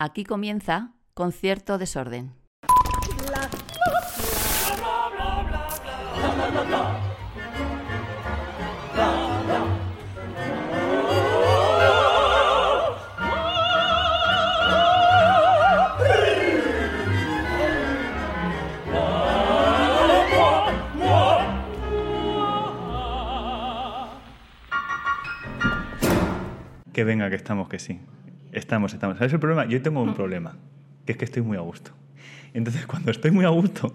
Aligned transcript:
Aquí 0.00 0.22
comienza 0.22 0.92
Concierto 1.12 1.76
Desorden. 1.76 2.32
Que 26.92 27.02
venga, 27.02 27.28
que 27.30 27.34
estamos, 27.34 27.68
que 27.68 27.80
sí. 27.80 28.00
Estamos, 28.58 28.92
estamos. 28.92 29.18
¿Sabes 29.18 29.32
el 29.32 29.38
problema? 29.38 29.66
Yo 29.66 29.80
tengo 29.80 30.02
un 30.02 30.14
problema, 30.14 30.56
que 31.06 31.12
es 31.12 31.18
que 31.18 31.24
estoy 31.24 31.42
muy 31.42 31.56
a 31.56 31.60
gusto. 31.60 31.92
Entonces, 32.54 32.86
cuando 32.86 33.12
estoy 33.12 33.30
muy 33.30 33.44
a 33.44 33.50
gusto, 33.50 33.94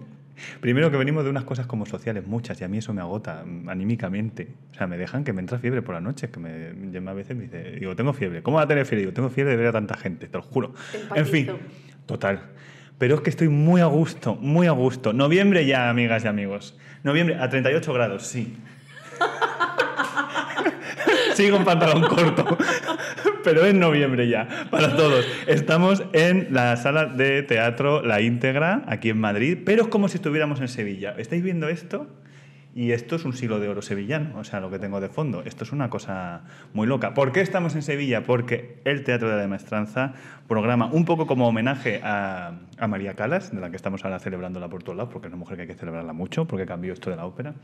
primero 0.60 0.90
que 0.90 0.96
venimos 0.96 1.22
de 1.22 1.28
unas 1.28 1.44
cosas 1.44 1.66
como 1.66 1.84
sociales, 1.84 2.26
muchas, 2.26 2.58
y 2.62 2.64
a 2.64 2.68
mí 2.68 2.78
eso 2.78 2.94
me 2.94 3.02
agota 3.02 3.44
mm, 3.44 3.68
anímicamente. 3.68 4.48
O 4.72 4.74
sea, 4.74 4.86
me 4.86 4.96
dejan 4.96 5.22
que 5.22 5.34
me 5.34 5.40
entra 5.40 5.58
fiebre 5.58 5.82
por 5.82 5.94
la 5.94 6.00
noche, 6.00 6.30
que 6.30 6.40
me 6.40 6.72
llama 6.90 7.10
a 7.10 7.14
veces 7.14 7.32
y 7.32 7.34
me 7.34 7.42
dice, 7.44 7.72
digo, 7.72 7.94
tengo 7.94 8.14
fiebre. 8.14 8.42
¿Cómo 8.42 8.56
va 8.56 8.62
a 8.62 8.66
tener 8.66 8.86
fiebre? 8.86 9.02
Digo, 9.02 9.12
tengo 9.12 9.28
fiebre 9.28 9.52
de 9.52 9.58
ver 9.58 9.66
a 9.66 9.72
tanta 9.72 9.98
gente, 9.98 10.28
te 10.28 10.38
lo 10.38 10.42
juro. 10.42 10.72
En 11.14 11.26
fin, 11.26 11.50
total. 12.06 12.40
Pero 12.96 13.16
es 13.16 13.20
que 13.20 13.30
estoy 13.30 13.48
muy 13.48 13.82
a 13.82 13.86
gusto, 13.86 14.34
muy 14.36 14.66
a 14.66 14.72
gusto. 14.72 15.12
Noviembre 15.12 15.66
ya, 15.66 15.90
amigas 15.90 16.24
y 16.24 16.28
amigos. 16.28 16.78
Noviembre 17.02 17.36
a 17.36 17.50
38 17.50 17.92
grados, 17.92 18.26
sí. 18.26 18.56
Sigo 21.34 21.58
en 21.58 21.64
pantalón 21.64 22.08
corto. 22.08 22.56
Pero 23.44 23.64
es 23.64 23.74
noviembre 23.74 24.28
ya, 24.28 24.48
para 24.70 24.96
todos. 24.96 25.26
Estamos 25.46 26.02
en 26.12 26.48
la 26.50 26.76
sala 26.76 27.06
de 27.06 27.42
teatro 27.42 28.02
La 28.02 28.20
Íntegra, 28.20 28.82
aquí 28.86 29.10
en 29.10 29.20
Madrid, 29.20 29.58
pero 29.64 29.82
es 29.82 29.88
como 29.88 30.08
si 30.08 30.16
estuviéramos 30.16 30.60
en 30.60 30.68
Sevilla. 30.68 31.14
¿Estáis 31.18 31.42
viendo 31.42 31.68
esto? 31.68 32.08
Y 32.74 32.90
esto 32.90 33.14
es 33.14 33.24
un 33.24 33.34
siglo 33.34 33.60
de 33.60 33.68
oro 33.68 33.82
sevillano, 33.82 34.36
o 34.36 34.42
sea, 34.42 34.58
lo 34.58 34.68
que 34.68 34.80
tengo 34.80 35.00
de 35.00 35.08
fondo. 35.08 35.42
Esto 35.44 35.62
es 35.62 35.70
una 35.70 35.90
cosa 35.90 36.42
muy 36.72 36.88
loca. 36.88 37.14
¿Por 37.14 37.30
qué 37.30 37.40
estamos 37.40 37.76
en 37.76 37.82
Sevilla? 37.82 38.24
Porque 38.24 38.80
el 38.84 39.04
Teatro 39.04 39.30
de 39.30 39.40
la 39.40 39.46
Maestranza 39.46 40.14
programa 40.48 40.86
un 40.90 41.04
poco 41.04 41.28
como 41.28 41.46
homenaje 41.46 42.00
a, 42.02 42.58
a 42.76 42.88
María 42.88 43.14
Calas, 43.14 43.54
de 43.54 43.60
la 43.60 43.70
que 43.70 43.76
estamos 43.76 44.04
ahora 44.04 44.18
celebrándola 44.18 44.68
por 44.68 44.82
todos 44.82 44.96
lados, 44.96 45.12
porque 45.12 45.28
es 45.28 45.32
una 45.32 45.38
mujer 45.38 45.56
que 45.56 45.62
hay 45.62 45.68
que 45.68 45.74
celebrarla 45.74 46.12
mucho, 46.12 46.46
porque 46.46 46.66
cambió 46.66 46.92
esto 46.92 47.10
de 47.10 47.16
la 47.16 47.26
ópera 47.26 47.54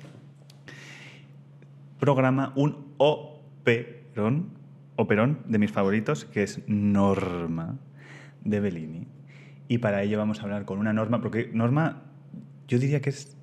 programa 2.00 2.52
un 2.56 2.94
operón, 2.96 4.50
operón 5.00 5.38
de 5.46 5.58
mis 5.58 5.72
favoritos, 5.72 6.24
que 6.24 6.42
es 6.42 6.60
Norma 6.66 7.78
de 8.44 8.60
Bellini. 8.60 9.08
Y 9.68 9.78
para 9.78 10.02
ello 10.02 10.18
vamos 10.18 10.40
a 10.40 10.42
hablar 10.42 10.64
con 10.64 10.78
una 10.78 10.92
Norma, 10.92 11.20
porque 11.20 11.50
Norma 11.52 12.02
yo 12.68 12.78
diría 12.78 13.00
que 13.00 13.10
es 13.10 13.36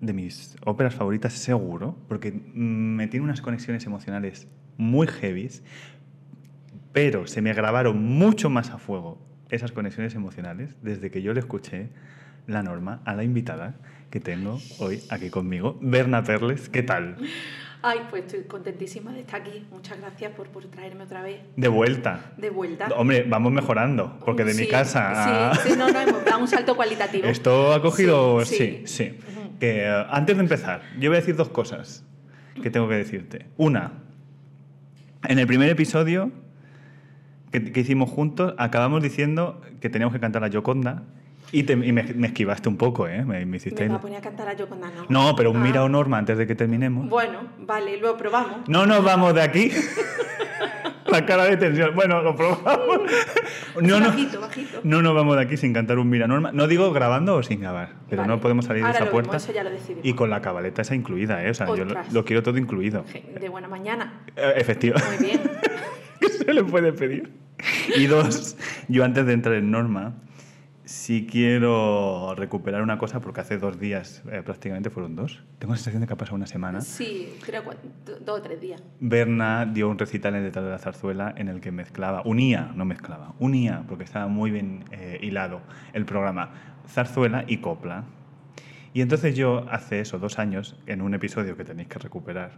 de 0.00 0.12
mis 0.12 0.56
óperas 0.64 0.94
favoritas 0.94 1.32
seguro, 1.32 1.96
porque 2.08 2.32
mm, 2.32 2.96
me 2.96 3.08
tiene 3.08 3.24
unas 3.24 3.40
conexiones 3.40 3.86
emocionales 3.86 4.48
muy 4.76 5.06
heavies, 5.06 5.62
pero 6.92 7.26
se 7.26 7.42
me 7.42 7.52
grabaron 7.52 8.02
mucho 8.02 8.50
más 8.50 8.70
a 8.70 8.78
fuego 8.78 9.18
esas 9.50 9.72
conexiones 9.72 10.14
emocionales 10.14 10.76
desde 10.82 11.10
que 11.10 11.22
yo 11.22 11.32
le 11.32 11.40
escuché 11.40 11.88
la 12.46 12.62
norma 12.62 13.02
a 13.04 13.14
la 13.14 13.24
invitada 13.24 13.76
que 14.10 14.20
tengo 14.20 14.58
hoy 14.78 15.00
aquí 15.10 15.30
conmigo, 15.30 15.78
Berna 15.80 16.22
Perles. 16.22 16.68
¿Qué 16.68 16.82
tal? 16.82 17.16
Ay, 17.82 18.00
pues 18.10 18.24
estoy 18.24 18.42
contentísima 18.44 19.12
de 19.12 19.20
estar 19.20 19.40
aquí. 19.40 19.64
Muchas 19.70 20.00
gracias 20.00 20.32
por, 20.32 20.48
por 20.48 20.64
traerme 20.66 21.04
otra 21.04 21.22
vez 21.22 21.40
De 21.56 21.68
vuelta. 21.68 22.32
de 22.36 22.50
vuelta. 22.50 22.88
Hombre, 22.96 23.24
vamos 23.28 23.52
mejorando, 23.52 24.18
porque 24.24 24.44
de 24.44 24.54
mi 24.54 24.66
casa 24.66 25.50
a- 25.50 25.54
Sí, 25.54 25.70
sí, 25.70 25.74
no, 25.78 25.88
no, 25.88 26.00
hemos 26.00 26.24
dado 26.24 26.40
un 26.40 26.48
salto 26.48 26.74
cualitativo. 26.74 27.26
Esto 27.28 27.72
ha 27.72 27.80
cogido... 27.80 28.44
Sí, 28.44 28.82
Sí. 28.86 29.16
Que, 29.60 29.82
eh, 29.84 30.04
antes 30.10 30.36
de 30.36 30.42
empezar, 30.42 30.82
yo 31.00 31.10
voy 31.10 31.16
a 31.16 31.20
decir 31.20 31.34
dos 31.36 31.48
cosas 31.48 32.04
que 32.62 32.70
tengo 32.70 32.88
que 32.88 32.94
decirte. 32.96 33.46
Una, 33.56 33.92
en 35.28 35.38
el 35.38 35.46
primer 35.46 35.68
episodio 35.68 36.30
que, 37.52 37.72
que 37.72 37.80
hicimos 37.80 38.08
juntos, 38.10 38.54
acabamos 38.58 39.02
diciendo 39.02 39.60
que 39.80 39.88
teníamos 39.88 40.12
que 40.14 40.20
cantar 40.20 40.44
a 40.44 40.48
Yoconda 40.48 41.02
y, 41.52 41.62
te- 41.62 41.72
y 41.72 41.92
me, 41.92 42.02
me 42.02 42.26
esquivaste 42.28 42.68
un 42.68 42.76
poco, 42.76 43.06
¿eh? 43.08 43.24
Me, 43.24 43.44
me 43.46 43.56
hiciste... 43.56 43.88
Me 43.88 43.94
a 43.94 44.00
poner 44.00 44.18
a 44.18 44.20
cantar 44.20 44.48
a 44.48 44.50
Ana. 44.52 44.90
No, 45.08 45.34
pero 45.36 45.50
un 45.50 45.56
Ah. 45.58 45.60
mira 45.60 45.84
o 45.84 45.88
Norma 45.88 46.18
antes 46.18 46.36
de 46.38 46.46
que 46.46 46.54
terminemos. 46.54 47.08
Bueno, 47.08 47.40
vale, 47.60 47.96
lo 47.98 48.16
probamos. 48.16 48.68
No 48.68 48.86
nos 48.86 49.02
vamos 49.04 49.34
de 49.34 49.42
aquí. 49.42 49.70
La 51.06 51.24
cara 51.24 51.44
de 51.44 51.56
tensión. 51.56 51.94
Bueno, 51.94 52.20
lo 52.22 52.36
probamos. 52.36 53.00
No, 53.80 53.98
no, 53.98 54.08
bajito, 54.08 54.40
bajito. 54.40 54.80
no 54.84 55.00
nos 55.00 55.14
vamos 55.14 55.36
de 55.36 55.42
aquí 55.42 55.56
sin 55.56 55.72
cantar 55.72 55.98
un 55.98 56.10
Mira 56.10 56.26
Norma. 56.26 56.52
No 56.52 56.66
digo 56.66 56.92
grabando 56.92 57.36
o 57.36 57.42
sin 57.42 57.60
grabar, 57.60 57.94
pero 58.10 58.22
Vale. 58.22 58.34
no 58.34 58.40
podemos 58.40 58.66
salir 58.66 58.82
Ahora 58.82 58.92
de 58.92 58.96
esa 58.98 59.04
lo 59.06 59.10
puerta. 59.12 59.36
eso 59.38 59.52
ya 59.52 59.64
lo 59.64 59.70
decidimos. 59.70 60.04
y 60.04 60.12
con 60.12 60.28
la 60.28 60.42
cabaleta 60.42 60.82
esa 60.82 60.94
incluida, 60.94 61.42
¿eh? 61.44 61.50
O 61.50 61.54
sea, 61.54 61.66
yo 61.74 61.86
lo, 62.12 62.24
quiero 62.26 62.42
todo 62.42 62.58
incluido. 62.58 63.04
De 63.40 63.48
buena 63.48 63.68
mañana. 63.68 64.20
Eh, 64.36 64.52
Efectivamente. 64.56 65.16
Muy 65.18 65.26
bien. 65.28 65.40
¿Qué 66.20 66.28
se 66.28 66.52
le 66.52 66.62
puede 66.64 66.92
pedir? 66.92 67.32
Y 67.96 68.06
dos, 68.06 68.56
yo 68.88 69.02
antes 69.04 69.24
de 69.24 69.32
entrar 69.32 69.54
en 69.54 69.70
Norma, 69.70 70.14
sí 70.88 71.26
quiero 71.30 72.34
recuperar 72.34 72.80
una 72.82 72.96
cosa 72.96 73.20
porque 73.20 73.42
hace 73.42 73.58
dos 73.58 73.78
días, 73.78 74.22
eh, 74.32 74.40
prácticamente 74.42 74.88
fueron 74.88 75.16
dos. 75.16 75.44
Tengo 75.58 75.74
la 75.74 75.76
sensación 75.76 76.00
de 76.00 76.06
que 76.06 76.14
ha 76.14 76.16
pasado 76.16 76.36
una 76.36 76.46
semana. 76.46 76.80
Sí, 76.80 77.34
creo 77.44 77.62
dos 78.24 78.38
o 78.38 78.42
tres 78.42 78.58
días. 78.58 78.82
Berna 78.98 79.66
dio 79.66 79.90
un 79.90 79.98
recital 79.98 80.34
en 80.34 80.44
el 80.44 80.50
Teatro 80.50 80.64
de 80.64 80.70
la 80.70 80.78
Zarzuela 80.78 81.34
en 81.36 81.48
el 81.48 81.60
que 81.60 81.72
mezclaba, 81.72 82.22
unía, 82.24 82.72
no 82.74 82.86
mezclaba, 82.86 83.34
unía, 83.38 83.84
porque 83.86 84.04
estaba 84.04 84.28
muy 84.28 84.50
bien 84.50 84.84
eh, 84.90 85.18
hilado 85.20 85.60
el 85.92 86.06
programa, 86.06 86.52
zarzuela 86.88 87.44
y 87.46 87.58
copla. 87.58 88.04
Y 88.94 89.02
entonces 89.02 89.36
yo, 89.36 89.66
hace 89.70 90.00
eso, 90.00 90.18
dos 90.18 90.38
años, 90.38 90.80
en 90.86 91.02
un 91.02 91.12
episodio 91.12 91.54
que 91.54 91.64
tenéis 91.64 91.88
que 91.88 91.98
recuperar, 91.98 92.52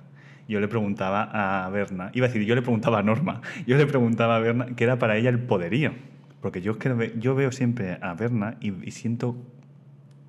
yo 0.48 0.60
le 0.60 0.68
preguntaba 0.68 1.64
a 1.64 1.68
Berna, 1.70 2.12
iba 2.14 2.26
a 2.26 2.28
decir, 2.28 2.46
yo 2.46 2.54
le 2.54 2.62
preguntaba 2.62 3.00
a 3.00 3.02
Norma, 3.02 3.40
yo 3.66 3.76
le 3.76 3.86
preguntaba 3.86 4.36
a 4.36 4.38
Berna 4.38 4.66
qué 4.76 4.84
era 4.84 5.00
para 5.00 5.16
ella 5.16 5.30
el 5.30 5.40
poderío. 5.40 5.92
Porque 6.40 6.62
yo, 6.62 6.72
es 6.72 6.78
que 6.78 7.14
yo 7.18 7.34
veo 7.34 7.52
siempre 7.52 7.98
a 8.00 8.14
Berna 8.14 8.56
y, 8.60 8.72
y 8.86 8.90
siento, 8.92 9.36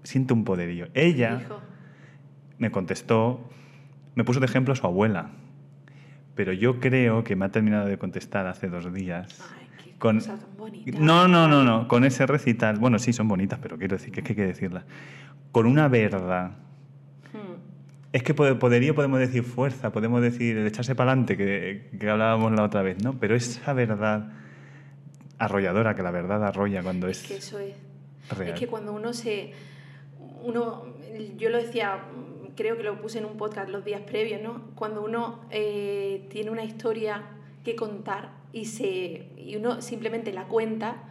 siento 0.04 0.34
un 0.34 0.44
poderío. 0.44 0.88
Ella 0.94 1.40
Hijo. 1.42 1.62
me 2.58 2.70
contestó, 2.72 3.50
me 4.16 4.24
puso 4.24 4.40
de 4.40 4.46
ejemplo 4.46 4.74
a 4.74 4.76
su 4.76 4.86
abuela. 4.86 5.30
Pero 6.36 6.54
yo 6.54 6.80
creo 6.80 7.24
que 7.24 7.36
me 7.36 7.46
ha 7.46 7.50
terminado 7.50 7.88
de 7.88 7.98
contestar 7.98 8.48
hace 8.48 8.68
dos 8.68 8.92
días. 8.94 9.42
Ay, 9.58 9.68
qué 9.84 9.98
Con- 10.00 10.18
cosa 10.20 10.38
tan 10.38 10.58
bonita. 10.58 10.98
No, 11.00 11.28
no, 11.28 11.48
no, 11.48 11.64
no. 11.64 11.88
Con 11.88 12.04
ese 12.04 12.26
recital. 12.26 12.78
Bueno, 12.80 13.00
sí, 13.00 13.14
son 13.14 13.28
bonitas, 13.28 13.60
pero 13.62 13.78
quiero 13.78 13.96
decir 13.98 14.12
que 14.14 14.22
es 14.22 14.26
que 14.26 14.34
hay 14.34 14.38
que 14.38 14.46
decirlas. 14.48 14.86
Con 15.52 15.66
una 15.66 15.88
verdad. 15.88 16.52
Hmm. 17.34 17.60
Es 18.14 18.24
que 18.24 18.36
pod- 18.36 18.58
poderío 18.60 18.96
podemos 18.96 19.20
decir 19.20 19.44
fuerza, 19.44 19.92
podemos 19.92 20.22
decir 20.22 20.58
el 20.58 20.68
echarse 20.68 20.96
para 20.96 21.12
adelante, 21.12 21.38
que, 21.38 21.90
que 22.00 22.10
hablábamos 22.10 22.52
la 22.54 22.64
otra 22.64 22.82
vez, 22.82 23.02
¿no? 23.04 23.14
Pero 23.20 23.36
esa 23.36 23.74
verdad 23.74 24.32
arrolladora, 25.46 25.96
que 25.96 26.04
la 26.04 26.12
verdad 26.12 26.44
arrolla 26.44 26.84
cuando 26.84 27.08
es, 27.08 27.22
Es 27.22 27.28
que 27.28 27.36
eso 27.38 27.60
es. 27.60 27.76
real. 28.30 28.54
Es 28.54 28.60
que 28.60 28.68
cuando 28.68 28.94
uno 28.94 29.14
se. 29.14 29.54
Uno, 30.44 30.86
yo 31.38 31.50
lo 31.50 31.58
decía, 31.58 32.00
creo 32.56 32.78
que 32.78 32.84
lo 32.84 33.00
puse 33.02 33.20
en 33.20 33.26
un 33.26 33.38
podcast 33.38 33.70
los 33.70 33.84
días 33.86 34.02
previos, 34.02 34.42
¿no? 34.42 34.62
Cuando 34.76 35.04
uno 35.04 35.42
eh, 35.52 36.28
tiene 36.30 36.50
una 36.52 36.64
historia 36.64 37.24
que 37.64 37.76
contar 37.76 38.32
y, 38.54 38.66
se, 38.66 39.28
y 39.38 39.56
uno 39.56 39.82
simplemente 39.82 40.34
la 40.34 40.46
cuenta, 40.46 41.10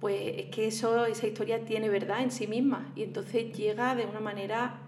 pues 0.00 0.16
es 0.36 0.46
que 0.46 0.68
eso, 0.68 1.06
esa 1.06 1.26
historia 1.26 1.64
tiene 1.64 1.88
verdad 1.88 2.22
en 2.22 2.30
sí 2.30 2.46
misma 2.46 2.92
y 2.94 3.02
entonces 3.02 3.52
llega 3.56 3.94
de 3.94 4.06
una 4.06 4.20
manera. 4.20 4.80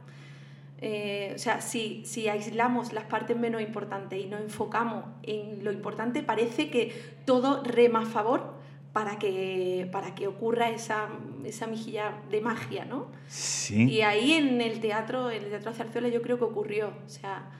Eh, 0.82 1.32
o 1.34 1.38
sea, 1.38 1.60
si, 1.60 2.02
si 2.06 2.28
aislamos 2.28 2.92
las 2.92 3.04
partes 3.04 3.36
menos 3.36 3.60
importantes 3.60 4.18
y 4.18 4.26
nos 4.26 4.40
enfocamos 4.40 5.04
en 5.22 5.62
lo 5.62 5.72
importante, 5.72 6.22
parece 6.22 6.70
que 6.70 6.92
todo 7.26 7.62
rema 7.62 8.02
a 8.02 8.06
favor 8.06 8.54
para 8.92 9.18
que, 9.18 9.88
para 9.92 10.14
que 10.14 10.26
ocurra 10.26 10.70
esa, 10.70 11.08
esa 11.44 11.66
mejilla 11.66 12.14
de 12.30 12.40
magia, 12.40 12.86
¿no? 12.86 13.08
Sí. 13.28 13.90
Y 13.90 14.00
ahí 14.00 14.32
en 14.32 14.60
el 14.60 14.80
teatro, 14.80 15.30
en 15.30 15.44
el 15.44 15.50
teatro 15.50 15.70
de 15.70 15.76
Zarzuela, 15.76 16.08
yo 16.08 16.22
creo 16.22 16.38
que 16.38 16.44
ocurrió. 16.44 16.88
O 16.88 17.08
sea, 17.08 17.50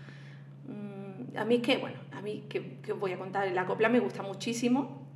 mm, 0.67 1.37
a 1.37 1.45
mí 1.45 1.57
es 1.57 1.63
que, 1.63 1.77
bueno, 1.77 1.99
a 2.13 2.23
mí 2.23 2.45
que, 2.49 2.79
que 2.79 2.93
os 2.93 2.99
voy 2.99 3.13
a 3.13 3.19
contar, 3.19 3.51
la 3.53 3.67
copla 3.67 3.91
me 3.91 4.01
gusta 4.01 4.23
muchísimo. 4.23 5.10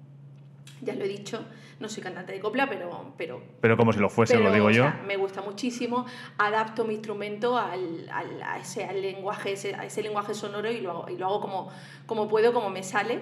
Ya 0.80 0.94
lo 0.94 1.04
he 1.04 1.08
dicho, 1.08 1.44
no 1.80 1.88
soy 1.88 2.02
cantante 2.02 2.32
de 2.32 2.40
copla, 2.40 2.68
pero, 2.68 3.12
pero 3.16 3.40
Pero 3.60 3.76
como 3.76 3.92
si 3.92 4.00
lo 4.00 4.08
fuese, 4.10 4.34
pero, 4.34 4.44
lo 4.48 4.52
digo 4.52 4.66
o 4.66 4.70
yo. 4.70 4.82
sea, 4.84 5.02
me 5.06 5.16
gusta 5.16 5.40
muchísimo, 5.42 6.04
adapto 6.38 6.84
mi 6.84 6.94
instrumento 6.94 7.56
al, 7.56 8.08
al- 8.12 8.42
a, 8.42 8.58
ese, 8.58 8.84
al 8.84 9.00
lenguaje, 9.00 9.52
ese, 9.52 9.74
a 9.74 9.84
ese 9.86 10.02
lenguaje 10.02 10.34
sonoro 10.34 10.70
y 10.70 10.80
lo 10.80 10.90
hago, 10.90 11.10
y 11.10 11.16
lo 11.16 11.26
hago 11.26 11.40
como, 11.40 11.70
como 12.06 12.28
puedo, 12.28 12.52
como 12.52 12.70
me 12.70 12.82
sale. 12.82 13.20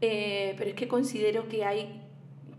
Eh, 0.00 0.54
pero 0.58 0.70
es 0.70 0.76
que 0.76 0.88
considero 0.88 1.48
que 1.48 1.64
hay, 1.64 2.02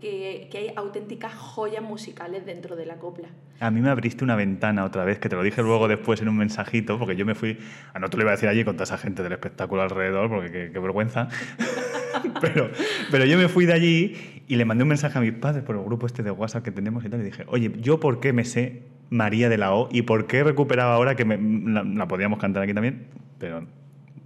que, 0.00 0.48
que 0.50 0.58
hay 0.58 0.72
auténticas 0.76 1.34
joyas 1.34 1.82
musicales 1.82 2.44
dentro 2.46 2.76
de 2.76 2.86
la 2.86 2.96
copla. 2.96 3.28
A 3.60 3.70
mí 3.70 3.80
me 3.80 3.88
abriste 3.90 4.22
una 4.22 4.36
ventana 4.36 4.84
otra 4.84 5.04
vez, 5.04 5.18
que 5.18 5.28
te 5.28 5.36
lo 5.36 5.42
dije 5.42 5.62
luego 5.62 5.88
después 5.88 6.20
en 6.20 6.28
un 6.28 6.36
mensajito, 6.36 6.98
porque 6.98 7.16
yo 7.16 7.24
me 7.24 7.34
fui, 7.34 7.58
a 7.94 7.98
no 7.98 8.10
te 8.10 8.16
lo 8.16 8.22
iba 8.24 8.32
a 8.32 8.34
decir 8.34 8.48
allí 8.48 8.64
con 8.64 8.74
toda 8.76 8.84
esa 8.84 8.98
gente 8.98 9.22
del 9.22 9.32
espectáculo 9.32 9.82
alrededor, 9.82 10.28
porque 10.28 10.50
qué, 10.50 10.70
qué 10.72 10.78
vergüenza. 10.78 11.28
pero, 12.40 12.70
pero 13.10 13.24
yo 13.24 13.38
me 13.38 13.48
fui 13.48 13.66
de 13.66 13.72
allí 13.72 14.42
y 14.48 14.56
le 14.56 14.64
mandé 14.64 14.82
un 14.82 14.88
mensaje 14.88 15.18
a 15.18 15.20
mis 15.20 15.32
padres 15.32 15.64
por 15.64 15.76
el 15.76 15.82
grupo 15.82 16.06
este 16.06 16.22
de 16.22 16.30
WhatsApp 16.30 16.64
que 16.64 16.70
tenemos 16.70 17.04
y 17.04 17.08
tal, 17.08 17.20
y 17.20 17.24
dije, 17.24 17.44
oye, 17.48 17.72
¿yo 17.80 18.00
por 18.00 18.20
qué 18.20 18.32
me 18.32 18.44
sé 18.44 18.82
María 19.10 19.48
de 19.48 19.58
la 19.58 19.72
O 19.72 19.88
y 19.90 20.02
por 20.02 20.26
qué 20.26 20.38
he 20.38 20.44
recuperado 20.44 20.92
ahora 20.92 21.14
que 21.14 21.24
me, 21.24 21.38
la, 21.72 21.82
la 21.82 22.08
podíamos 22.08 22.38
cantar 22.38 22.62
aquí 22.62 22.74
también? 22.74 23.06
Pero 23.38 23.66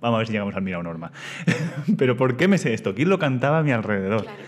vamos 0.01 0.17
a 0.17 0.19
ver 0.19 0.27
si 0.27 0.33
llegamos 0.33 0.55
al 0.55 0.63
Mira 0.63 0.83
Norma. 0.83 1.13
pero 1.99 2.17
¿por 2.17 2.37
qué 2.37 2.49
me 2.49 2.59
sé 2.59 2.75
esto? 2.75 2.95
¿Quién 2.95 3.09
lo 3.09 3.19
cantaba 3.19 3.59
a 3.59 3.63
mi 3.63 3.73
alrededor? 3.73 4.23
Claro. 4.23 4.43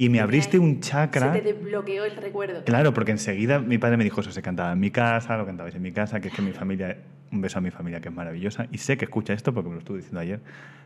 Y 0.00 0.10
me 0.10 0.20
abriste 0.20 0.60
un 0.60 0.80
chakra. 0.80 1.32
Se 1.32 1.40
te 1.40 1.54
desbloqueó 1.54 2.04
el 2.04 2.16
recuerdo. 2.16 2.62
Claro, 2.64 2.94
porque 2.94 3.10
enseguida 3.10 3.58
mi 3.58 3.78
padre 3.78 3.96
me 3.96 4.04
dijo 4.04 4.20
eso, 4.20 4.30
se 4.30 4.42
cantaba 4.42 4.72
en 4.72 4.78
mi 4.78 4.92
casa, 4.92 5.36
lo 5.36 5.44
cantabais 5.44 5.74
en 5.74 5.82
mi 5.82 5.90
casa, 5.90 6.20
que 6.20 6.28
es 6.28 6.34
que 6.34 6.40
mi 6.40 6.52
familia, 6.52 6.98
un 7.32 7.40
beso 7.40 7.58
a 7.58 7.60
mi 7.60 7.70
familia 7.70 8.00
que 8.00 8.08
es 8.08 8.14
maravillosa, 8.14 8.66
y 8.72 8.78
sé 8.78 8.96
que 8.96 9.04
escucha 9.04 9.32
esto 9.32 9.52
porque 9.52 9.68
me 9.68 9.74
lo 9.74 9.80
estuve 9.80 9.98
diciendo 9.98 10.20
ayer, 10.20 10.40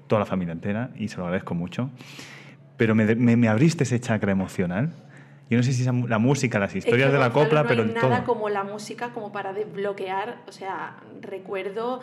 toda 0.07 0.21
la 0.21 0.27
familia 0.27 0.53
entera, 0.53 0.91
y 0.97 1.09
se 1.09 1.17
lo 1.19 1.25
agradezco 1.25 1.55
mucho, 1.55 1.91
pero 2.77 2.95
me, 2.95 3.15
me- 3.15 3.37
me 3.37 3.49
abriste 3.49 3.85
ese 3.85 4.01
chakra 4.01 4.33
emocional. 4.33 4.93
Yo 5.51 5.59
no 5.59 5.63
sé 5.63 5.73
si 5.73 5.85
la 5.85 6.19
música, 6.19 6.59
las 6.59 6.71
Es 6.71 6.77
historias 6.77 7.09
que, 7.09 7.13
de 7.13 7.19
la 7.19 7.27
Gonzalo, 7.29 7.45
copla, 7.45 7.63
no 7.63 7.69
pero 7.69 7.83
hay 7.83 7.89
en 7.89 7.95
nada 7.95 8.17
todo. 8.19 8.25
como 8.35 8.49
la 8.49 8.65
música 8.65 9.11
como 9.13 9.33
para 9.33 9.53
desbloquear, 9.53 10.39
o 10.49 10.53
sea, 10.53 10.97
recuerdo, 11.21 12.01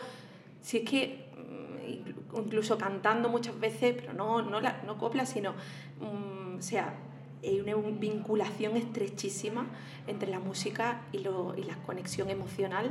si 0.62 0.78
es 0.78 0.88
que 0.88 1.26
mm, 1.36 1.90
inclu- 1.90 2.44
incluso 2.46 2.78
cantando 2.78 3.28
muchas 3.28 3.58
veces, 3.58 3.96
pero 4.00 4.12
no, 4.12 4.42
no, 4.42 4.60
la, 4.60 4.80
no 4.86 4.96
copla, 4.98 5.26
sino, 5.26 5.52
mm, 6.00 6.58
o 6.58 6.62
sea, 6.62 6.94
hay 7.42 7.60
una 7.60 7.74
vinculación 7.98 8.76
estrechísima 8.76 9.66
entre 10.06 10.30
la 10.30 10.38
música 10.38 11.00
y, 11.12 11.18
lo, 11.18 11.54
y 11.58 11.64
la 11.64 11.74
conexión 11.76 12.30
emocional. 12.30 12.90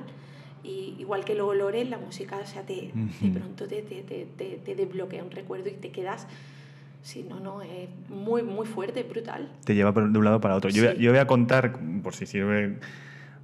Y 0.63 0.95
igual 0.99 1.23
que 1.25 1.35
los 1.35 1.47
olores, 1.47 1.89
la 1.89 1.97
música, 1.97 2.37
o 2.37 2.45
sea, 2.45 2.63
te, 2.63 2.73
de 2.73 2.91
Ujú. 3.27 3.33
pronto 3.33 3.67
te, 3.67 3.81
te, 3.81 4.01
te, 4.03 4.27
te- 4.65 4.75
desbloquea 4.75 5.23
un 5.23 5.31
recuerdo 5.31 5.69
y 5.69 5.73
te 5.73 5.89
quedas, 5.91 6.27
si 7.01 7.23
no, 7.23 7.39
no, 7.39 7.61
es 7.61 7.87
muy, 8.09 8.43
muy 8.43 8.67
fuerte, 8.67 9.03
brutal. 9.03 9.49
Te 9.63 9.73
lleva 9.75 9.91
de 9.93 10.01
un 10.17 10.25
lado 10.25 10.41
para 10.41 10.55
otro. 10.55 10.69
Yo, 10.69 10.91
Sí. 10.91 10.97
yo 10.99 11.11
voy 11.11 11.19
a 11.19 11.27
contar, 11.27 11.77
por 12.03 12.13
si 12.13 12.25
sirve 12.25 12.75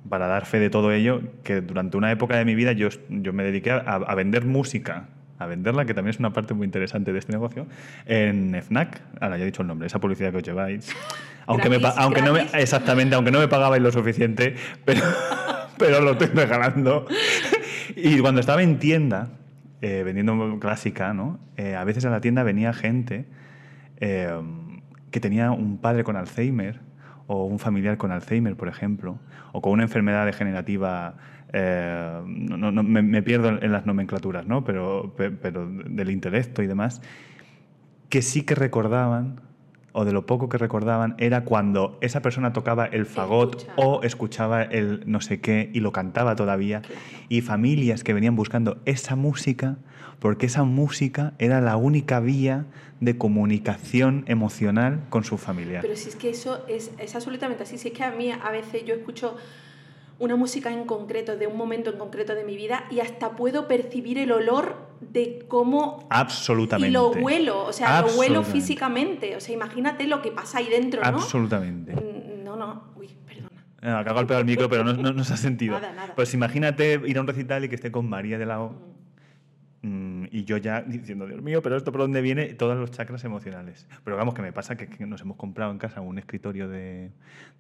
para 0.10 0.28
dar 0.28 0.46
fe 0.46 0.60
de 0.60 0.70
todo 0.70 0.92
ello, 0.92 1.22
que 1.44 1.62
durante 1.62 1.98
una 1.98 2.12
época 2.12 2.36
de 2.38 2.46
mi 2.46 2.54
vida 2.54 2.74
yo, 2.74 2.90
yo 3.10 3.34
me 3.34 3.44
dediqué 3.44 3.72
a, 3.72 3.80
a 3.80 4.14
vender 4.16 4.46
música, 4.46 5.08
a 5.40 5.46
venderla, 5.48 5.86
que 5.86 5.94
también 5.94 6.12
es 6.12 6.20
una 6.20 6.32
parte 6.34 6.54
muy 6.54 6.66
interesante 6.66 7.12
de 7.14 7.20
este 7.20 7.32
negocio, 7.32 7.66
en 8.06 8.54
FNAC. 8.56 9.02
Ahora 9.20 9.38
ya 9.38 9.44
he 9.44 9.46
dicho 9.48 9.62
el 9.64 9.68
nombre, 9.68 9.88
esa 9.88 10.00
publicidad 10.00 10.32
que 10.32 10.38
os 10.38 10.44
lleváis. 10.44 10.94
Aunque, 11.48 11.70
me, 11.70 11.78
Gratis, 11.80 11.98
aunque 12.00 12.22
no 12.22 12.34
me, 12.34 12.42
exactamente, 12.54 13.16
aunque 13.16 13.32
no 13.32 13.40
me 13.40 13.48
pagabais 13.48 13.82
lo 13.82 13.92
suficiente, 13.92 14.56
pero, 14.84 15.02
pero 15.78 16.02
lo 16.02 16.12
estoy 16.12 16.28
regalando. 16.28 17.06
Y 17.96 18.20
cuando 18.20 18.40
estaba 18.42 18.64
en 18.64 18.80
tienda, 18.80 19.30
eh, 19.82 20.04
vendiendo 20.04 20.60
clásica, 20.60 21.14
¿no? 21.14 21.40
Eh, 21.58 21.76
a 21.76 21.84
veces 21.84 22.06
a 22.06 22.10
la 22.10 22.22
tienda 22.22 22.44
venía 22.44 22.74
gente 22.74 23.26
eh, 24.00 24.30
que 25.12 25.20
tenía 25.20 25.52
un 25.52 25.78
padre 25.78 26.04
con 26.04 26.16
Alzheimer 26.16 26.80
o 27.28 27.46
un 27.46 27.60
familiar 27.60 27.98
con 27.98 28.12
Alzheimer, 28.12 28.56
por 28.56 28.68
ejemplo, 28.68 29.18
o 29.52 29.62
con 29.62 29.72
una 29.74 29.84
enfermedad 29.84 30.26
degenerativa, 30.26 31.16
no, 31.54 32.72
no- 32.72 32.84
me, 32.84 33.02
me 33.02 33.24
pierdo 33.24 33.50
en 33.62 33.72
las 33.72 33.86
nomenclaturas, 33.86 34.46
¿no? 34.46 34.64
pero, 34.66 35.14
pe- 35.16 35.32
pero 35.32 35.68
del 35.70 36.10
intelecto 36.12 36.62
y 36.62 36.68
demás, 36.68 37.02
que 38.10 38.22
sí 38.22 38.44
que 38.44 38.56
recordaban, 38.56 39.40
o 39.98 40.04
de 40.04 40.12
lo 40.12 40.26
poco 40.26 40.50
que 40.50 40.58
recordaban, 40.58 41.16
era 41.18 41.46
cuando 41.46 41.98
esa 42.02 42.22
persona 42.22 42.52
tocaba 42.52 42.86
el 42.86 43.06
fagot 43.06 43.56
Escucha. 43.56 43.74
o 43.78 44.04
escuchaba 44.04 44.62
el 44.62 45.04
no 45.06 45.22
sé 45.22 45.40
qué 45.40 45.70
y 45.74 45.80
lo 45.80 45.94
cantaba 45.94 46.36
todavía. 46.36 46.82
Claro. 46.82 47.02
Y 47.30 47.40
familias 47.40 48.04
que 48.04 48.14
venían 48.14 48.36
buscando 48.36 48.78
esa 48.84 49.16
música, 49.16 49.78
porque 50.20 50.48
esa 50.48 50.66
música 50.66 51.34
era 51.40 51.62
la 51.62 51.78
única 51.78 52.20
vía 52.20 52.66
de 53.00 53.18
comunicación 53.18 54.26
emocional 54.28 55.00
con 55.10 55.24
su 55.24 55.38
familiar. 55.38 55.82
Pero 55.82 55.96
si 55.96 56.10
es 56.10 56.18
que 56.18 56.30
eso 56.30 56.66
es, 56.68 56.92
es 57.00 57.16
absolutamente 57.16 57.64
así, 57.64 57.78
si 57.78 57.88
es 57.88 57.94
que 57.94 58.04
a 58.04 58.12
mí 58.12 58.32
a 58.32 58.52
veces 58.52 58.84
yo 58.86 58.96
escucho 58.96 59.38
una 60.20 60.36
música 60.36 60.72
en 60.72 60.86
concreto, 60.86 61.36
de 61.38 61.48
un 61.48 61.58
momento 61.58 61.90
en 61.92 61.98
concreto 61.98 62.36
de 62.36 62.44
mi 62.44 62.56
vida, 62.56 62.86
y 62.90 63.00
hasta 63.00 63.36
puedo 63.36 63.68
percibir 63.68 64.18
el 64.18 64.32
olor 64.32 64.76
de 65.02 65.46
cómo... 65.48 66.08
Absolutamente. 66.10 66.90
Y 66.90 66.92
lo 66.92 67.10
huelo, 67.12 67.66
o 67.66 67.74
sea, 67.74 68.02
lo 68.02 68.08
huelo 68.18 68.44
físicamente. 68.44 69.36
O 69.36 69.40
sea, 69.40 69.54
imagínate 69.54 70.08
lo 70.08 70.22
que 70.22 70.32
pasa 70.32 70.60
ahí 70.60 70.70
dentro, 70.70 71.02
¿no? 71.02 71.08
Absolutamente. 71.08 71.94
Mm, 71.94 72.44
No, 72.44 72.56
no, 72.56 72.94
uy, 72.96 73.10
perdona. 73.26 74.00
Acá 74.00 74.12
ha 74.12 74.14
golpeado 74.14 74.40
el 74.40 74.46
micro, 74.46 74.70
pero 74.70 74.84
no, 74.84 74.94
no, 74.94 75.12
no 75.12 75.24
se 75.24 75.34
ha 75.34 75.38
sentido. 75.38 75.80
Nada, 75.80 75.94
nada. 75.94 76.16
Pues 76.16 76.34
imagínate 76.34 77.02
ir 77.06 77.18
a 77.18 77.22
un 77.22 77.28
recital 77.28 77.66
y 77.66 77.70
que 77.70 77.76
esté 77.76 77.92
con 77.92 78.08
María 78.08 78.38
de 78.38 78.46
la 78.46 78.62
O. 78.62 78.95
y 80.32 80.44
yo 80.46 80.58
ya 80.58 80.82
diciendo, 80.82 81.26
Dios 81.28 81.42
mío, 81.42 81.62
pero 81.62 81.76
esto 81.78 81.92
por 81.92 82.02
dónde 82.02 82.22
viene, 82.22 82.54
todos 82.54 82.78
los 82.78 82.92
chakras 82.92 83.24
emocionales. 83.24 83.88
Pero 84.04 84.18
vamos, 84.18 84.34
que 84.34 84.42
me 84.42 84.52
pasa 84.54 84.76
que, 84.76 84.88
que 84.88 85.06
nos 85.06 85.22
hemos 85.22 85.38
comprado 85.38 85.72
en 85.72 85.78
casa 85.78 86.02
un 86.02 86.18
escritorio 86.18 86.68
de, 86.70 87.10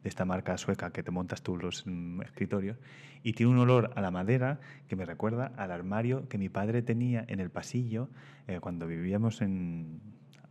de 0.04 0.10
esta 0.10 0.26
marca 0.26 0.58
sueca 0.58 0.92
que 0.92 1.04
te 1.04 1.12
montas 1.12 1.42
tú 1.42 1.58
los 1.58 1.84
mm, 1.86 2.22
escritorios 2.22 2.78
y 3.24 3.34
tiene 3.34 3.52
un 3.52 3.60
olor 3.60 3.92
a 3.96 4.02
la 4.02 4.12
madera 4.12 4.60
que 4.88 4.96
me 4.96 5.06
recuerda 5.06 5.52
al 5.58 5.72
armario 5.72 6.28
que 6.30 6.38
mi 6.38 6.50
padre 6.50 6.82
tenía 6.82 7.26
en 7.28 7.40
el 7.40 7.50
pasillo 7.50 8.10
eh, 8.48 8.60
cuando 8.60 8.86
vivíamos 8.88 9.42
en, 9.42 10.00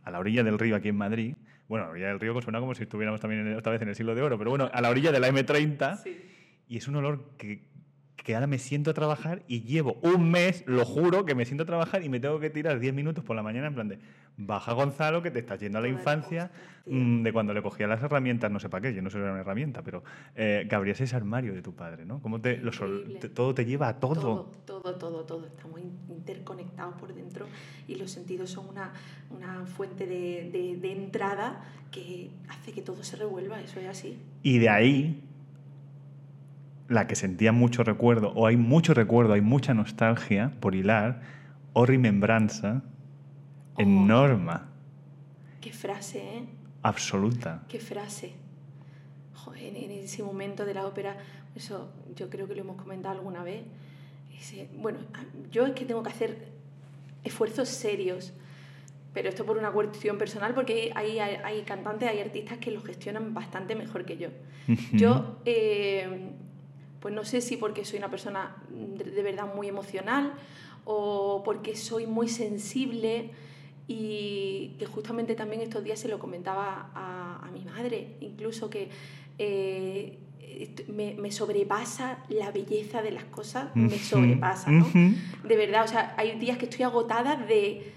a 0.03 0.11
la 0.11 0.19
orilla 0.19 0.43
del 0.43 0.59
río 0.59 0.75
aquí 0.75 0.89
en 0.89 0.97
Madrid. 0.97 1.35
Bueno, 1.67 1.85
a 1.85 1.87
la 1.87 1.91
orilla 1.93 2.07
del 2.09 2.19
río 2.19 2.35
que 2.35 2.41
suena 2.41 2.59
como 2.59 2.75
si 2.75 2.83
estuviéramos 2.83 3.19
también 3.21 3.47
en- 3.47 3.55
otra 3.55 3.71
vez 3.71 3.81
en 3.81 3.89
el 3.89 3.95
siglo 3.95 4.13
de 4.13 4.21
oro, 4.21 4.37
pero 4.37 4.49
bueno, 4.51 4.69
a 4.71 4.81
la 4.81 4.89
orilla 4.89 5.11
de 5.11 5.19
la 5.19 5.29
M30 5.29 5.97
Sí. 6.03 6.15
y 6.67 6.77
es 6.77 6.87
un 6.87 6.95
olor 6.97 7.31
que, 7.37 7.63
que 8.15 8.33
ahora 8.33 8.47
me 8.47 8.57
siento 8.57 8.91
a 8.91 8.93
trabajar 8.93 9.43
y 9.47 9.61
llevo 9.61 9.97
un 10.01 10.31
mes, 10.31 10.63
lo 10.67 10.83
juro, 10.85 11.25
que 11.25 11.35
me 11.35 11.45
siento 11.45 11.63
a 11.63 11.65
trabajar 11.67 12.03
y 12.03 12.09
me 12.09 12.19
tengo 12.19 12.39
que 12.39 12.49
tirar 12.49 12.79
10 12.79 12.93
minutos 12.93 13.23
por 13.23 13.35
la 13.35 13.43
mañana 13.43 13.67
en 13.67 13.73
plan 13.75 13.87
de 13.87 13.99
baja 14.37 14.73
Gonzalo, 14.73 15.21
que 15.21 15.31
te 15.31 15.39
estás 15.39 15.59
yendo 15.59 15.77
a 15.77 15.81
la 15.81 15.87
infancia 15.87 16.51
mm, 16.87 17.23
de 17.23 17.31
cuando 17.33 17.53
le 17.53 17.61
cogía 17.61 17.87
las 17.87 18.01
herramientas, 18.03 18.51
no 18.51 18.59
sé 18.59 18.67
para 18.67 18.81
qué, 18.81 18.93
yo 18.93 19.01
no 19.01 19.09
sé 19.09 19.17
si 19.17 19.21
era 19.21 19.31
una 19.31 19.41
herramienta, 19.41 19.81
pero 19.81 20.03
eh, 20.35 20.65
que 20.69 20.75
abrías 20.75 20.99
ese 20.99 21.15
armario 21.15 21.53
de 21.53 21.61
tu 21.61 21.73
padre, 21.73 22.05
¿no? 22.05 22.19
Cómo 22.21 22.41
te, 22.41 22.53
Increíble. 22.55 23.19
te- 23.19 23.29
todo 23.29 23.53
te 23.53 23.63
lleva 23.65 23.87
a 23.89 23.99
todo. 23.99 24.19
Todo, 24.21 24.51
todo, 24.65 24.95
todo, 24.95 25.23
todo. 25.23 25.45
Estamos 25.45 25.79
in- 25.79 25.97
interconectados 26.09 26.95
por 26.95 27.13
dentro 27.13 27.45
y 27.87 27.95
los 27.95 28.11
sentidos 28.11 28.49
son 28.49 28.67
una, 28.69 28.91
una 29.29 29.65
fuente 29.65 30.05
de, 30.07 30.49
de- 30.51 30.77
de 30.77 30.91
entrada 30.91 31.63
que 31.91 32.29
hace 32.49 32.71
que 32.73 32.81
todo 32.81 33.03
se 33.03 33.15
revuelva, 33.17 33.61
eso 33.61 33.79
es 33.79 33.87
así. 33.87 34.17
Y 34.43 34.57
de 34.57 34.67
ahí, 34.69 35.23
la 36.87 37.07
que 37.07 37.15
sentía 37.15 37.51
mucho 37.51 37.83
recuerdo, 37.83 38.31
o 38.35 38.45
hay 38.47 38.57
mucho 38.57 38.93
recuerdo, 38.93 39.33
hay 39.33 39.41
mucha 39.41 39.73
nostalgia 39.73 40.51
por 40.59 40.75
hilar, 40.75 41.21
o 41.73 41.85
remembranza, 41.85 42.83
Oh. 43.77 43.81
en 43.81 44.07
norma 44.07 44.69
Qué 45.59 45.71
frase, 45.73 46.19
¿eh? 46.19 46.43
absoluta. 46.83 47.63
Qué 47.67 47.79
frase. 47.79 48.31
Joder, 49.33 49.75
en 49.75 49.91
ese 49.91 50.23
momento 50.23 50.63
de 50.65 50.73
la 50.73 50.85
ópera, 50.85 51.17
eso 51.55 51.91
yo 52.15 52.29
creo 52.29 52.47
que 52.47 52.55
lo 52.55 52.61
hemos 52.61 52.77
comentado 52.81 53.17
alguna 53.17 53.43
vez. 53.43 53.63
Ese- 54.39 54.69
bueno, 54.77 54.99
yo 55.51 55.65
es 55.65 55.73
que 55.73 55.83
tengo 55.85 56.03
que 56.03 56.09
hacer 56.09 56.49
esfuerzos 57.23 57.67
serios, 57.67 58.31
pero 59.13 59.27
esto 59.29 59.45
por 59.45 59.57
una 59.57 59.71
cuestión 59.71 60.17
personal, 60.17 60.53
porque 60.53 60.91
hay, 60.95 61.19
hay, 61.19 61.35
hay 61.43 61.61
cantantes, 61.63 62.07
hay 62.09 62.19
artistas 62.21 62.59
que 62.59 62.71
lo 62.71 62.81
gestionan 62.81 63.33
bastante 63.33 63.75
mejor 63.75 64.05
que 64.05 64.17
yo. 64.17 64.29
Yo, 64.93 65.39
eh, 65.45 66.31
pues 67.05 67.13
no 67.13 67.23
sé 67.23 67.39
si 67.39 67.55
porque 67.55 67.85
soy 67.85 67.99
una 67.99 68.09
persona 68.09 68.55
de, 68.67 69.21
verdad 69.21 69.53
muy 69.53 69.67
emocional 69.67 70.33
o 70.85 71.43
porque 71.45 71.75
soy 71.75 72.07
muy 72.07 72.27
sensible 72.27 73.29
y 73.87 74.73
que 74.79 74.87
justamente 74.87 75.35
también 75.35 75.61
estos 75.61 75.83
días 75.83 75.99
se 75.99 76.07
lo 76.07 76.17
comentaba 76.17 76.89
a, 76.95 77.45
a 77.45 77.51
mi 77.51 77.63
madre, 77.63 78.15
incluso 78.21 78.71
que 78.71 78.89
eh, 79.37 80.17
me, 80.87 81.13
me 81.13 81.31
sobrepasa 81.31 82.23
la 82.27 82.49
belleza 82.49 83.03
de 83.03 83.11
las 83.11 83.25
cosas, 83.25 83.67
me 83.75 83.99
sobrepasa, 83.99 84.71
¿no? 84.71 84.87
De 85.43 85.57
verdad, 85.57 85.83
o 85.85 85.87
sea, 85.87 86.15
hay 86.17 86.39
días 86.39 86.57
que 86.57 86.65
estoy 86.65 86.85
agotada 86.85 87.35
de, 87.35 87.93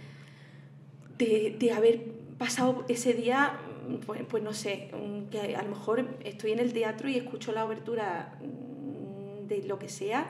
de, 1.17 1.57
de 1.59 1.73
haber 1.73 2.13
pasado 2.37 2.85
ese 2.91 3.15
día, 3.15 3.59
pues, 4.05 4.21
pues 4.29 4.43
no 4.43 4.53
sé, 4.53 4.91
que 5.31 5.57
a 5.57 5.63
lo 5.63 5.71
mejor 5.71 6.07
estoy 6.25 6.53
en 6.53 6.59
el 6.59 6.75
teatro 6.75 7.09
y 7.09 7.17
escucho 7.17 7.53
la 7.53 7.65
obertura 7.65 8.39
de 9.49 9.63
lo 9.65 9.79
que 9.79 9.89
sea 9.89 10.27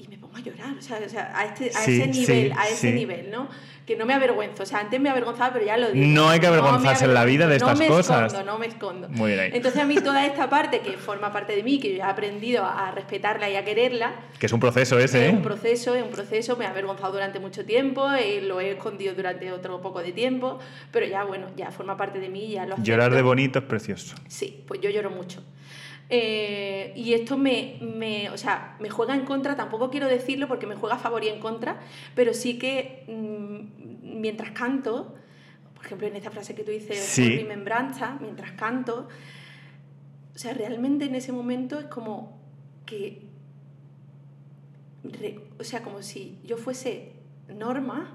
y 0.00 0.06
me 0.06 0.16
pongo 0.16 0.36
a 0.36 0.40
llorar, 0.40 0.76
o 0.78 0.80
sea, 0.80 1.00
o 1.04 1.08
sea, 1.08 1.32
a, 1.36 1.44
este, 1.46 1.70
a 1.76 1.80
Sí, 1.80 2.00
ese 2.00 2.12
sí, 2.12 2.20
nivel, 2.20 2.52
a 2.56 2.68
ese 2.68 2.90
sí. 2.90 2.92
nivel, 2.92 3.32
¿no? 3.32 3.48
Que 3.84 3.96
no 3.96 4.06
me 4.06 4.14
avergüenzo, 4.14 4.62
o 4.62 4.66
sea, 4.66 4.78
antes 4.78 5.00
me 5.00 5.10
avergonzaba, 5.10 5.52
pero 5.54 5.64
ya 5.66 5.76
lo 5.76 5.90
digo. 5.90 6.06
No 6.06 6.28
hay 6.28 6.38
que 6.38 6.46
avergonzarse 6.46 7.06
en 7.06 7.14
la 7.14 7.24
vida 7.24 7.48
de 7.48 7.56
estas 7.56 7.72
no 7.72 7.78
me 7.80 7.88
cosas. 7.88 8.26
Escondo, 8.32 8.52
no 8.52 8.58
me 8.60 8.66
escondo. 8.66 9.08
Muy 9.08 9.32
bien. 9.32 9.50
Entonces 9.54 9.82
a 9.82 9.86
mí 9.86 9.96
toda 9.96 10.24
esta 10.24 10.48
parte 10.48 10.82
que 10.82 10.92
forma 10.92 11.32
parte 11.32 11.56
de 11.56 11.64
mí, 11.64 11.80
que 11.80 11.90
yo 11.90 11.96
ya 11.96 12.06
he 12.06 12.10
aprendido 12.10 12.64
a 12.64 12.92
respetarla 12.92 13.50
y 13.50 13.56
a 13.56 13.64
quererla, 13.64 14.12
Que 14.38 14.46
es 14.46 14.52
un 14.52 14.60
proceso 14.60 15.00
ese, 15.00 15.26
es 15.26 15.32
¿eh? 15.32 15.34
un 15.36 15.42
proceso, 15.42 15.96
es 15.96 16.04
un 16.04 16.10
proceso, 16.10 16.56
me 16.56 16.66
ha 16.66 16.70
avergonzado 16.70 17.12
durante 17.14 17.40
mucho 17.40 17.64
tiempo, 17.64 18.12
eh, 18.12 18.40
lo 18.40 18.60
he 18.60 18.70
escondido 18.72 19.14
durante 19.14 19.50
otro 19.50 19.80
poco 19.80 20.00
de 20.00 20.12
tiempo, 20.12 20.60
pero 20.92 21.06
ya 21.06 21.24
bueno, 21.24 21.48
ya 21.56 21.72
forma 21.72 21.96
parte 21.96 22.20
de 22.20 22.28
mí, 22.28 22.50
ya 22.50 22.66
lo 22.66 22.74
acepto. 22.74 22.88
Llorar 22.88 23.12
de 23.12 23.22
bonito 23.22 23.58
es 23.58 23.64
precioso. 23.64 24.14
Sí, 24.28 24.62
pues 24.68 24.80
yo 24.80 24.90
lloro 24.90 25.10
mucho. 25.10 25.42
Eh, 26.10 26.92
y 26.96 27.12
esto 27.12 27.36
me, 27.36 27.76
me, 27.82 28.30
o 28.30 28.38
sea, 28.38 28.76
me 28.80 28.88
juega 28.88 29.14
en 29.14 29.24
contra, 29.26 29.56
tampoco 29.56 29.90
quiero 29.90 30.08
decirlo 30.08 30.48
porque 30.48 30.66
me 30.66 30.74
juega 30.74 30.94
a 30.94 30.98
favor 30.98 31.22
y 31.22 31.28
en 31.28 31.38
contra, 31.38 31.80
pero 32.14 32.32
sí 32.32 32.58
que 32.58 33.04
mm, 33.08 34.20
mientras 34.20 34.52
canto, 34.52 35.14
por 35.74 35.84
ejemplo, 35.84 36.06
en 36.06 36.16
esta 36.16 36.30
frase 36.30 36.54
que 36.54 36.64
tú 36.64 36.70
dices, 36.70 36.98
Sí. 36.98 37.36
remembranza, 37.36 38.16
mientras 38.22 38.52
canto, 38.52 39.06
o 40.34 40.38
sea, 40.38 40.54
realmente 40.54 41.04
en 41.04 41.14
ese 41.14 41.30
momento 41.32 41.78
es 41.78 41.86
como 41.86 42.40
que, 42.86 43.22
re- 45.04 45.40
o 45.58 45.64
sea, 45.64 45.82
como 45.82 46.02
si 46.02 46.38
yo 46.44 46.56
fuese 46.56 47.12
Norma 47.54 48.14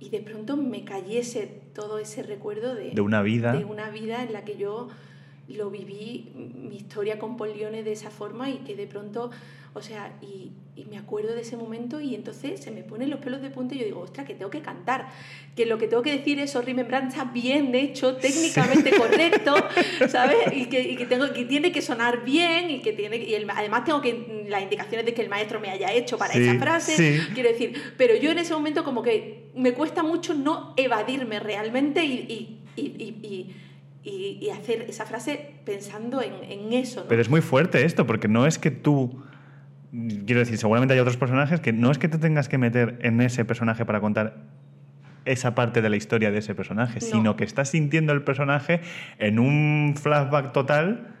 y 0.00 0.08
de 0.10 0.20
pronto 0.20 0.56
me 0.56 0.84
cayese 0.84 1.46
todo 1.74 1.98
ese 1.98 2.22
recuerdo 2.22 2.74
de, 2.74 2.90
De 2.90 3.00
una 3.00 3.22
vida. 3.22 3.52
de 3.52 3.64
una 3.64 3.90
vida 3.90 4.22
en 4.22 4.32
la 4.32 4.44
que 4.44 4.56
yo 4.56 4.88
lo 5.48 5.70
viví, 5.70 6.30
mi 6.34 6.76
historia 6.76 7.18
con 7.18 7.36
Polione 7.36 7.82
de 7.82 7.92
esa 7.92 8.10
forma 8.10 8.50
y 8.50 8.58
que 8.58 8.76
de 8.76 8.86
pronto, 8.86 9.30
o 9.74 9.80
sea, 9.80 10.12
y, 10.20 10.50
y 10.76 10.84
me 10.84 10.98
acuerdo 10.98 11.34
de 11.34 11.40
ese 11.40 11.56
momento 11.56 12.00
y 12.02 12.14
entonces 12.14 12.60
se 12.60 12.70
me 12.70 12.82
ponen 12.82 13.08
los 13.08 13.20
pelos 13.20 13.40
de 13.40 13.48
punta 13.50 13.74
y 13.74 13.78
yo 13.78 13.84
digo, 13.86 14.00
ostras, 14.00 14.26
que 14.26 14.34
tengo 14.34 14.50
que 14.50 14.60
cantar, 14.60 15.08
que 15.56 15.64
lo 15.64 15.78
que 15.78 15.86
tengo 15.88 16.02
que 16.02 16.12
decir 16.16 16.38
es, 16.38 16.54
remembranza 16.64 17.24
bien 17.24 17.74
hecho, 17.74 18.16
técnicamente 18.16 18.90
correcto, 18.98 19.54
¿sabes? 20.08 20.36
Y 20.54 20.66
que, 20.66 20.82
y 20.82 20.96
que, 20.96 21.06
tengo, 21.06 21.32
que 21.32 21.44
tiene 21.46 21.72
que 21.72 21.80
sonar 21.80 22.24
bien 22.24 22.70
y 22.70 22.80
que 22.80 22.92
tiene 22.92 23.16
y 23.16 23.34
el- 23.34 23.48
además 23.48 23.84
tengo 23.84 24.02
que 24.02 24.44
las 24.48 24.62
indicaciones 24.62 25.06
de 25.06 25.14
que 25.14 25.22
el 25.22 25.30
maestro 25.30 25.60
me 25.60 25.70
haya 25.70 25.92
hecho 25.94 26.18
para 26.18 26.34
Sí, 26.34 26.40
esa 26.42 26.58
frase, 26.58 26.96
sí. 26.96 27.26
quiero 27.34 27.48
decir, 27.48 27.72
pero 27.96 28.14
yo 28.16 28.30
en 28.30 28.38
ese 28.38 28.52
momento 28.52 28.84
como 28.84 29.02
que 29.02 29.48
me 29.54 29.72
cuesta 29.72 30.02
mucho 30.02 30.34
no 30.34 30.74
evadirme 30.76 31.40
realmente 31.40 32.04
y, 32.04 32.60
y, 32.76 33.54
y, 34.04 34.38
y- 34.40 34.50
hacer 34.50 34.82
esa 34.88 35.04
frase 35.06 35.54
pensando 35.64 36.22
en, 36.22 36.32
en 36.48 36.72
eso. 36.72 37.02
¿no? 37.02 37.08
Pero 37.08 37.20
es 37.20 37.28
muy 37.28 37.40
fuerte 37.40 37.84
esto, 37.84 38.06
porque 38.06 38.28
no 38.28 38.46
es 38.46 38.58
que 38.58 38.70
tú. 38.70 39.22
Quiero 40.26 40.40
decir, 40.40 40.58
seguramente 40.58 40.92
hay 40.94 41.00
otros 41.00 41.16
personajes 41.16 41.60
que 41.60 41.72
no 41.72 41.90
es 41.90 41.98
que 41.98 42.08
te 42.08 42.18
tengas 42.18 42.48
que 42.48 42.58
meter 42.58 42.98
en 43.02 43.20
ese 43.22 43.44
personaje 43.44 43.84
para 43.86 44.00
contar 44.00 44.36
esa 45.24 45.54
parte 45.54 45.80
de 45.82 45.88
la 45.90 45.96
historia 45.96 46.30
de 46.30 46.38
ese 46.38 46.54
personaje, 46.54 47.00
No. 47.00 47.06
sino 47.06 47.36
que 47.36 47.44
estás 47.44 47.70
sintiendo 47.70 48.12
el 48.12 48.22
personaje 48.22 48.80
en 49.18 49.38
un 49.38 49.94
flashback 50.00 50.52
total, 50.52 51.14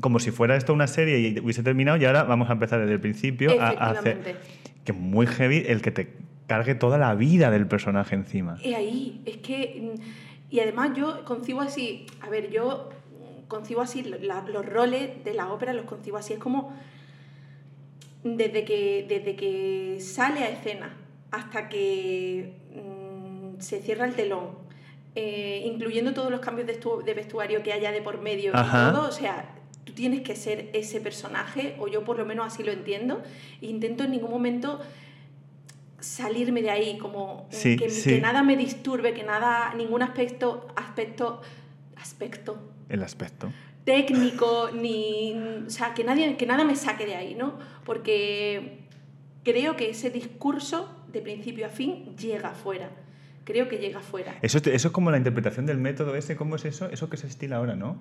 como 0.00 0.18
si 0.20 0.30
fuera 0.30 0.56
esto 0.56 0.72
una 0.72 0.86
serie 0.86 1.18
y 1.20 1.38
hubiese 1.40 1.62
terminado, 1.62 1.98
y 1.98 2.04
ahora 2.04 2.22
vamos 2.24 2.48
a 2.50 2.54
empezar 2.54 2.80
desde 2.80 2.94
el 2.94 3.00
principio 3.00 3.60
a, 3.60 3.68
a 3.68 3.90
hacer. 3.90 4.36
Que 4.84 4.92
muy 4.92 5.26
heavy 5.26 5.64
el 5.66 5.82
que 5.82 5.90
te 5.90 6.12
cargue 6.46 6.74
toda 6.74 6.98
la 6.98 7.14
vida 7.14 7.50
del 7.50 7.66
personaje 7.66 8.14
encima. 8.14 8.58
Y 8.62 8.74
ahí, 8.74 9.22
es 9.26 9.36
que. 9.38 9.94
Y 10.52 10.60
además 10.60 10.90
yo 10.94 11.24
concibo 11.24 11.62
así, 11.62 12.04
a 12.20 12.28
ver, 12.28 12.50
yo 12.50 12.90
concibo 13.48 13.80
así 13.80 14.02
la- 14.02 14.42
los 14.42 14.66
roles 14.66 15.24
de 15.24 15.32
la 15.32 15.50
ópera, 15.50 15.72
los 15.72 15.86
concibo 15.86 16.18
así, 16.18 16.34
es 16.34 16.38
como 16.38 16.74
desde 18.22 18.64
que, 18.64 19.06
desde 19.08 19.34
que 19.34 19.98
sale 20.00 20.40
a 20.40 20.50
escena 20.50 20.94
hasta 21.30 21.68
que 21.70 22.52
mm, 22.74 23.60
se 23.62 23.80
cierra 23.80 24.04
el 24.04 24.14
telón, 24.14 24.50
eh, 25.14 25.62
incluyendo 25.64 26.12
todos 26.12 26.30
los 26.30 26.40
cambios 26.40 26.66
de, 26.66 26.78
de 27.04 27.14
vestuario 27.14 27.62
que 27.62 27.72
haya 27.72 27.90
de 27.90 28.02
por 28.02 28.20
medio 28.20 28.54
Ajá. 28.54 28.90
y 28.90 28.94
todo, 28.94 29.08
o 29.08 29.12
sea, 29.12 29.54
tú 29.84 29.94
tienes 29.94 30.20
que 30.20 30.36
ser 30.36 30.68
ese 30.74 31.00
personaje, 31.00 31.76
o 31.78 31.88
yo 31.88 32.04
por 32.04 32.18
lo 32.18 32.26
menos 32.26 32.46
así 32.46 32.62
lo 32.62 32.72
entiendo, 32.72 33.22
e 33.62 33.66
intento 33.66 34.04
en 34.04 34.10
ningún 34.10 34.30
momento 34.30 34.80
salirme 36.02 36.60
de 36.62 36.70
ahí, 36.70 36.98
como 36.98 37.46
Sí, 37.50 37.76
que, 37.76 37.88
sí. 37.88 38.10
que 38.10 38.20
nada 38.20 38.42
me 38.42 38.56
disturbe, 38.56 39.14
que 39.14 39.22
nada, 39.22 39.72
ningún 39.74 40.02
aspecto, 40.02 40.68
aspecto, 40.76 41.40
aspecto 41.96 42.58
El 42.88 43.02
aspecto. 43.02 43.50
técnico, 43.84 44.70
ni, 44.74 45.34
o 45.66 45.70
sea, 45.70 45.94
que, 45.94 46.04
nadie, 46.04 46.36
que 46.36 46.46
nada 46.46 46.64
me 46.64 46.76
saque 46.76 47.06
de 47.06 47.14
ahí, 47.16 47.34
¿no? 47.34 47.58
Porque 47.84 48.78
creo 49.44 49.76
que 49.76 49.90
ese 49.90 50.10
discurso, 50.10 50.88
de 51.12 51.20
principio 51.20 51.66
a 51.66 51.68
fin, 51.68 52.16
llega 52.16 52.50
afuera. 52.50 52.90
Creo 53.44 53.68
que 53.68 53.78
llega 53.78 53.98
afuera. 53.98 54.36
Eso, 54.42 54.58
es- 54.58 54.66
eso 54.68 54.88
es 54.88 54.92
como 54.92 55.10
la 55.10 55.16
interpretación 55.18 55.66
del 55.66 55.78
método 55.78 56.14
ese, 56.14 56.36
¿cómo 56.36 56.56
es 56.56 56.64
eso? 56.64 56.88
Eso 56.90 57.10
que 57.10 57.16
se 57.16 57.26
estila 57.26 57.56
ahora, 57.56 57.74
¿no? 57.74 58.00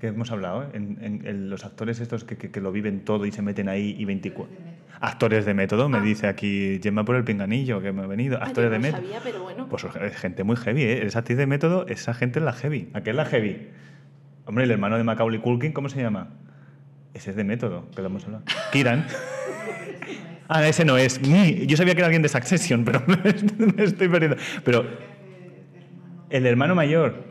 Que 0.00 0.08
hemos 0.08 0.30
hablado, 0.30 0.62
¿eh? 0.62 0.66
en, 0.74 0.98
en- 1.00 1.26
en 1.26 1.50
los 1.50 1.64
actores 1.64 1.98
estos 2.00 2.22
que, 2.24 2.36
que- 2.36 2.50
que 2.50 2.60
lo 2.60 2.70
viven 2.70 3.00
todo 3.04 3.26
y 3.26 3.32
se 3.32 3.42
meten 3.42 3.68
ahí 3.68 3.96
y 3.98 4.04
24... 4.04 4.54
Actores 5.00 5.44
de 5.46 5.54
método, 5.54 5.88
me 5.88 5.98
Ah. 5.98 6.02
dice 6.02 6.26
aquí 6.26 6.80
Gemma 6.82 7.04
por 7.04 7.14
el 7.16 7.22
pinganillo, 7.24 7.80
que 7.80 7.92
me 7.92 8.02
ha 8.02 8.06
venido. 8.06 8.42
Actores 8.42 8.70
de 8.70 8.78
no 8.78 8.82
método. 8.82 9.00
sabía, 9.02 9.20
pero 9.22 9.42
bueno. 9.44 9.68
Pues 9.68 9.84
es 9.84 10.16
gente 10.16 10.42
muy 10.44 10.56
heavy, 10.56 10.82
¿eh? 10.82 11.06
Esa 11.06 11.20
actriz 11.20 11.38
de 11.38 11.46
método, 11.46 11.86
esa 11.86 12.14
gente 12.14 12.40
es 12.40 12.44
la 12.44 12.52
heavy. 12.52 12.90
¿A 12.94 13.02
qué 13.02 13.10
es 13.10 13.16
la 13.16 13.24
heavy? 13.24 13.68
Hombre, 14.44 14.64
el 14.64 14.70
hermano 14.72 14.96
de 14.96 15.04
Macaulay 15.04 15.40
Culkin, 15.40 15.72
¿cómo 15.72 15.88
se 15.88 16.00
llama? 16.02 16.30
Ese 17.14 17.30
es 17.30 17.36
de 17.36 17.44
método, 17.44 17.88
que 17.94 18.02
lo 18.02 18.08
hemos 18.08 18.24
hablado. 18.24 18.42
Kiran. 18.72 19.06
Ah, 20.48 20.66
ese 20.66 20.84
no 20.84 20.96
es. 20.96 21.20
Yo 21.22 21.76
sabía 21.76 21.94
que 21.94 22.00
era 22.00 22.06
alguien 22.06 22.22
de 22.22 22.28
Succession, 22.28 22.84
pero 22.86 23.02
me 23.06 23.84
estoy 23.84 24.08
perdiendo. 24.08 24.36
Pero 24.64 24.84
el 26.30 26.46
hermano 26.46 26.74
mayor. 26.74 27.22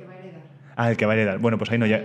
Ah, 0.75 0.91
el 0.91 0.97
que 0.97 1.05
va 1.05 1.13
a 1.13 1.15
heredar. 1.15 1.39
Bueno, 1.39 1.57
pues 1.57 1.71
ahí 1.71 1.77
no 1.79 1.85
ya. 1.87 2.03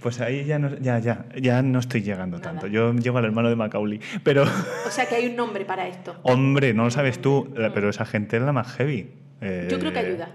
Pues 0.00 0.20
ahí 0.20 0.44
ya 0.44 0.58
no, 0.58 0.76
ya, 0.80 0.98
ya, 0.98 1.26
ya 1.40 1.62
no 1.62 1.78
estoy 1.78 2.02
llegando 2.02 2.36
Nada. 2.38 2.50
tanto. 2.50 2.66
Yo 2.66 2.92
llego 2.92 3.18
al 3.18 3.24
hermano 3.24 3.48
de 3.48 3.56
Macaulay. 3.56 4.00
Pero, 4.22 4.42
O 4.86 4.90
sea 4.90 5.06
que 5.06 5.14
hay 5.14 5.26
un 5.28 5.36
nombre 5.36 5.64
para 5.64 5.88
esto. 5.88 6.16
hombre, 6.24 6.74
no 6.74 6.84
lo 6.84 6.90
sabes 6.90 7.20
tú, 7.22 7.52
pero 7.72 7.88
esa 7.88 8.04
gente 8.04 8.36
es 8.36 8.42
la 8.42 8.52
más 8.52 8.72
heavy. 8.74 9.10
Yo 9.40 9.78
creo 9.78 9.92
que 9.92 9.98
Eh, 10.00 10.06
ayuda. 10.06 10.28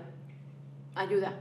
Ayuda. 0.95 1.33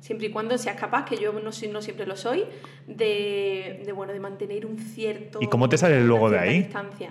Siempre 0.00 0.26
y 0.26 0.30
cuando 0.30 0.56
seas 0.58 0.76
capaz, 0.76 1.04
que 1.06 1.16
yo 1.16 1.32
no, 1.32 1.40
no 1.40 1.52
siempre 1.82 2.06
lo 2.06 2.16
soy, 2.16 2.44
de, 2.86 3.82
de, 3.84 3.92
bueno, 3.92 4.12
de 4.12 4.20
mantener 4.20 4.66
un 4.66 4.78
cierto. 4.78 5.38
¿Y 5.40 5.46
cómo 5.48 5.68
te 5.68 5.78
sale 5.78 5.96
una 5.96 6.04
luego 6.06 6.30
de 6.30 6.38
ahí? 6.38 6.58
distancia. 6.64 7.10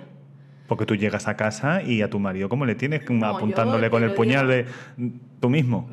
Porque 0.68 0.86
tú 0.86 0.94
llegas 0.96 1.28
a 1.28 1.36
casa 1.36 1.82
y 1.82 2.00
a 2.02 2.08
tu 2.08 2.18
marido, 2.20 2.48
¿cómo 2.48 2.64
le 2.64 2.74
tienes? 2.74 3.02
No, 3.10 3.26
Apuntándole 3.26 3.90
con 3.90 4.02
el 4.02 4.12
puñal 4.14 4.48
digo. 4.48 4.70
de 4.96 5.12
tú 5.40 5.50
mismo. 5.50 5.90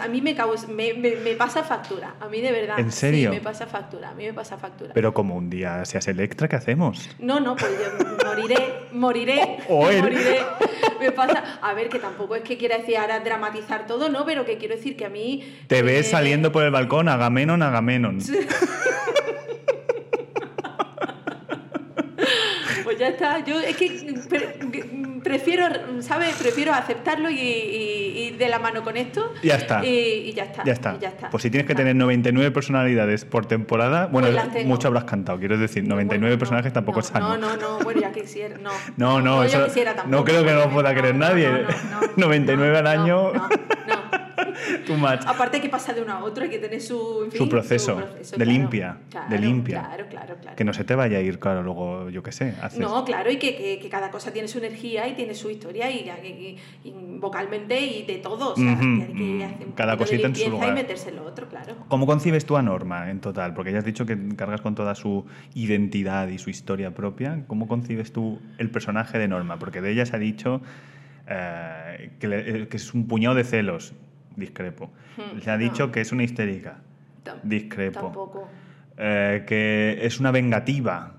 A 0.00 0.08
mí 0.08 0.20
me, 0.22 0.34
causa, 0.34 0.66
me, 0.68 0.94
me- 0.94 1.16
me 1.16 1.34
pasa 1.34 1.62
factura, 1.64 2.14
a 2.20 2.28
mí 2.28 2.40
de 2.40 2.52
verdad. 2.52 2.78
¿En 2.78 2.92
serio? 2.92 3.30
Sí, 3.30 3.36
me 3.36 3.42
pasa 3.42 3.66
factura, 3.66 4.10
a 4.10 4.14
mí 4.14 4.24
me 4.24 4.32
pasa 4.32 4.56
factura. 4.56 4.92
Pero 4.94 5.12
como 5.12 5.34
un 5.36 5.50
día 5.50 5.84
seas 5.84 6.06
Electra, 6.08 6.48
¿qué 6.48 6.56
hacemos? 6.56 7.10
No, 7.18 7.40
no, 7.40 7.56
pues 7.56 7.70
yo 7.72 8.26
moriré, 8.26 8.74
moriré, 8.92 9.58
O 9.68 9.88
él. 9.90 10.02
moriré. 10.02 10.40
Me 11.00 11.10
pasa, 11.12 11.58
a 11.60 11.74
ver, 11.74 11.88
que 11.88 11.98
tampoco 11.98 12.36
es 12.36 12.42
que 12.42 12.56
quiera 12.56 12.78
decir 12.78 12.96
ahora 12.96 13.18
dramatizar 13.20 13.86
todo, 13.86 14.08
¿no? 14.08 14.24
Pero 14.24 14.44
que 14.44 14.56
quiero 14.56 14.76
decir 14.76 14.96
que 14.96 15.04
a 15.04 15.08
mí... 15.10 15.42
Te 15.66 15.82
ves 15.82 16.06
eh, 16.06 16.10
saliendo 16.10 16.52
por 16.52 16.62
el 16.64 16.70
balcón, 16.70 17.08
Agamenón, 17.08 17.62
Agamenón. 17.62 18.18
Pues 22.84 22.98
ya 22.98 23.08
está, 23.08 23.44
yo 23.44 23.58
es 23.60 23.76
que 23.76 23.86
prefiero, 25.22 25.66
¿sabes? 26.00 26.34
Prefiero 26.36 26.72
aceptarlo 26.72 27.30
y, 27.30 27.34
y- 27.38 28.12
y 28.18 28.30
de 28.32 28.48
la 28.48 28.58
mano 28.58 28.82
con 28.82 28.96
esto. 28.96 29.32
Ya 29.42 29.56
está. 29.56 29.84
Y, 29.84 29.88
y 30.28 30.32
ya 30.32 30.44
está. 30.44 30.62
Ya 30.64 30.72
está. 30.72 30.94
y 30.98 31.02
ya 31.02 31.08
está, 31.08 31.30
Pues 31.30 31.42
si 31.42 31.50
tienes 31.50 31.66
que 31.66 31.74
tener 31.74 31.94
99 31.96 32.50
personalidades 32.50 33.24
por 33.24 33.46
temporada, 33.46 34.06
bueno, 34.06 34.28
Pues 34.52 34.64
mucho 34.66 34.88
habrás 34.88 35.04
cantado, 35.04 35.38
quiero 35.38 35.56
decir, 35.58 35.84
99 35.84 36.18
Bueno, 36.18 36.34
no, 36.34 36.38
personajes 36.38 36.72
tampoco 36.72 36.98
no, 36.98 37.00
es 37.00 37.06
sano. 37.06 37.36
No, 37.36 37.36
no, 37.38 37.56
no, 37.56 37.78
bueno, 37.84 38.00
ya 38.00 38.12
quisiera, 38.12 38.56
no. 38.58 38.70
No, 38.96 39.20
no, 39.20 39.42
yo 39.42 39.48
eso 39.58 39.64
quisiera 39.66 39.94
tampoco. 39.94 40.16
no 40.16 40.24
creo 40.24 40.44
que 40.44 40.52
no 40.52 40.58
lo 40.60 40.70
pueda 40.70 40.92
No, 40.92 41.02
no, 41.12 41.12
nadie. 41.14 41.48
no, 41.48 41.58
no, 41.60 42.00
no, 42.00 42.12
99 42.16 42.78
al 42.78 42.84
no, 42.84 42.90
año. 42.90 43.32
Too 44.86 44.96
much. 44.96 45.20
Aparte 45.26 45.56
hay 45.56 45.62
que 45.62 45.68
pasar 45.68 45.94
de 45.94 46.02
uno 46.02 46.12
a 46.12 46.24
otro, 46.24 46.44
hay 46.44 46.50
que 46.50 46.58
tener 46.58 46.80
su, 46.80 47.24
en 47.24 47.30
Su 47.30 47.38
fin, 47.38 47.48
proceso, 47.48 48.00
de 48.36 48.46
limpia, 48.46 48.98
claro, 49.10 49.30
de 49.30 49.38
limpia. 49.38 49.80
Claro, 49.82 50.06
claro, 50.08 50.36
claro. 50.40 50.56
Que 50.56 50.64
no 50.64 50.72
se 50.72 50.84
te 50.84 50.94
vaya 50.94 51.18
a 51.18 51.20
ir, 51.20 51.38
claro, 51.38 51.62
luego, 51.62 52.10
yo 52.10 52.22
qué 52.22 52.32
sé, 52.32 52.54
haces... 52.62 52.78
No, 52.80 53.04
claro, 53.04 53.30
y 53.30 53.36
que, 53.36 53.56
que- 53.56 53.78
que 53.80 53.88
cada 53.88 54.10
cosa 54.10 54.32
tiene 54.32 54.48
su 54.48 54.58
energía 54.58 55.08
y 55.08 55.14
tiene 55.14 55.34
su 55.34 55.50
historia 55.50 55.90
y, 55.90 56.08
y- 56.24 56.58
y 56.88 56.92
vocalmente 57.18 57.80
y 57.80 58.04
de 58.04 58.16
todo. 58.18 58.52
O 58.52 58.56
sea, 58.56 58.64
que 58.78 58.84
hay 59.02 59.06
que 59.08 59.14
mm, 59.14 59.42
hacer 59.42 59.66
un 59.66 59.72
cada 59.72 59.92
de 59.92 59.98
cosita 59.98 60.26
en 60.26 60.36
su 60.36 60.50
lugar. 60.50 60.68
y 60.70 60.72
meterse 60.72 61.08
en 61.10 61.16
lo 61.16 61.24
otro, 61.24 61.48
claro. 61.48 61.74
¿Cómo 61.88 62.06
concibes 62.06 62.44
tú 62.46 62.56
a 62.56 62.62
Norma 62.62 63.10
en 63.10 63.20
total? 63.20 63.54
Porque 63.54 63.72
ya 63.72 63.78
has 63.78 63.84
dicho 63.84 64.06
que 64.06 64.16
cargas 64.36 64.60
con 64.60 64.74
toda 64.74 64.94
su 64.94 65.24
identidad 65.54 66.28
y 66.28 66.38
su 66.38 66.50
historia 66.50 66.92
propia. 66.94 67.44
¿Cómo 67.46 67.66
concibes 67.68 68.12
tú 68.12 68.40
el 68.58 68.70
personaje 68.70 69.18
de 69.18 69.28
Norma? 69.28 69.58
Porque 69.58 69.80
de 69.80 69.90
ella 69.92 70.06
se 70.06 70.16
ha 70.16 70.18
dicho 70.18 70.60
eh, 71.28 72.10
que, 72.18 72.28
le- 72.28 72.62
eh, 72.62 72.68
que 72.68 72.76
es 72.76 72.94
un 72.94 73.06
puñado 73.06 73.34
de 73.34 73.44
celos. 73.44 73.92
Discrepo. 74.36 74.90
Hmm, 75.16 75.40
Se 75.40 75.50
ha 75.50 75.56
no. 75.56 75.62
dicho 75.62 75.90
que 75.92 76.00
es 76.00 76.12
una 76.12 76.24
histérica. 76.24 76.78
Discrepo. 77.42 78.00
Tampoco. 78.00 78.48
Eh, 78.96 79.44
que 79.46 79.98
es 80.02 80.20
una 80.20 80.30
vengativa. 80.30 81.14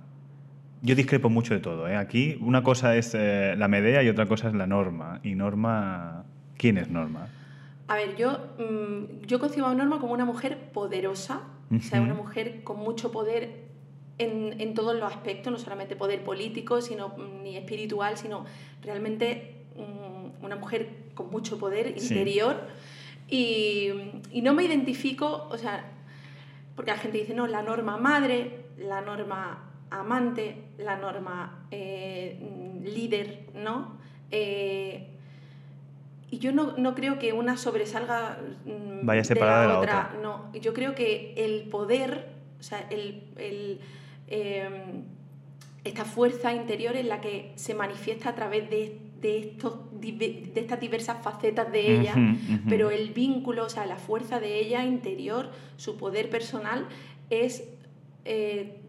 Yo 0.82 0.96
discrepo 0.96 1.30
mucho 1.30 1.54
de 1.54 1.60
todo. 1.60 1.88
¿eh? 1.88 1.96
Aquí 1.96 2.38
una 2.42 2.62
cosa 2.64 2.96
es 2.96 3.14
eh, 3.16 3.56
la 3.58 3.68
Medea 3.68 4.04
y 4.04 4.10
otra 4.10 4.26
cosa 4.26 4.50
es 4.50 4.54
la 4.54 4.68
Norma. 4.68 5.20
Y 5.24 5.36
Norma... 5.36 6.26
¿Quién 6.58 6.78
es 6.78 6.90
Norma? 6.90 7.28
A 7.88 7.96
ver, 7.96 8.16
yo, 8.16 8.38
mm, 8.60 9.26
yo 9.26 9.40
concibo 9.40 9.68
a 9.68 9.74
Norma 9.74 10.00
como 10.00 10.14
una 10.14 10.26
mujer 10.26 10.58
poderosa, 10.74 11.42
o 11.76 11.82
sea, 11.82 12.02
una 12.02 12.14
mujer 12.14 12.64
con 12.64 12.78
mucho 12.78 13.12
poder 13.12 13.64
en, 14.20 14.60
en 14.62 14.74
todos 14.74 14.96
los 14.96 15.12
aspectos, 15.12 15.52
no 15.52 15.58
solamente 15.58 15.96
poder 15.96 16.24
político, 16.24 16.82
sino 16.82 17.10
mm, 17.10 17.44
ni 17.44 17.58
espiritual, 17.58 18.18
sino 18.18 18.46
realmente 18.84 19.56
mm, 19.76 20.46
una 20.46 20.56
mujer 20.56 20.90
con 21.16 21.30
mucho 21.32 21.58
poder 21.58 22.00
Sí. 22.00 22.14
Y, 23.34 23.90
y 24.32 24.44
no 24.44 24.54
me 24.54 24.64
identifico, 24.64 25.48
o 25.50 25.58
sea, 25.58 25.84
porque 26.76 26.92
la 26.92 26.98
gente 26.98 27.18
dice, 27.18 27.34
no, 27.34 27.48
la 27.48 27.64
norma 27.64 27.98
madre, 27.98 28.66
la 28.78 29.02
norma 29.02 29.72
amante, 29.90 30.66
la 30.78 30.98
norma 30.98 31.66
eh, 31.72 32.38
líder, 32.84 33.48
¿no? 33.56 33.98
Eh, 34.30 35.08
y 36.30 36.38
yo 36.38 36.52
no, 36.52 36.78
no 36.78 36.94
creo 36.94 37.18
que 37.18 37.34
una 37.34 37.58
sobresalga 37.58 38.38
mm, 38.66 39.04
Vaya 39.04 39.24
separada 39.24 39.62
de 39.64 39.68
la 39.68 39.80
otra. 39.80 40.16
No, 40.22 40.52
yo 40.54 40.72
creo 40.76 40.94
que 40.94 41.34
el 41.36 41.70
poder, 41.70 42.28
o 42.60 42.64
sea, 42.64 42.86
el, 42.92 43.24
el, 43.38 43.80
em, 44.28 45.06
esta 45.84 46.06
fuerza 46.06 46.54
interior 46.54 46.96
en 46.96 47.10
la 47.10 47.20
que 47.20 47.52
se 47.56 47.74
manifiesta 47.74 48.30
a 48.30 48.36
través 48.36 48.70
de, 48.70 49.00
de, 49.24 49.40
estos, 49.40 49.76
de 50.02 50.52
estas 50.54 50.80
diversas 50.82 51.24
facetas 51.24 51.72
de 51.72 52.00
ella, 52.00 52.14
pero 52.68 52.92
el 52.92 53.12
vínculo, 53.12 53.66
o 53.66 53.70
sea, 53.70 53.86
la 53.86 53.96
fuerza 53.96 54.42
de 54.42 54.60
ella 54.60 54.84
interior, 54.84 55.50
su 55.78 55.96
poder 55.96 56.30
personal, 56.30 56.88
es, 57.30 57.64
eh, 58.26 58.82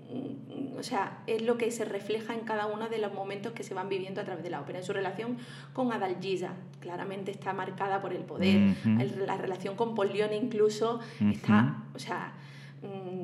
o 0.77 0.83
sea, 0.83 1.23
es 1.29 1.43
lo 1.43 1.57
que 1.57 1.71
se 1.71 1.85
refleja 1.85 2.35
en 2.35 2.41
cada 2.41 2.67
uno 2.67 2.89
de 2.89 2.99
los 2.99 3.15
momentos 3.15 3.53
que 3.53 3.63
se 3.63 3.75
van 3.75 3.89
viviendo 3.89 4.21
a 4.21 4.25
través 4.25 4.43
de 4.43 4.51
la 4.51 4.61
ópera. 4.61 4.81
En 4.81 4.85
su 4.85 4.93
relación 4.93 5.39
con 5.73 5.93
Adalgisa, 5.93 6.55
claramente 6.81 7.31
está 7.31 7.53
marcada 7.53 8.03
por 8.03 8.13
el 8.13 8.25
poder. 8.25 8.75
La 8.85 9.37
relación 9.37 9.77
con 9.77 9.95
Pollione 9.95 10.37
incluso 10.37 10.99
está, 11.21 11.85
o 11.95 12.01
sea, 12.01 12.35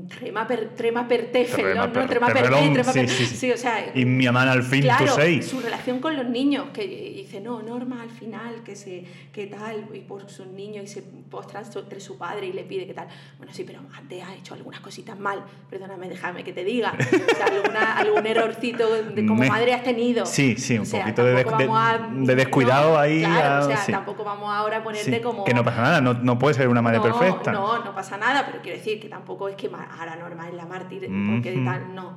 trema 0.08 0.46
per, 0.46 0.70
trema 0.76 1.06
per 1.06 1.26
Tefel, 1.30 1.64
Trema 1.66 1.86
¿no? 1.86 1.92
per- 1.92 2.02
No, 2.02 2.08
trema 2.08 2.26
per 2.26 2.42
trema 2.42 2.84
sí, 2.92 2.98
per- 3.00 3.08
sí, 3.08 3.26
sí. 3.26 3.36
sí, 3.36 3.52
o 3.52 3.56
sea, 3.56 3.92
Y 3.94 4.04
mi 4.04 4.26
amán 4.26 4.48
al 4.48 4.62
fin, 4.62 4.82
claro, 4.82 5.06
tú 5.14 5.42
su 5.42 5.60
relación 5.60 6.00
con 6.00 6.16
los 6.16 6.26
niños, 6.26 6.66
que 6.72 6.86
dice, 6.86 7.40
no, 7.40 7.62
Norma 7.62 8.02
al 8.02 8.10
final, 8.10 8.62
que 8.64 8.74
se 8.76 9.04
que 9.32 9.46
tal, 9.46 9.86
y 9.94 10.00
por 10.00 10.28
sus 10.28 10.46
niños, 10.48 10.84
y 10.84 10.88
se 10.88 11.02
postra 11.02 11.62
entre 11.74 12.00
su 12.00 12.18
padre 12.18 12.46
y 12.46 12.52
le 12.52 12.64
pide 12.64 12.86
que 12.86 12.94
tal. 12.94 13.06
Bueno, 13.38 13.52
sí, 13.54 13.64
pero 13.64 13.80
antes 13.96 14.22
ha 14.24 14.34
hecho 14.34 14.54
algunas 14.54 14.80
cositas 14.80 15.18
mal, 15.18 15.44
perdóname, 15.68 16.08
déjame 16.08 16.42
que 16.42 16.52
te 16.52 16.64
diga. 16.64 16.92
O 16.98 17.36
sea, 17.36 17.46
alguna- 17.46 17.96
algún 17.98 18.26
errorcito 18.26 18.90
de 18.92 19.26
como 19.26 19.40
Me- 19.42 19.48
madre 19.48 19.74
has 19.74 19.84
tenido. 19.84 20.26
Sí, 20.26 20.56
sí, 20.56 20.74
un 20.76 20.82
O 20.82 20.84
sea, 20.86 21.00
poquito 21.02 21.24
de, 21.24 21.34
de- 21.44 21.68
a- 21.70 22.08
de 22.12 22.34
descuidado 22.34 22.90
no, 22.94 22.98
ahí. 22.98 23.20
Claro, 23.20 23.54
a- 23.54 23.60
o 23.60 23.68
sea, 23.68 23.76
sí. 23.78 23.92
tampoco 23.92 24.24
vamos 24.24 24.50
ahora 24.52 24.78
a 24.78 24.82
ponerte 24.82 25.20
como... 25.20 25.44
Que 25.44 25.54
no 25.54 25.64
pasa 25.64 25.82
nada, 25.82 26.00
no, 26.00 26.14
no 26.14 26.38
puede 26.38 26.54
ser 26.54 26.68
una 26.68 26.82
madre 26.82 26.98
no, 26.98 27.04
perfecta. 27.04 27.52
No, 27.52 27.84
no 27.84 27.94
pasa 27.94 28.16
nada, 28.16 28.44
pero 28.46 28.60
quiero 28.62 28.76
decir 28.78 28.98
que 29.00 29.08
tampoco 29.08 29.48
es 29.50 29.56
que 29.56 29.68
ahora 29.68 30.16
Norma 30.16 30.48
es 30.48 30.54
la 30.54 30.66
mártir, 30.66 31.00
porque 31.02 31.54
Ujú. 31.54 31.64
tal, 31.64 31.94
no. 31.94 32.16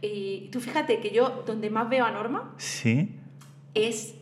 Y 0.00 0.48
tú 0.50 0.60
fíjate 0.60 1.00
que 1.00 1.10
yo 1.10 1.42
donde 1.46 1.70
más 1.70 1.88
veo 1.88 2.04
a 2.04 2.10
Norma 2.10 2.54
Sí. 2.58 3.14
es 3.74 4.14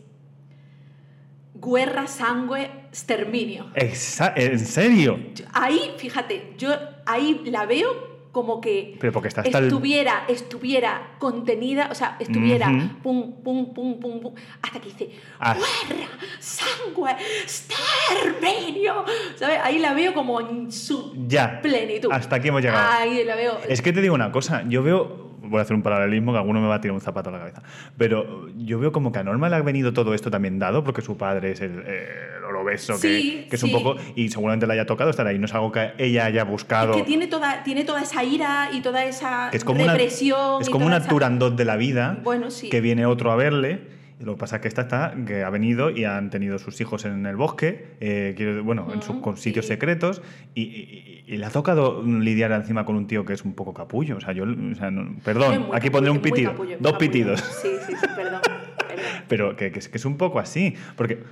guerra, 1.55 2.07
sangue, 2.07 2.65
exterminio. 2.89 3.67
Exa- 3.75 4.33
¿En 4.35 4.59
serio? 4.59 5.19
Ahí, 5.53 5.93
fíjate, 5.97 6.53
yo 6.57 6.69
ahí 7.05 7.41
la 7.45 7.65
veo 7.65 8.10
como 8.31 8.61
que 8.61 8.95
Pero 8.99 9.11
porque 9.11 9.27
está 9.27 9.41
hasta 9.41 9.57
el- 9.57 9.65
estuviera, 9.65 10.23
estuviera 10.29 11.15
contenida, 11.19 11.89
o 11.91 11.95
sea, 11.95 12.15
estuviera 12.19 12.67
pum, 13.03 13.33
pum, 13.43 13.73
pum, 13.73 13.99
pum, 13.99 14.21
pum, 14.21 14.33
hasta 14.61 14.79
que 14.79 14.89
dice 14.89 15.09
Ah. 15.39 15.53
guerra, 15.55 16.07
sangue, 16.39 17.15
exterminio. 17.43 19.05
¿Sabes? 19.35 19.59
Ahí 19.63 19.79
la 19.79 19.93
veo 19.93 20.13
como 20.13 20.39
en 20.41 20.71
su 20.71 21.13
Ya. 21.27 21.59
plenitud. 21.61 22.09
Hasta 22.11 22.37
aquí 22.37 22.47
hemos 22.47 22.61
llegado. 22.61 22.87
Ahí 22.99 23.23
la 23.23 23.35
veo. 23.35 23.57
Es 23.67 23.81
que 23.81 23.91
te 23.93 24.01
digo 24.01 24.15
una 24.15 24.31
cosa, 24.31 24.63
yo 24.67 24.83
veo, 24.83 25.30
voy 25.51 25.59
a 25.59 25.61
hacer 25.63 25.75
un 25.75 25.83
paralelismo 25.83 26.31
que 26.31 26.39
alguno 26.39 26.59
me 26.61 26.67
va 26.67 26.75
a 26.75 26.81
tirar 26.81 26.95
un 26.95 27.01
zapato 27.01 27.29
a 27.29 27.33
la 27.33 27.39
cabeza, 27.39 27.61
pero 27.97 28.47
yo 28.57 28.79
veo 28.79 28.91
como 28.91 29.11
que 29.11 29.19
a 29.19 29.23
Norma 29.23 29.49
le 29.49 29.57
ha 29.57 29.61
venido 29.61 29.93
todo 29.93 30.13
esto 30.15 30.31
también 30.31 30.57
dado 30.57 30.83
porque 30.83 31.01
su 31.01 31.17
padre 31.17 31.51
es 31.51 31.61
el, 31.61 31.71
el 31.81 32.55
obeso, 32.55 32.93
que- 32.99 32.99
Sí, 33.21 33.47
que, 33.49 33.55
es 33.57 33.63
un 33.63 33.69
sí. 33.69 33.75
poco, 33.75 33.95
y 34.15 34.29
seguramente 34.29 34.65
le 34.65 34.73
haya 34.73 34.85
tocado 34.85 35.09
estar 35.09 35.27
ahí, 35.27 35.37
no 35.37 35.45
es 35.45 35.53
algo 35.53 35.71
que 35.71 35.91
ella 35.97 36.25
haya 36.25 36.43
buscado. 36.45 36.91
Es 36.91 36.97
que 36.97 37.03
tiene 37.03 37.27
toda, 37.27 37.63
tiene 37.63 37.83
toda 37.83 38.01
esa 38.01 38.23
ira 38.23 38.69
y 38.71 38.81
toda 38.81 39.03
esa 39.05 39.49
que 39.51 39.57
es 39.57 39.63
como 39.63 39.83
una, 39.83 39.93
represión. 39.93 40.61
es 40.61 40.69
y 40.69 40.71
como 40.71 40.85
una 40.85 40.97
esa- 40.97 41.09
Turandot 41.09 41.55
de 41.55 41.65
la 41.65 41.75
vida, 41.75 42.17
Bueno, 42.23 42.49
sí. 42.49 42.69
que 42.69 42.81
viene 42.81 43.05
otro 43.05 43.31
a 43.31 43.35
verle. 43.35 44.00
Lo 44.23 44.33
que 44.35 44.39
pasa 44.39 44.57
es 44.57 44.61
que 44.61 44.67
esta 44.67 44.81
está, 44.83 45.15
que 45.25 45.43
ha 45.43 45.49
venido 45.49 45.89
y 45.89 46.03
han 46.05 46.29
tenido 46.29 46.59
sus 46.59 46.79
hijos 46.81 47.05
en 47.05 47.25
el 47.25 47.35
bosque, 47.35 47.87
eh, 47.99 48.61
bueno, 48.63 48.87
en 48.93 49.01
sus 49.01 49.15
con 49.17 49.37
sitios 49.37 49.65
secretos, 49.65 50.21
y, 50.53 50.61
y- 50.61 51.23
y 51.27 51.37
le 51.37 51.45
ha 51.45 51.49
tocado 51.49 52.03
lidiar 52.03 52.51
encima 52.51 52.85
con 52.85 52.95
un 52.95 53.07
tío 53.07 53.25
que 53.25 53.33
es 53.33 53.43
un 53.45 53.53
poco 53.53 53.73
capullo. 53.73 54.17
O 54.17 54.21
sea, 54.21 54.33
yo, 54.33 54.43
o 54.43 54.75
sea, 54.75 54.91
no- 54.91 55.15
perdón, 55.23 55.69
aquí 55.73 55.87
capullo, 55.87 55.91
pondré 55.91 56.11
un 56.11 56.19
pitido, 56.21 56.51
capullo, 56.51 56.77
dos 56.79 56.91
capullo. 56.93 57.11
pitidos. 57.11 57.39
Sí, 57.61 57.69
sí, 57.87 57.93
sí, 57.99 58.07
perdón. 58.15 58.41
perdón. 58.87 59.05
Pero 59.27 59.55
que, 59.55 59.71
que 59.71 59.79
es, 59.79 59.89
que 59.89 59.97
es 59.97 60.05
un 60.05 60.17
poco 60.17 60.39
así. 60.39 60.75
Porque 60.95 61.23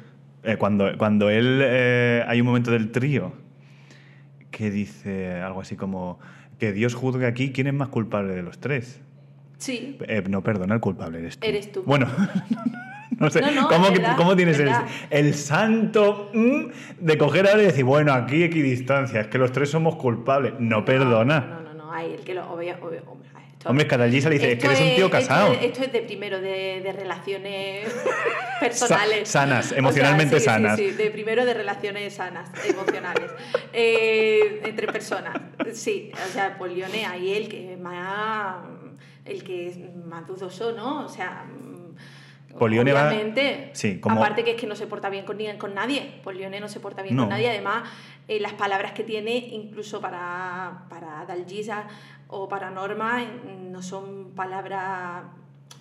eh, 0.43 0.55
cuando, 0.57 0.97
cuando 0.97 1.29
él. 1.29 1.59
eh, 1.61 2.23
hay 2.27 2.39
un 2.41 2.47
momento 2.47 2.71
del 2.71 2.91
trío 2.91 3.33
que 4.51 4.71
dice 4.71 5.33
algo 5.41 5.61
así 5.61 5.75
como. 5.75 6.19
Que 6.59 6.73
Dios 6.73 6.93
juzgue 6.93 7.25
aquí 7.25 7.51
quién 7.53 7.67
es 7.67 7.73
más 7.73 7.87
culpable 7.89 8.33
de 8.35 8.41
los 8.43 8.59
tres. 8.59 9.01
Sí. 9.59 9.97
Eh, 10.07 10.23
no, 10.27 10.41
perdona, 10.41 10.73
el 10.73 10.81
culpable 10.81 11.19
eres 11.19 11.37
tú. 11.37 11.47
Eres 11.47 11.71
tú. 11.71 11.83
Bueno. 11.85 12.07
No 13.17 13.29
sé, 13.29 13.41
No, 13.41 13.51
no, 13.51 13.67
¿cómo, 13.67 13.87
es 13.87 13.91
que- 13.91 13.97
verdad, 13.99 14.15
cómo 14.15 14.33
tienes 14.37 14.57
el, 14.59 14.71
el 15.09 15.33
santo 15.33 16.29
mm, 16.33 16.67
de 16.99 17.17
coger 17.17 17.49
ahora 17.49 17.63
y 17.63 17.65
decir, 17.65 17.83
bueno, 17.83 18.13
aquí 18.13 18.43
equidistancia, 18.43 19.19
es 19.19 19.27
que 19.27 19.37
los 19.37 19.51
tres 19.51 19.69
somos 19.69 19.97
culpables? 19.97 20.53
No, 20.59 20.85
perdona. 20.85 21.41
No, 21.41 21.59
no, 21.61 21.73
no, 21.73 21.91
hay 21.91 22.13
el 22.13 22.21
que 22.21 22.33
lo. 22.33 22.49
Hombre, 22.49 22.69
esto- 22.69 23.69
Hombre, 23.69 23.87
cada 23.87 24.05
allí 24.05 24.21
se 24.21 24.29
le 24.29 24.35
dice, 24.35 24.53
es 24.53 24.59
que 24.59 24.67
eres 24.67 24.79
un 24.79 24.95
tío 24.95 25.09
casado. 25.09 25.51
es- 25.51 25.63
Esto 25.63 25.83
es, 25.83 25.91
de 25.91 26.01
primero 26.03 26.39
de, 26.39 26.79
de 26.81 26.93
relaciones 26.93 27.93
personales. 28.61 29.27
Sa- 29.27 29.41
sanas, 29.41 29.65
O 29.65 29.69
sea, 29.69 29.77
emocionalmente 29.79 30.39
sí, 30.39 30.45
sanas. 30.45 30.77
Sí, 30.77 30.91
sí, 30.91 30.95
de 30.95 31.11
primero 31.11 31.43
de 31.43 31.53
relaciones 31.55 32.13
sanas, 32.13 32.49
emocionales. 32.69 33.31
Eh, 33.73 34.61
entre 34.63 34.87
personas. 34.87 35.35
Sí, 35.73 36.09
o 36.13 36.31
sea, 36.31 36.57
Polione, 36.57 37.05
ahí 37.05 37.33
el 37.33 37.49
que 37.49 37.75
más. 37.75 38.59
El 39.29 39.43
que 39.43 39.67
es 39.67 39.77
más 40.05 40.25
dudoso, 40.27 40.71
¿no? 40.73 41.05
O 41.05 41.09
sea. 41.09 41.45
Polione 42.57 42.91
va- 42.93 43.07
obviamente. 43.09 43.69
sí, 43.73 43.99
como- 43.99 44.15
Aparte 44.17 44.43
que 44.43 44.51
es 44.51 44.57
que 44.59 44.65
no 44.65 44.75
se 44.75 44.87
porta 44.87 45.09
bien 45.09 45.23
con, 45.23 45.37
ni- 45.37 45.55
con 45.57 45.73
nadie. 45.75 46.19
Polione 46.23 46.59
no 46.59 46.67
se 46.67 46.79
porta 46.79 47.03
bien 47.03 47.15
No. 47.15 47.23
con 47.23 47.29
nadie. 47.29 47.49
Además, 47.49 47.83
eh, 48.27 48.39
las 48.39 48.53
palabras 48.53 48.93
que 48.93 49.03
tiene, 49.03 49.37
incluso 49.37 50.01
para, 50.01 50.85
para 50.89 51.25
Dalgisa 51.25 51.87
o 52.27 52.49
para 52.49 52.71
Norma, 52.71 53.23
no 53.69 53.81
son 53.83 54.31
palabras 54.35 55.23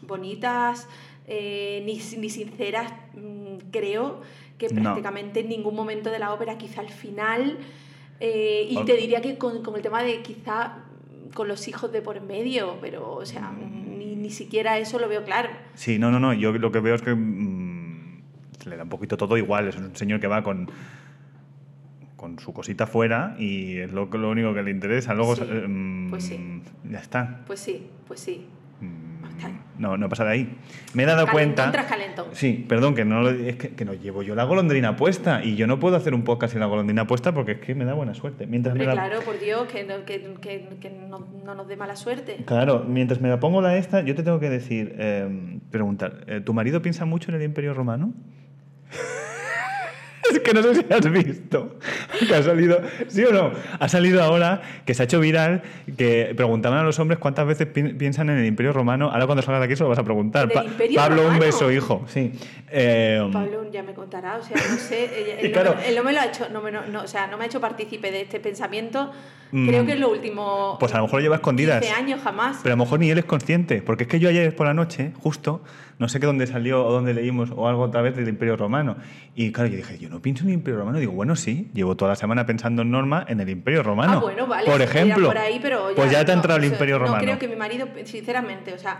bonitas 0.02 0.88
eh, 1.26 1.82
ni, 1.84 1.94
ni 2.18 2.30
sinceras. 2.30 2.92
Mm, 3.14 3.70
Creo 3.70 4.20
que 4.58 4.68
No. 4.68 4.82
prácticamente 4.82 5.40
en 5.40 5.48
ningún 5.48 5.74
momento 5.74 6.10
de 6.10 6.18
la 6.18 6.32
ópera, 6.32 6.58
quizá 6.58 6.80
al 6.82 6.90
final. 6.90 7.58
eh, 8.20 8.66
y 8.70 8.84
te 8.84 8.94
diría 8.96 9.20
que 9.20 9.38
con, 9.38 9.62
con 9.62 9.76
el 9.76 9.82
tema 9.82 10.02
de 10.02 10.22
quizá 10.22 10.78
con 11.34 11.48
los 11.48 11.68
hijos 11.68 11.92
de 11.92 12.02
por 12.02 12.20
medio, 12.20 12.78
pero, 12.80 13.12
o 13.14 13.26
sea, 13.26 13.50
Mm. 13.50 13.98
ni, 13.98 14.16
ni 14.16 14.30
siquiera 14.30 14.78
eso 14.78 14.98
lo 14.98 15.08
veo 15.08 15.24
claro. 15.24 15.50
Sí, 15.74 15.98
no, 15.98 16.10
no, 16.10 16.18
no. 16.20 16.32
Yo 16.32 16.52
lo 16.52 16.70
que 16.72 16.80
veo 16.80 16.94
es 16.94 17.02
que 17.02 17.14
mm, 17.14 18.22
se 18.60 18.70
le 18.70 18.76
da 18.76 18.82
un 18.84 18.88
poquito 18.88 19.16
todo 19.16 19.36
igual. 19.36 19.68
Es 19.68 19.76
un 19.76 19.94
señor 19.96 20.20
que 20.20 20.26
va 20.26 20.42
con, 20.42 20.70
con 22.16 22.38
su 22.38 22.52
cosita 22.52 22.86
fuera 22.86 23.36
y 23.38 23.76
es 23.78 23.92
lo, 23.92 24.06
lo 24.06 24.30
único 24.30 24.52
que 24.54 24.62
le 24.62 24.70
interesa. 24.70 25.14
Luego, 25.14 25.36
Sí, 25.36 25.42
eh, 25.46 25.64
mm, 25.68 26.10
pues 26.10 26.24
sí. 26.24 26.62
ya 26.90 26.98
está. 26.98 27.42
Pues 27.46 27.60
sí, 27.60 27.86
pues 28.06 28.20
sí. 28.20 28.46
Mm. 28.80 29.24
No, 29.78 29.96
no 29.96 30.08
pasa 30.08 30.24
de 30.24 30.30
ahí. 30.32 30.56
Me 30.94 31.04
he 31.04 31.06
dado 31.06 31.26
Calentón 31.26 31.32
cuenta. 31.34 31.72
tras 31.72 31.86
calentón. 31.86 32.26
Sí, 32.32 32.64
perdón, 32.68 32.94
que 32.94 33.04
no 33.04 33.28
es 33.28 33.56
que, 33.56 33.70
que 33.70 33.84
no 33.84 33.94
llevo 33.94 34.22
yo 34.22 34.34
la 34.34 34.44
golondrina 34.44 34.96
puesta 34.96 35.42
y 35.44 35.54
yo 35.56 35.66
no 35.66 35.78
puedo 35.78 35.96
hacer 35.96 36.14
un 36.14 36.24
podcast 36.24 36.52
sin 36.52 36.60
la 36.60 36.66
golondrina 36.66 37.06
puesta 37.06 37.32
porque 37.32 37.52
es 37.52 37.58
que 37.60 37.74
me 37.74 37.84
da 37.84 37.94
buena 37.94 38.14
suerte. 38.14 38.46
Mientras 38.46 38.74
me 38.74 38.84
la- 38.84 38.92
claro, 38.92 39.20
por 39.20 39.38
Dios, 39.38 39.66
que 39.68 39.84
no, 39.84 40.04
que, 40.04 40.34
que- 40.40 40.68
que 40.80 40.90
no, 40.90 41.26
no 41.44 41.54
nos 41.54 41.68
dé 41.68 41.76
mala 41.76 41.96
suerte. 41.96 42.38
Claro, 42.44 42.84
mientras 42.88 43.20
me 43.20 43.28
la 43.28 43.38
pongo 43.40 43.62
la 43.62 43.76
esta, 43.76 44.00
yo 44.02 44.14
te 44.14 44.22
tengo 44.22 44.40
que 44.40 44.50
decir, 44.50 44.94
eh, 44.98 45.58
preguntar, 45.70 46.24
eh, 46.26 46.40
¿tu 46.40 46.52
marido 46.54 46.82
piensa 46.82 47.04
mucho 47.04 47.30
en 47.30 47.36
el 47.36 47.42
Imperio 47.44 47.72
Romano? 47.74 48.12
es 50.32 50.40
que 50.40 50.52
no 50.54 50.62
sé 50.62 50.74
si 50.74 50.86
has 50.92 51.10
visto 51.10 51.78
que 52.28 52.34
ha 52.34 52.42
salido, 52.42 52.80
¿sí 53.08 53.24
o 53.24 53.32
no? 53.32 53.50
Ha 53.78 53.88
salido 53.88 54.22
ahora 54.22 54.62
que 54.84 54.94
se 54.94 55.02
ha 55.02 55.04
hecho 55.04 55.20
viral 55.20 55.62
que 55.96 56.32
preguntaban 56.36 56.78
a 56.78 56.82
los 56.82 56.98
hombres 56.98 57.18
cuántas 57.18 57.46
veces 57.46 57.66
pi- 57.66 57.94
piensan 57.94 58.30
en 58.30 58.38
el 58.38 58.46
Imperio 58.46 58.72
Romano. 58.72 59.10
Ahora 59.10 59.26
cuando 59.26 59.42
salgas 59.42 59.60
de 59.60 59.66
aquí 59.66 59.76
se 59.76 59.82
lo 59.82 59.88
vas 59.88 59.98
a 59.98 60.04
preguntar. 60.04 60.44
¿En 60.52 60.58
el 60.58 60.94
Pa- 60.94 61.02
Pablo, 61.02 61.22
un 61.22 61.26
Romano? 61.28 61.40
beso, 61.44 61.70
hijo. 61.72 62.04
Sí. 62.08 62.32
Eh, 62.70 63.20
Pablo 63.32 63.70
ya 63.70 63.82
me 63.82 63.94
contará, 63.94 64.36
o 64.36 64.42
sea, 64.42 64.56
no 64.56 64.76
sé, 64.78 65.40
él, 65.40 65.52
claro- 65.52 65.70
no, 65.74 65.76
me, 65.80 65.88
él 65.88 65.96
no 65.96 66.04
me 66.04 66.12
lo 66.12 66.20
ha 66.20 66.26
hecho, 66.26 66.48
no 66.52 66.60
me, 66.62 66.70
no, 66.72 66.86
no, 66.86 67.02
o 67.02 67.06
sea, 67.06 67.26
no 67.26 67.36
me 67.38 67.44
ha 67.44 67.46
hecho 67.46 67.60
partícipe 67.60 68.10
de 68.10 68.22
este 68.22 68.40
pensamiento. 68.40 69.10
Mm. 69.50 69.68
Creo 69.68 69.86
que 69.86 69.92
es 69.92 69.98
lo 70.00 70.10
último. 70.10 70.76
Pues 70.78 70.92
a 70.92 70.98
lo 70.98 71.04
mejor 71.04 71.20
lo 71.20 71.22
lleva 71.22 71.36
escondidas. 71.36 71.80
15 71.80 71.94
años 71.96 72.20
jamás. 72.22 72.58
Pero 72.62 72.74
a 72.74 72.76
lo 72.76 72.84
mejor 72.84 73.00
ni 73.00 73.10
él 73.10 73.16
es 73.18 73.24
consciente, 73.24 73.80
porque 73.80 74.04
es 74.04 74.08
que 74.08 74.20
yo 74.20 74.28
ayer 74.28 74.54
por 74.54 74.66
la 74.66 74.74
noche, 74.74 75.12
justo, 75.20 75.62
no 75.98 76.08
sé 76.08 76.20
qué 76.20 76.26
dónde 76.26 76.46
salió 76.46 76.84
o 76.84 76.92
dónde 76.92 77.14
leímos 77.14 77.50
o 77.54 77.68
algo 77.68 77.82
otra 77.82 78.02
vez 78.02 78.16
del 78.16 78.28
Imperio 78.28 78.56
Romano. 78.56 78.96
Y 79.34 79.52
claro, 79.52 79.68
yo 79.70 79.76
dije, 79.76 79.98
yo 79.98 80.08
no 80.08 80.20
pienso 80.22 80.44
en 80.44 80.50
el 80.50 80.54
Imperio 80.54 80.78
Romano. 80.80 80.98
Digo, 80.98 81.12
bueno, 81.12 81.36
sí, 81.36 81.70
llevo 81.74 81.96
toda 81.96 82.10
la 82.12 82.16
semana 82.16 82.46
pensando 82.46 82.82
en 82.82 82.90
Norma 82.90 83.24
en 83.28 83.40
el 83.40 83.48
Imperio 83.48 83.82
Romano. 83.82 84.14
Ah, 84.14 84.20
bueno, 84.20 84.46
vale. 84.46 84.66
Por 84.70 84.80
ejemplo, 84.80 85.26
por 85.28 85.38
ahí, 85.38 85.58
pero 85.60 85.88
pues 85.96 86.10
ya 86.10 86.24
te 86.24 86.32
ha 86.32 86.34
no, 86.34 86.40
entrado 86.40 86.58
el 86.58 86.64
o 86.64 86.66
sea, 86.68 86.74
Imperio 86.74 86.98
Romano. 86.98 87.16
No 87.18 87.22
creo 87.22 87.38
que 87.38 87.48
mi 87.48 87.56
marido, 87.56 87.88
sinceramente, 88.04 88.72
o 88.74 88.78
sea, 88.78 88.98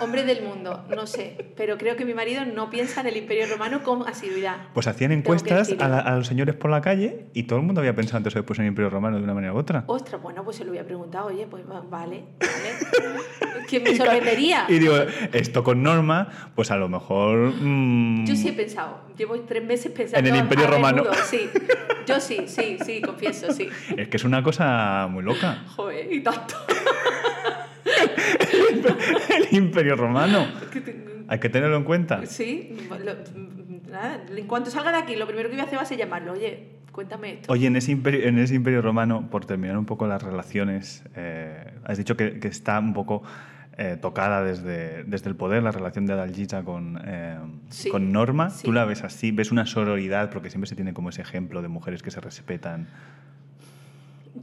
hombre 0.00 0.24
del 0.24 0.42
mundo, 0.42 0.84
no 0.94 1.06
sé, 1.06 1.52
pero 1.56 1.78
creo 1.78 1.96
que 1.96 2.04
mi 2.04 2.14
marido 2.14 2.44
no 2.44 2.70
piensa 2.70 3.00
en 3.00 3.08
el 3.08 3.16
Imperio 3.16 3.46
Romano 3.50 3.82
con 3.82 4.08
asiduidad. 4.08 4.56
Pues 4.74 4.86
hacían 4.86 5.12
encuestas 5.12 5.72
a, 5.78 5.88
la- 5.88 5.98
a 6.00 6.16
los 6.16 6.26
señores 6.26 6.54
por 6.54 6.70
la 6.70 6.80
calle 6.80 7.26
y 7.34 7.44
todo 7.44 7.58
el 7.58 7.64
mundo 7.64 7.80
había 7.80 7.94
pensado 7.94 8.18
antes 8.18 8.34
o 8.34 8.38
después 8.38 8.58
en 8.58 8.66
el 8.66 8.68
Imperio 8.70 8.90
Romano 8.90 9.16
de 9.18 9.24
una 9.24 9.34
manera 9.34 9.52
u 9.52 9.56
otra. 9.56 9.84
Ostras, 9.86 10.20
bueno, 10.22 10.44
pues 10.44 10.56
se 10.56 10.64
lo 10.64 10.70
había 10.70 10.84
preguntado, 10.84 11.26
oye, 11.26 11.46
pues 11.50 11.64
va- 11.68 11.80
vale, 11.88 12.24
vale. 12.40 13.16
que 13.68 13.80
me 13.80 13.96
sorprendería. 13.96 14.64
Y 14.68 14.78
digo, 14.78 14.94
esto 15.32 15.64
con 15.64 15.82
Norma, 15.82 16.28
pues 16.54 16.70
a 16.70 16.76
lo 16.76 16.88
mejor... 16.88 17.52
mm, 17.60 18.26
Yo 18.26 18.34
sí 18.36 18.48
he 18.48 18.52
pensado, 18.52 19.00
llevo 19.16 19.38
tres 19.40 19.64
meses 19.64 19.92
pensando 19.92 20.28
En 20.28 20.34
el 20.34 20.40
Imperio 20.40 20.66
Romano. 20.66 21.02
menudo, 21.04 21.14
sí. 21.24 21.48
Yo 22.06 22.20
sí, 22.20 22.44
sí, 22.46 22.76
sí, 22.84 23.00
confieso, 23.00 23.52
sí. 23.52 23.68
Es 23.96 24.08
que 24.08 24.16
es 24.16 24.24
una 24.24 24.42
cosa 24.42 25.08
muy 25.10 25.24
loca. 25.24 25.64
Joder, 25.74 26.12
y 26.12 26.20
tanto. 26.20 26.54
El 29.50 29.56
Imperio 29.56 29.96
Romano. 29.96 30.46
Hay 31.28 31.38
que 31.40 31.48
tenerlo 31.48 31.76
en 31.76 31.84
cuenta. 31.84 32.24
Sí, 32.26 32.76
lo- 33.04 33.90
nada, 33.90 34.24
en 34.34 34.46
cuanto 34.46 34.70
salga 34.70 34.92
de 34.92 34.98
aquí, 34.98 35.16
lo 35.16 35.26
primero 35.26 35.48
que 35.48 35.56
voy 35.56 35.60
a 35.62 35.64
hacer 35.66 35.78
va 35.78 35.82
a 35.82 35.86
ser 35.86 35.98
llamarlo. 35.98 36.32
Oye, 36.32 36.68
cuéntame 36.92 37.32
esto. 37.34 37.52
Oye, 37.52 37.66
en 37.66 37.76
ese 37.76 37.90
imperio, 37.92 38.24
en 38.26 38.38
ese 38.38 38.54
imperio 38.54 38.82
romano, 38.82 39.28
por 39.30 39.44
terminar 39.44 39.76
un 39.76 39.86
poco 39.86 40.06
las 40.06 40.22
relaciones, 40.22 41.02
eh, 41.16 41.72
has 41.84 41.98
dicho 41.98 42.16
que, 42.16 42.38
que 42.38 42.48
está 42.48 42.78
un 42.78 42.94
poco 42.94 43.22
eh, 43.78 43.98
tocada 44.00 44.42
desde, 44.42 45.04
desde 45.04 45.28
el 45.28 45.36
poder 45.36 45.62
la 45.62 45.70
relación 45.70 46.06
de 46.06 46.14
Adalgisa 46.14 46.64
con, 46.64 47.00
eh, 47.04 47.38
Sí, 47.68 47.90
con 47.90 48.10
Norma. 48.12 48.50
sí. 48.50 48.64
¿Tú 48.64 48.72
la 48.72 48.84
ves 48.84 49.04
así? 49.04 49.32
¿Ves 49.32 49.52
una 49.52 49.66
sororidad? 49.66 50.30
Porque 50.30 50.48
siempre 50.50 50.68
se 50.68 50.74
tiene 50.76 50.94
como 50.94 51.10
ese 51.10 51.22
ejemplo 51.22 51.60
de 51.62 51.68
mujeres 51.68 52.02
que 52.02 52.10
se 52.10 52.20
respetan. 52.20 52.88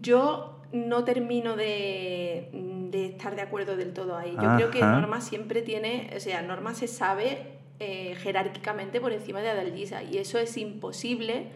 Yo 0.02 0.62
no 0.72 1.04
termino 1.04 1.56
de, 1.56 2.50
de 2.92 3.06
estar 3.06 3.36
de 3.36 3.42
acuerdo 3.42 3.78
del 3.78 3.94
todo 3.94 4.18
ahí. 4.18 4.36
Yo 4.36 4.56
creo 4.56 4.72
que. 4.72 4.82
Norma 4.82 5.22
siempre 5.22 5.62
tiene, 5.62 6.12
o 6.16 6.20
sea, 6.20 6.42
Norma 6.42 6.74
se 6.74 6.88
sabe 6.88 7.54
eh, 7.80 8.16
jerárquicamente 8.20 9.00
por 9.02 9.12
encima 9.12 9.42
de 9.42 9.50
Adalgisa 9.50 10.04
y 10.04 10.18
eso 10.18 10.38
es 10.40 10.58
imposible 10.58 11.48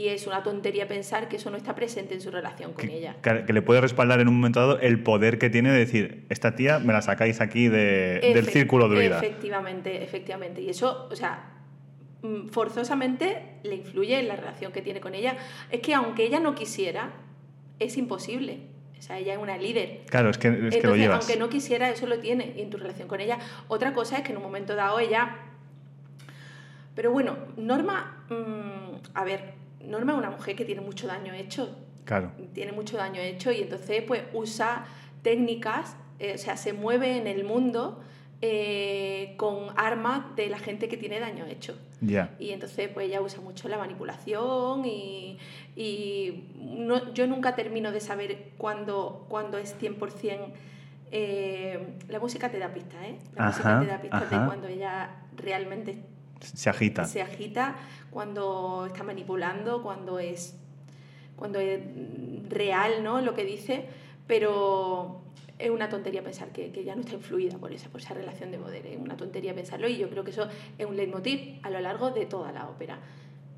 y 0.00 0.08
es 0.08 0.26
una 0.26 0.42
tontería 0.42 0.88
pensar 0.88 1.28
que 1.28 1.36
eso 1.36 1.50
no 1.50 1.58
está 1.58 1.74
presente 1.74 2.14
en 2.14 2.22
su 2.22 2.30
relación 2.30 2.72
con 2.72 2.86
Que, 2.86 2.96
ella. 2.96 3.16
que- 3.22 3.44
que 3.44 3.52
le 3.52 3.60
puede 3.60 3.82
respaldar 3.82 4.20
en 4.20 4.28
un 4.28 4.36
momento 4.36 4.58
dado 4.60 4.80
el 4.80 5.02
poder 5.02 5.38
que 5.38 5.50
tiene 5.50 5.70
de 5.70 5.78
decir, 5.78 6.24
esta 6.30 6.54
tía 6.56 6.78
me 6.78 6.94
la 6.94 7.02
sacáis 7.02 7.42
aquí 7.42 7.68
de- 7.68 8.20
del 8.34 8.46
círculo 8.48 8.88
druida. 8.88 9.18
Efectivamente, 9.18 10.02
efectivamente. 10.02 10.62
Y 10.62 10.70
eso, 10.70 11.06
o 11.10 11.14
sea, 11.16 11.50
mm, 12.22 12.46
forzosamente 12.48 13.42
le 13.62 13.74
influye 13.76 14.18
en 14.18 14.28
la 14.28 14.36
relación 14.36 14.72
que 14.72 14.80
tiene 14.80 15.00
con 15.00 15.14
ella. 15.14 15.36
Es 15.70 15.80
que 15.80 15.92
aunque 15.94 16.24
ella 16.24 16.40
no 16.40 16.54
quisiera, 16.54 17.10
es 17.78 17.98
imposible. 17.98 18.60
O 18.98 19.02
sea, 19.02 19.18
ella 19.18 19.34
es 19.34 19.38
una 19.38 19.58
líder. 19.58 20.00
Claro, 20.08 20.30
es 20.30 20.38
que, 20.38 20.48
es 20.48 20.54
que 20.54 20.60
lo 20.62 20.68
Entonces, 20.74 21.00
llevas. 21.00 21.18
aunque 21.26 21.38
no 21.38 21.48
quisiera, 21.50 21.90
eso 21.90 22.06
lo 22.06 22.18
tiene 22.20 22.54
y 22.56 22.62
en 22.62 22.70
tu 22.70 22.78
relación 22.78 23.06
con 23.06 23.20
ella. 23.20 23.38
Otra 23.68 23.92
cosa 23.92 24.16
es 24.16 24.22
que 24.22 24.32
en 24.32 24.38
un 24.38 24.44
momento 24.44 24.74
dado 24.76 24.98
ella... 24.98 25.36
Pero 26.94 27.10
bueno, 27.12 27.36
Norma, 27.56 28.24
mm, 28.30 29.14
a 29.14 29.24
ver, 29.24 29.59
Norma 29.84 30.12
es 30.12 30.18
una 30.18 30.30
mujer 30.30 30.56
que 30.56 30.64
tiene 30.64 30.80
mucho 30.80 31.06
daño 31.06 31.32
hecho. 31.34 31.76
Claro. 32.04 32.32
Tiene 32.54 32.72
mucho 32.72 32.96
daño 32.96 33.20
hecho 33.20 33.52
y 33.52 33.62
entonces 33.62 34.02
pues 34.02 34.22
usa 34.32 34.84
técnicas, 35.22 35.96
eh, 36.18 36.32
o 36.34 36.38
sea, 36.38 36.56
se 36.56 36.72
mueve 36.72 37.16
en 37.18 37.26
el 37.26 37.44
mundo 37.44 38.00
eh, 38.42 39.34
con 39.36 39.68
armas 39.76 40.34
de 40.34 40.48
la 40.48 40.58
gente 40.58 40.88
que 40.88 40.96
tiene 40.96 41.20
daño 41.20 41.44
hecho. 41.46 41.78
Ya. 42.00 42.34
Y 42.38 42.50
entonces 42.50 42.88
pues 42.88 43.06
ella 43.06 43.20
usa 43.20 43.40
mucho 43.42 43.68
la 43.68 43.76
manipulación 43.78 44.84
y, 44.86 45.38
y 45.76 46.48
no- 46.58 47.12
yo 47.12 47.26
nunca 47.26 47.54
termino 47.54 47.92
de 47.92 48.00
saber 48.00 48.52
cuándo, 48.56 49.26
cuándo 49.28 49.58
es 49.58 49.76
100%... 49.78 50.52
eh, 51.12 51.96
la 52.08 52.18
música 52.18 52.48
te 52.50 52.58
da 52.58 52.72
pistas, 52.72 53.02
¿eh? 53.04 53.18
La 53.36 53.46
música 53.48 53.80
te 53.80 53.86
da 53.86 54.00
pistas 54.00 54.30
de 54.30 54.36
cuando 54.46 54.68
ella 54.68 55.10
realmente 55.36 56.02
Se 56.40 56.70
agita. 56.70 57.04
se 57.04 57.22
agita, 57.22 57.76
cuando 58.10 58.86
está 58.86 59.02
manipulando, 59.02 59.82
cuando 59.82 60.18
es, 60.18 60.56
cuando 61.36 61.60
es 61.60 61.80
real 62.48 63.04
¿no? 63.04 63.20
lo 63.20 63.34
que 63.34 63.44
dice, 63.44 63.86
pero 64.26 65.22
es 65.58 65.70
una 65.70 65.88
tontería 65.88 66.22
pensar 66.22 66.48
que, 66.48 66.72
que 66.72 66.84
ya 66.84 66.94
no 66.94 67.02
está 67.02 67.14
influida 67.14 67.58
por 67.58 67.72
esa, 67.72 67.88
por 67.90 68.00
esa 68.00 68.14
relación 68.14 68.50
de 68.50 68.58
poder, 68.58 68.86
es 68.86 68.98
una 68.98 69.16
tontería 69.16 69.54
pensarlo 69.54 69.88
y 69.88 69.98
yo 69.98 70.08
creo 70.08 70.24
que 70.24 70.30
eso 70.30 70.48
es 70.78 70.86
un 70.86 70.96
leitmotiv 70.96 71.60
a 71.62 71.70
lo 71.70 71.80
largo 71.80 72.10
de 72.10 72.26
toda 72.26 72.52
la 72.52 72.68
ópera. 72.68 72.98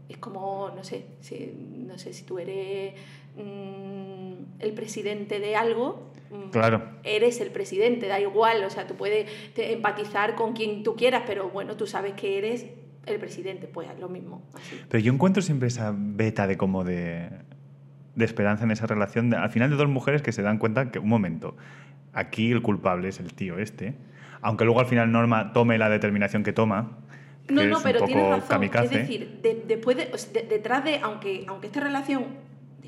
Es 0.08 0.18
como, 0.18 0.70
no 0.74 0.84
sé, 0.84 1.06
si, 1.20 1.54
no 1.86 1.96
sé 1.96 2.12
si 2.12 2.24
tú 2.24 2.38
eres 2.38 2.94
mm, 3.36 4.32
el 4.60 4.72
presidente 4.74 5.40
de 5.40 5.56
algo, 5.56 6.10
mm, 6.30 6.50
Claro. 6.50 6.82
eres 7.04 7.40
el 7.40 7.50
presidente, 7.50 8.06
da 8.08 8.20
igual, 8.20 8.64
o 8.64 8.70
sea, 8.70 8.86
tú 8.86 8.94
puedes 8.94 9.28
empatizar 9.56 10.34
con 10.34 10.52
quien 10.52 10.82
tú 10.82 10.94
quieras, 10.96 11.22
pero 11.26 11.48
bueno, 11.50 11.76
tú 11.76 11.86
sabes 11.86 12.14
que 12.14 12.38
eres 12.38 12.66
el 13.06 13.18
presidente, 13.18 13.66
pues 13.66 13.88
lo 13.98 14.08
mismo. 14.08 14.42
Así. 14.54 14.80
Pero 14.88 15.02
yo 15.02 15.12
encuentro 15.12 15.42
siempre 15.42 15.68
esa 15.68 15.92
beta 15.96 16.46
de 16.46 16.56
como 16.56 16.84
de, 16.84 17.28
de 18.14 18.24
esperanza 18.24 18.64
en 18.64 18.70
esa 18.70 18.86
relación, 18.86 19.30
de- 19.30 19.36
al 19.36 19.50
final 19.50 19.70
de 19.70 19.76
dos 19.76 19.88
mujeres 19.88 20.22
que 20.22 20.30
se 20.32 20.42
dan 20.42 20.58
cuenta 20.58 20.90
que, 20.92 20.98
un 21.00 21.08
momento, 21.08 21.56
aquí 22.12 22.52
el 22.52 22.62
culpable 22.62 23.08
es 23.08 23.18
el 23.18 23.32
tío 23.34 23.58
este, 23.58 23.94
aunque 24.40 24.64
luego 24.64 24.80
al 24.80 24.86
final 24.86 25.10
Norma 25.10 25.52
tome 25.52 25.78
la 25.78 25.88
determinación 25.88 26.42
que 26.44 26.52
toma, 26.52 26.98
que 27.48 27.54
No, 27.54 27.64
no, 27.64 27.78
pero 27.82 28.04
tienes 28.04 28.28
razón. 28.28 28.48
kamikaze. 28.48 28.84
Es 28.84 28.90
decir, 29.08 29.38
de- 29.42 29.64
después 29.66 29.96
de, 29.96 30.10
o 30.12 30.18
sea, 30.18 30.32
de- 30.32 30.46
detrás 30.48 30.84
de, 30.84 30.98
aunque, 30.98 31.44
aunque 31.48 31.66
esta 31.68 31.80
relación 31.80 32.24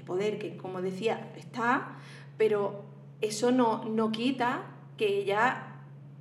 poder, 0.05 0.39
que 0.39 0.57
como 0.57 0.81
decía, 0.83 1.31
está, 1.37 1.97
pero 2.37 2.83
eso 3.21 3.51
no, 3.53 3.85
no 3.85 4.13
quita 4.13 4.63
que 4.97 5.07
ella 5.19 5.63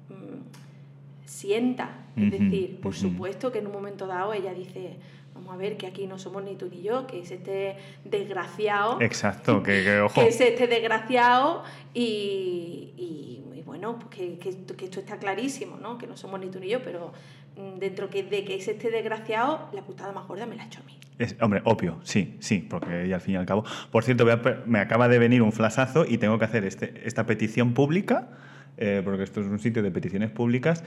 mm, 0.09 1.25
sienta. 1.25 1.99
Es 2.15 2.29
decir, 2.29 2.79
por 2.79 2.93
supuesto 2.93 3.51
que 3.51 3.57
en 3.59 3.65
un 3.67 3.73
momento 3.73 4.05
dado 4.05 4.33
ella 4.33 4.53
dice, 4.53 4.97
vamos 5.33 5.51
a 5.51 5.57
ver, 5.57 5.77
que 5.77 5.87
aquí 5.87 6.05
no 6.05 6.19
somos 6.19 6.43
ni 6.43 6.55
tú 6.55 6.69
ni 6.69 6.83
yo, 6.83 7.07
que 7.07 7.21
es 7.21 7.31
este 7.31 7.75
desgraciado. 8.05 9.01
Exacto, 9.01 9.63
que, 9.63 9.83
que, 9.83 9.99
ojo. 9.99 10.13
que 10.21 10.27
es 10.27 10.39
este 10.39 10.67
desgraciado 10.67 11.63
y, 11.93 12.93
y- 12.97 13.43
y 13.57 13.61
bueno, 13.65 13.97
pues 13.97 14.09
que, 14.15 14.37
que 14.37 14.85
esto 14.85 14.99
está 14.99 15.17
clarísimo, 15.17 15.77
¿no? 15.77 15.97
Que 15.97 16.05
no 16.05 16.15
somos 16.15 16.39
ni 16.39 16.47
tú 16.51 16.59
ni 16.59 16.67
yo, 16.69 16.83
pero 16.83 17.11
mm, 17.57 17.79
dentro 17.79 18.09
que, 18.11 18.21
de 18.21 18.45
que 18.45 18.55
es 18.55 18.67
este 18.67 18.91
desgraciado, 18.91 19.69
la 19.73 19.81
putada 19.81 20.11
más 20.11 20.27
gorda 20.27 20.45
me 20.45 20.55
la 20.55 20.63
ha 20.63 20.65
hecho 20.67 20.81
a 20.81 20.83
mí. 20.83 20.99
Es- 21.19 21.35
hombre, 21.41 21.61
obvio, 21.65 21.99
sí, 22.03 22.35
sí, 22.39 22.65
porque 22.69 23.03
ella 23.05 23.15
al 23.15 23.21
fin 23.21 23.35
y 23.35 23.37
al 23.37 23.45
cabo. 23.45 23.63
Por 23.91 24.03
cierto, 24.03 24.25
me 24.65 24.79
acaba 24.79 25.07
de 25.07 25.19
venir 25.19 25.41
un 25.41 25.51
flasazo 25.51 26.05
y 26.07 26.17
tengo 26.17 26.39
que 26.39 26.45
hacer 26.45 26.65
este, 26.65 27.01
esta 27.05 27.25
petición 27.25 27.73
pública, 27.73 28.29
eh, 28.77 29.01
porque 29.03 29.23
esto 29.23 29.41
es 29.41 29.47
un 29.47 29.59
sitio 29.59 29.83
de 29.83 29.91
peticiones 29.91 30.31
públicas, 30.31 30.83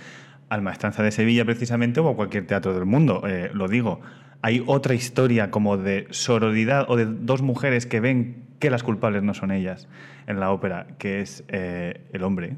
al 0.49 0.63
Maestranza 0.63 1.03
de 1.03 1.11
Sevilla 1.11 1.45
precisamente 1.45 2.01
o 2.01 2.09
a 2.09 2.17
cualquier 2.17 2.47
teatro 2.47 2.75
del 2.75 2.85
mundo. 2.87 3.23
Eh, 3.27 3.51
lo 3.53 3.69
digo, 3.69 4.01
hay 4.43 4.63
otra 4.67 4.95
historia 4.95 5.51
como 5.51 5.77
de 5.77 6.07
sororidad 6.11 6.87
o 6.89 6.97
de 6.97 7.07
dos 7.07 7.43
mujeres 7.43 7.87
que 7.87 8.01
ven 8.01 8.45
que 8.59 8.71
las 8.71 8.83
culpables 8.83 9.23
no 9.23 9.35
son 9.35 9.51
ellas 9.51 9.89
en 10.27 10.41
la 10.41 10.51
ópera, 10.51 10.87
que 10.99 11.21
es 11.21 11.45
eh, 11.49 12.01
el 12.13 12.23
hombre 12.25 12.57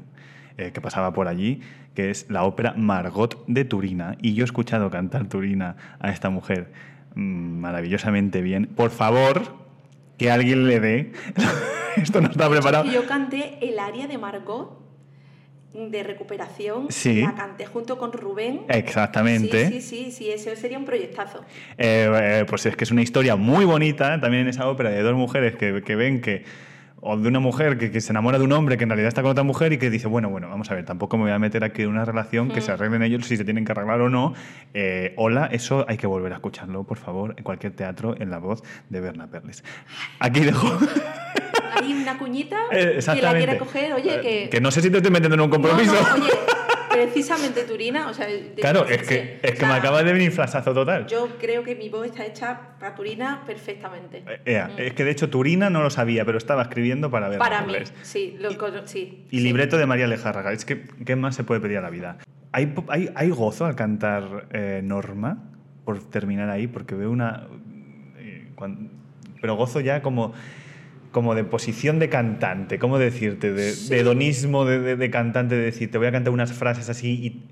eh, 0.57 0.71
que 0.71 0.81
pasaba 0.81 1.13
por 1.13 1.27
allí, 1.27 1.61
que 1.95 2.09
es 2.09 2.25
la 2.29 2.43
ópera 2.43 2.73
Margot 2.77 3.43
de 3.47 3.65
Turina. 3.65 4.17
Y 4.21 4.33
yo 4.33 4.43
he 4.43 4.45
escuchado 4.45 4.89
cantar 4.89 5.27
Turina 5.27 5.75
a 5.99 6.11
esta 6.11 6.29
mujer 6.29 6.71
maravillosamente 7.15 8.41
bien. 8.41 8.67
Por 8.67 8.91
favor, 8.91 9.41
que 10.17 10.31
alguien 10.31 10.67
le 10.67 10.79
dé. 10.79 11.11
Esto 11.97 12.21
no 12.21 12.29
está 12.29 12.49
preparado. 12.49 12.85
Yo 12.91 13.05
canté 13.07 13.57
el 13.61 13.79
aria 13.79 14.07
de 14.07 14.17
Margot 14.17 14.77
de 15.73 16.01
recuperación, 16.03 16.87
Sí. 16.89 17.21
la 17.21 17.35
canté 17.35 17.65
junto 17.65 17.97
con 17.99 18.11
Rubén. 18.11 18.61
Exactamente. 18.69 19.67
Sí, 19.69 19.81
sí, 19.81 20.05
sí, 20.05 20.11
sí, 20.11 20.29
ese 20.31 20.55
sería 20.55 20.79
un 20.79 20.85
proyectazo. 20.85 21.45
Eh, 21.77 22.09
eh, 22.11 22.45
pues 22.47 22.65
es 22.65 22.75
que 22.75 22.85
es 22.85 22.91
una 22.91 23.03
historia 23.03 23.35
muy 23.35 23.65
bonita 23.65 24.19
también 24.19 24.43
en 24.43 24.47
esa 24.49 24.67
ópera 24.67 24.89
de 24.89 25.01
dos 25.03 25.15
mujeres 25.15 25.55
que, 25.55 25.83
que 25.83 25.95
ven 25.95 26.21
que 26.21 26.43
o 27.01 27.17
de 27.17 27.27
una 27.27 27.39
mujer 27.39 27.77
que, 27.77 27.91
que 27.91 28.01
se 28.01 28.11
enamora 28.11 28.37
de 28.37 28.43
un 28.43 28.51
hombre 28.51 28.77
que 28.77 28.83
en 28.83 28.89
realidad 28.89 29.07
está 29.07 29.21
con 29.21 29.31
otra 29.31 29.43
mujer 29.43 29.73
y 29.73 29.77
que 29.77 29.89
dice, 29.89 30.07
bueno, 30.07 30.29
bueno, 30.29 30.49
vamos 30.49 30.69
a 30.71 30.75
ver, 30.75 30.85
tampoco 30.85 31.17
me 31.17 31.23
voy 31.23 31.31
a 31.31 31.39
meter 31.39 31.63
aquí 31.63 31.83
en 31.83 31.89
una 31.89 32.05
relación 32.05 32.49
que 32.49 32.61
se 32.61 32.71
arreglen 32.71 33.03
ellos 33.03 33.25
si 33.25 33.37
se 33.37 33.45
tienen 33.45 33.65
que 33.65 33.71
arreglar 33.71 34.01
o 34.01 34.09
no. 34.09 34.33
Eh, 34.73 35.13
hola, 35.17 35.47
eso 35.51 35.85
hay 35.87 35.97
que 35.97 36.07
volver 36.07 36.31
a 36.31 36.35
escucharlo, 36.35 36.83
por 36.83 36.97
favor, 36.97 37.33
en 37.37 37.43
cualquier 37.43 37.73
teatro, 37.73 38.15
en 38.19 38.29
la 38.29 38.37
voz 38.39 38.63
de 38.89 39.01
Berna 39.01 39.27
Perles. 39.27 39.63
Aquí 40.19 40.41
dejo. 40.41 40.67
Hay 41.75 41.93
una 41.93 42.17
cuñita 42.17 42.57
Eh, 42.71 42.99
que 43.03 43.21
la 43.21 43.33
quiere 43.35 43.57
coger, 43.57 43.93
oye, 43.93 44.15
Eh, 44.15 44.21
que... 44.21 44.49
Que 44.49 44.61
no 44.61 44.71
sé 44.71 44.81
si 44.81 44.89
te 44.89 44.97
estoy 44.97 45.11
metiendo 45.11 45.35
en 45.35 45.41
un 45.41 45.49
compromiso. 45.49 45.93
No, 45.93 46.17
no, 46.17 46.23
oye, 46.23 46.31
precisamente 47.03 47.63
Turina, 47.63 48.07
o 48.09 48.13
sea... 48.13 48.27
de- 48.27 48.53
claro, 48.55 48.87
es 48.87 49.07
que, 49.07 49.39
es 49.41 49.51
O 49.51 49.53
que 49.53 49.59
sea, 49.59 49.67
me 49.69 49.73
acaba 49.75 50.03
de 50.03 50.11
venir 50.13 50.31
flasazo 50.31 50.73
total. 50.73 51.07
Yo 51.07 51.27
creo 51.39 51.63
que 51.63 51.75
mi 51.75 51.89
voz 51.89 52.05
está 52.07 52.25
hecha 52.25 52.59
para 52.79 52.95
Turina 52.95 53.43
perfectamente. 53.45 54.23
Eh, 54.27 54.41
ea, 54.45 54.71
Es 54.77 54.93
que 54.93 55.03
de 55.03 55.11
hecho 55.11 55.29
Turina 55.29 55.69
no 55.69 55.81
lo 55.81 55.89
sabía, 55.89 56.25
pero 56.25 56.37
estaba 56.37 56.61
escribiendo 56.63 57.09
para 57.11 57.29
Berna 57.29 57.43
para 57.43 57.61
mí, 57.63 57.73
sí, 58.01 58.35
lo, 58.39 58.57
cono- 58.57 58.85
sí. 58.87 59.25
Y 59.31 59.37
sí. 59.39 59.43
libreto 59.43 59.77
de 59.77 59.85
María 59.85 60.07
Lejárraga. 60.07 60.51
Es 60.53 60.65
que, 60.65 60.83
¿qué 61.05 61.15
más 61.15 61.35
se 61.35 61.43
puede 61.43 61.61
pedir 61.61 61.77
a 61.77 61.81
la 61.81 61.89
vida? 61.89 62.17
¿Hay, 62.51 62.73
hay, 62.87 63.09
hay 63.15 63.29
gozo 63.29 63.65
al 63.65 63.75
cantar 63.75 64.47
eh, 64.51 64.81
Norma? 64.83 65.43
Por 65.85 65.99
terminar 66.09 66.49
ahí, 66.49 66.67
porque 66.67 66.95
veo 66.95 67.09
una... 67.11 67.47
eh, 68.17 68.47
pero 69.41 69.55
gozo 69.55 69.79
ya 69.79 70.01
como, 70.01 70.33
como 71.11 71.33
de 71.35 71.43
posición 71.43 71.97
de 71.99 72.09
cantante, 72.09 72.77
¿cómo 72.79 72.99
decirte? 72.99 73.51
De, 73.51 73.71
Sí. 73.71 73.89
de 73.89 73.99
hedonismo 74.01 74.65
de, 74.65 74.79
de- 74.79 74.95
de 74.95 75.09
cantante, 75.09 75.55
de 75.55 75.63
decir, 75.63 75.89
te 75.89 75.97
voy 75.97 76.07
a 76.07 76.11
cantar 76.11 76.31
unas 76.33 76.53
frases 76.53 76.89
así 76.89 77.09
y... 77.25 77.43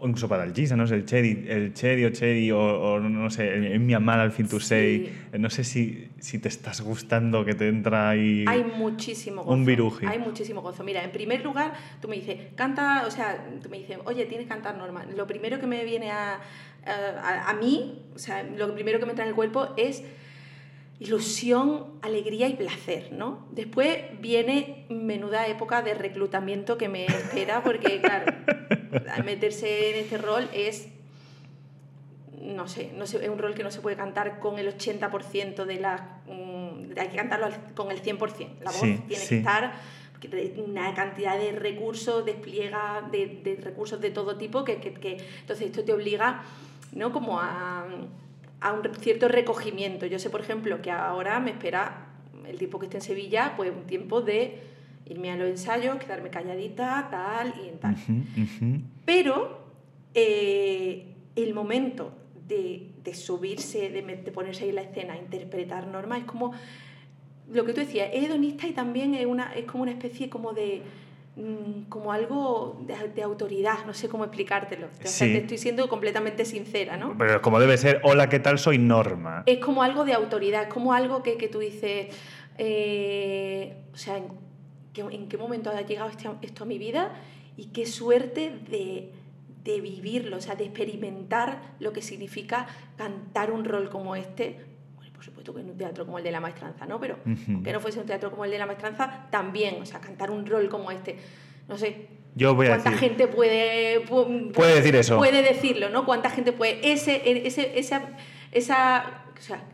o 0.00 0.06
incluso 0.06 0.28
para 0.28 0.44
el 0.44 0.54
GISA, 0.54 0.76
no 0.76 0.84
el 0.84 1.04
Cherry, 1.04 1.44
el 1.48 1.74
Cherry 1.74 2.04
o 2.04 2.10
Cherry, 2.10 2.50
o, 2.52 2.58
o 2.60 3.00
no 3.00 3.28
sé, 3.30 3.74
en 3.74 3.84
Myanmar 3.84 4.20
al 4.20 4.30
fin 4.30 4.46
to 4.46 4.60
say. 4.60 5.12
No 5.36 5.50
sé 5.50 5.64
si, 5.64 6.08
si 6.20 6.38
te 6.38 6.46
estás 6.48 6.80
gustando 6.82 7.44
que 7.44 7.54
te 7.54 7.66
entra 7.68 8.10
ahí. 8.10 8.44
Hay 8.46 8.62
muchísimo 8.64 9.42
gozo. 9.42 9.52
Un 9.54 9.64
viruji. 9.64 10.06
Hay 10.06 10.20
muchísimo 10.20 10.62
gozo. 10.62 10.84
Mira, 10.84 11.02
en 11.02 11.10
primer 11.10 11.42
lugar, 11.42 11.72
tú 12.00 12.06
me 12.06 12.14
dices, 12.14 12.36
canta, 12.54 13.04
o 13.08 13.10
sea, 13.10 13.44
tú 13.60 13.68
me 13.68 13.78
dices, 13.78 13.98
oye, 14.04 14.24
tienes 14.26 14.46
que 14.46 14.52
cantar 14.54 14.76
normal. 14.78 15.08
Lo 15.16 15.26
primero 15.26 15.58
que 15.58 15.66
me 15.66 15.84
viene 15.84 16.12
a, 16.12 16.38
a, 16.86 17.50
a 17.50 17.54
mí, 17.54 18.00
o 18.14 18.18
sea, 18.20 18.44
lo 18.44 18.72
primero 18.74 19.00
que 19.00 19.04
me 19.04 19.10
entra 19.10 19.24
en 19.24 19.30
el 19.30 19.34
cuerpo 19.34 19.74
es 19.76 20.04
ilusión, 21.00 21.86
alegría 22.02 22.48
y 22.48 22.54
placer, 22.54 23.12
¿no? 23.12 23.46
Después 23.52 23.98
viene 24.20 24.86
menuda 24.88 25.46
época 25.46 25.82
de 25.82 25.94
reclutamiento 25.94 26.76
que 26.76 26.88
me 26.88 27.06
espera 27.06 27.62
porque, 27.62 28.00
claro, 28.00 28.32
meterse 29.24 29.90
en 29.90 30.04
este 30.04 30.18
rol 30.18 30.48
es, 30.52 30.88
no 32.40 32.66
sé, 32.66 32.90
no 32.96 33.06
sé, 33.06 33.22
es 33.22 33.28
un 33.28 33.38
rol 33.38 33.54
que 33.54 33.62
no 33.62 33.70
se 33.70 33.80
puede 33.80 33.96
cantar 33.96 34.40
con 34.40 34.58
el 34.58 34.76
80% 34.76 35.64
de 35.66 35.80
la... 35.80 36.20
Mm, 36.26 36.98
hay 36.98 37.08
que 37.08 37.16
cantarlo 37.16 37.48
con 37.76 37.92
el 37.92 38.02
100%. 38.02 38.58
La 38.60 38.72
voz 38.72 38.80
tiene 38.80 39.26
que 39.28 39.38
estar 39.38 39.74
una 40.56 40.94
cantidad 40.94 41.38
de 41.38 41.52
recursos, 41.52 42.24
despliega 42.24 43.08
de, 43.12 43.40
de 43.44 43.56
recursos 43.62 44.00
de 44.00 44.10
todo 44.10 44.36
tipo, 44.36 44.64
que, 44.64 44.78
que, 44.78 44.92
que, 44.94 45.18
entonces 45.40 45.66
esto 45.66 45.84
te 45.84 45.92
obliga, 45.92 46.42
¿no? 46.92 47.12
Como 47.12 47.38
a 47.40 47.86
a 48.60 48.72
un 48.72 48.82
cierto 49.00 49.28
recogimiento. 49.28 50.06
Yo 50.06 50.18
sé, 50.18 50.30
por 50.30 50.40
ejemplo, 50.40 50.82
que 50.82 50.90
ahora 50.90 51.40
me 51.40 51.52
espera 51.52 52.06
el 52.46 52.58
tiempo 52.58 52.78
que 52.78 52.86
esté 52.86 52.98
en 52.98 53.02
Sevilla, 53.02 53.54
pues 53.56 53.70
un 53.70 53.86
tiempo 53.86 54.20
de 54.20 54.60
irme 55.06 55.30
a 55.30 55.36
los 55.36 55.48
ensayos, 55.48 55.98
quedarme 55.98 56.30
calladita, 56.30 57.08
tal 57.10 57.54
y 57.64 57.76
tal. 57.78 57.96
Pero 59.04 59.58
eh, 60.14 61.14
el 61.36 61.54
momento 61.54 62.12
de, 62.46 62.90
de 63.02 63.14
subirse, 63.14 63.90
de, 63.90 64.02
de, 64.02 64.32
ponerse 64.32 64.64
ahí 64.64 64.70
en 64.70 64.76
la 64.76 64.82
escena, 64.82 65.16
interpretar 65.16 65.86
normas, 65.86 66.20
es 66.20 66.24
como 66.24 66.52
lo 67.50 67.64
que 67.64 67.72
tú 67.72 67.80
decías, 67.80 68.10
es 68.12 68.24
hedonista 68.24 68.66
y 68.66 68.72
también 68.72 69.14
es, 69.14 69.26
una, 69.26 69.54
es 69.54 69.64
como 69.64 69.82
una 69.82 69.92
especie 69.92 70.28
como 70.28 70.52
de 70.52 70.82
como 71.88 72.12
algo 72.12 72.80
de, 73.14 73.22
autoridad, 73.22 73.86
no 73.86 73.94
sé 73.94 74.08
cómo 74.08 74.24
explicártelo. 74.24 74.86
O 74.86 75.06
sea, 75.06 75.28
te 75.28 75.38
estoy 75.38 75.58
siendo 75.58 75.88
completamente 75.88 76.44
sincera, 76.44 76.96
¿no? 76.96 77.16
Pero 77.16 77.40
como 77.40 77.60
debe 77.60 77.76
ser, 77.76 78.00
hola, 78.02 78.28
¿qué 78.28 78.40
tal? 78.40 78.58
Soy 78.58 78.78
Norma. 78.78 79.44
Es 79.46 79.58
como 79.58 79.82
algo 79.82 80.04
de 80.04 80.14
autoridad, 80.14 80.62
es 80.62 80.68
como 80.68 80.92
algo 80.92 81.22
que, 81.22 81.36
que 81.36 81.48
tú 81.48 81.60
dices, 81.60 82.08
eh, 82.58 83.76
o 83.92 83.96
sea, 83.96 84.16
¿en 84.16 84.28
qué, 84.92 85.02
¿en 85.02 85.28
qué, 85.28 85.36
momento 85.36 85.70
ha 85.70 85.80
llegado 85.82 86.10
este, 86.10 86.28
esto 86.42 86.64
a 86.64 86.66
mi 86.66 86.78
vida? 86.78 87.12
Y 87.56 87.66
qué 87.66 87.86
suerte 87.86 88.58
de, 88.68 89.12
de 89.62 89.80
vivirlo, 89.80 90.38
o 90.38 90.40
sea, 90.40 90.56
de 90.56 90.64
experimentar 90.64 91.74
lo 91.78 91.92
que 91.92 92.02
significa 92.02 92.66
cantar 92.96 93.52
un 93.52 93.64
rol 93.64 93.90
como 93.90 94.16
este, 94.16 94.67
por 95.18 95.24
supuesto 95.24 95.52
que 95.52 95.62
en 95.62 95.70
un 95.70 95.76
teatro 95.76 96.06
como 96.06 96.18
el 96.18 96.22
de 96.22 96.30
la 96.30 96.38
maestranza, 96.38 96.86
¿no? 96.86 97.00
Pero 97.00 97.16
que 97.64 97.72
no 97.72 97.80
fuese 97.80 97.98
un 97.98 98.06
teatro 98.06 98.30
como 98.30 98.44
el 98.44 98.52
de 98.52 98.58
la 98.58 98.66
maestranza, 98.66 99.26
también, 99.32 99.82
o 99.82 99.84
sea, 99.84 100.00
cantar 100.00 100.30
un 100.30 100.46
rol 100.46 100.68
como 100.68 100.92
este, 100.92 101.16
no 101.66 101.76
sé. 101.76 102.06
Yo 102.36 102.54
voy 102.54 102.66
a 102.66 102.68
¿Cuánta 102.76 102.90
decir, 102.90 103.08
gente 103.08 103.26
puede, 103.26 103.98
puede, 104.02 104.50
puede 104.52 104.76
decir 104.76 104.94
eso? 104.94 105.16
Puede 105.18 105.42
decirlo, 105.42 105.88
¿no? 105.88 106.04
¿Cuánta 106.04 106.30
gente 106.30 106.52
puede...? 106.52 106.92
Ese, 106.92 107.20
ese, 107.48 107.76
esa, 107.80 108.10
esa, 108.52 109.24
o 109.36 109.42
sea, 109.42 109.64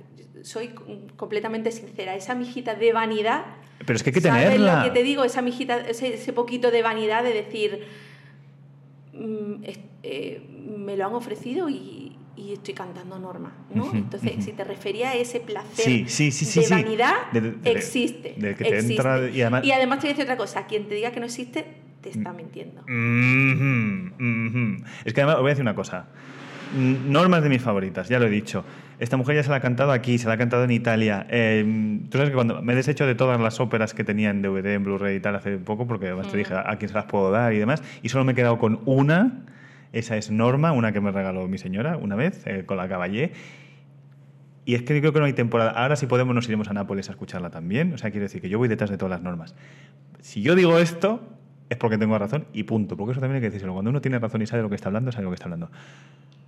soy 0.40 0.70
completamente 1.16 1.70
sincera, 1.72 2.16
esa 2.16 2.34
mijita 2.34 2.74
de 2.74 2.94
vanidad... 2.94 3.44
Pero 3.84 3.96
es 3.98 4.02
que 4.02 4.08
hay 4.08 4.14
que 4.14 4.20
¿sabes 4.22 4.44
tenerla. 4.44 4.78
lo 4.78 4.84
que 4.84 4.98
te 4.98 5.02
digo? 5.02 5.24
Esa 5.24 5.42
mijita, 5.42 5.78
ese, 5.80 6.14
ese 6.14 6.32
poquito 6.32 6.70
de 6.70 6.80
vanidad 6.80 7.22
de 7.22 7.34
decir... 7.34 7.86
Mm, 9.12 9.62
eh, 10.02 10.42
me 10.78 10.96
lo 10.96 11.06
han 11.06 11.14
ofrecido 11.14 11.68
y, 11.68 12.03
y 12.36 12.52
estoy 12.52 12.74
cantando 12.74 13.18
Norma, 13.18 13.52
¿no? 13.74 13.90
Entonces, 13.92 14.44
si 14.44 14.52
te 14.52 14.64
refería 14.64 15.10
a 15.10 15.14
ese 15.14 15.40
placer 15.40 15.84
sí, 15.84 16.04
sí, 16.08 16.30
sí, 16.32 16.60
de 16.60 16.68
vanidad, 16.68 17.30
de, 17.32 17.40
de, 17.40 17.50
de, 17.52 17.60
que 17.60 17.70
existe. 17.70 18.30
te 18.38 18.50
existe. 18.50 18.78
Entra 18.78 19.28
y, 19.28 19.40
además... 19.42 19.64
y 19.64 19.72
además 19.72 19.98
te 19.98 20.06
voy 20.06 20.10
a 20.10 20.12
decir 20.14 20.24
otra 20.24 20.36
cosa, 20.36 20.66
quien 20.66 20.88
te 20.88 20.94
diga 20.94 21.12
que 21.12 21.20
no 21.20 21.26
existe, 21.26 21.64
te 22.00 22.10
está 22.10 22.32
mintiendo. 22.32 22.82
Mm 22.82 23.52
-hmm, 23.52 24.12
mm 24.18 24.48
-hmm. 24.48 24.84
Es 25.04 25.12
que 25.12 25.20
además, 25.20 25.36
os 25.36 25.42
voy 25.42 25.50
a 25.50 25.52
decir 25.54 25.62
una 25.62 25.74
cosa. 25.74 26.06
Norma 26.74 27.36
es 27.36 27.42
de 27.44 27.48
mis 27.48 27.62
favoritas, 27.62 28.08
ya 28.08 28.18
lo 28.18 28.26
he 28.26 28.30
dicho. 28.30 28.64
Esta 28.98 29.16
mujer 29.16 29.36
ya 29.36 29.42
se 29.42 29.50
la 29.50 29.56
ha 29.56 29.60
cantado 29.60 29.92
aquí, 29.92 30.18
se 30.18 30.26
la 30.26 30.34
ha 30.34 30.38
cantado 30.38 30.64
en 30.64 30.70
Italia. 30.72 31.26
Eh, 31.30 31.64
Tú 32.10 32.18
sabes 32.18 32.30
que 32.30 32.34
cuando 32.34 32.62
me 32.62 32.72
he 32.72 32.76
deshecho 32.76 33.06
de 33.06 33.14
todas 33.14 33.40
las 33.40 33.60
óperas 33.60 33.94
que 33.94 34.02
tenía 34.02 34.30
en 34.30 34.42
DVD, 34.42 34.74
en 34.74 34.84
Blu-ray 34.84 35.16
y 35.16 35.20
tal 35.20 35.36
hace 35.36 35.56
poco, 35.58 35.86
porque 35.86 36.06
además 36.06 36.26
mm. 36.26 36.30
te 36.30 36.36
dije 36.36 36.54
a 36.54 36.76
quién 36.76 36.88
se 36.88 36.94
las 36.94 37.04
puedo 37.04 37.30
dar 37.30 37.52
y 37.52 37.58
demás, 37.58 37.82
y 38.02 38.08
solo 38.08 38.24
me 38.24 38.32
he 38.32 38.34
quedado 38.34 38.58
con 38.58 38.80
una 38.86 39.44
esa 39.94 40.16
es 40.16 40.30
Norma, 40.30 40.72
una 40.72 40.92
que 40.92 41.00
me 41.00 41.10
regaló 41.10 41.46
mi 41.48 41.58
señora 41.58 41.96
una 41.96 42.16
vez, 42.16 42.46
eh, 42.46 42.64
con 42.66 42.76
la 42.76 42.88
caballé. 42.88 43.32
Y 44.64 44.74
es 44.74 44.82
que 44.82 44.98
creo 44.98 45.12
que 45.12 45.20
no 45.20 45.26
hay 45.26 45.32
temporada. 45.32 45.70
Ahora 45.70 45.96
si 45.96 46.06
podemos 46.06 46.34
nos 46.34 46.46
iremos 46.48 46.68
a 46.68 46.72
Nápoles 46.72 47.08
a 47.08 47.12
escucharla 47.12 47.50
también. 47.50 47.92
O 47.92 47.98
sea, 47.98 48.10
quiero 48.10 48.24
decir 48.24 48.40
que 48.40 48.48
yo 48.48 48.58
voy 48.58 48.68
detrás 48.68 48.90
de 48.90 48.96
todas 48.96 49.10
las 49.10 49.22
normas. 49.22 49.54
Si 50.20 50.42
yo 50.42 50.54
digo 50.54 50.78
esto, 50.78 51.20
es 51.68 51.76
porque 51.76 51.98
tengo 51.98 52.18
razón 52.18 52.46
y 52.52 52.62
punto. 52.64 52.96
Porque 52.96 53.12
eso 53.12 53.20
también 53.20 53.36
hay 53.36 53.42
que 53.42 53.50
decirlo. 53.50 53.74
Cuando 53.74 53.90
uno 53.90 54.00
tiene 54.00 54.18
razón 54.18 54.42
y 54.42 54.46
sabe 54.46 54.62
lo 54.62 54.68
que 54.70 54.74
está 54.74 54.88
hablando, 54.88 55.12
sabe 55.12 55.24
lo 55.24 55.30
que 55.30 55.34
está 55.34 55.46
hablando. 55.46 55.70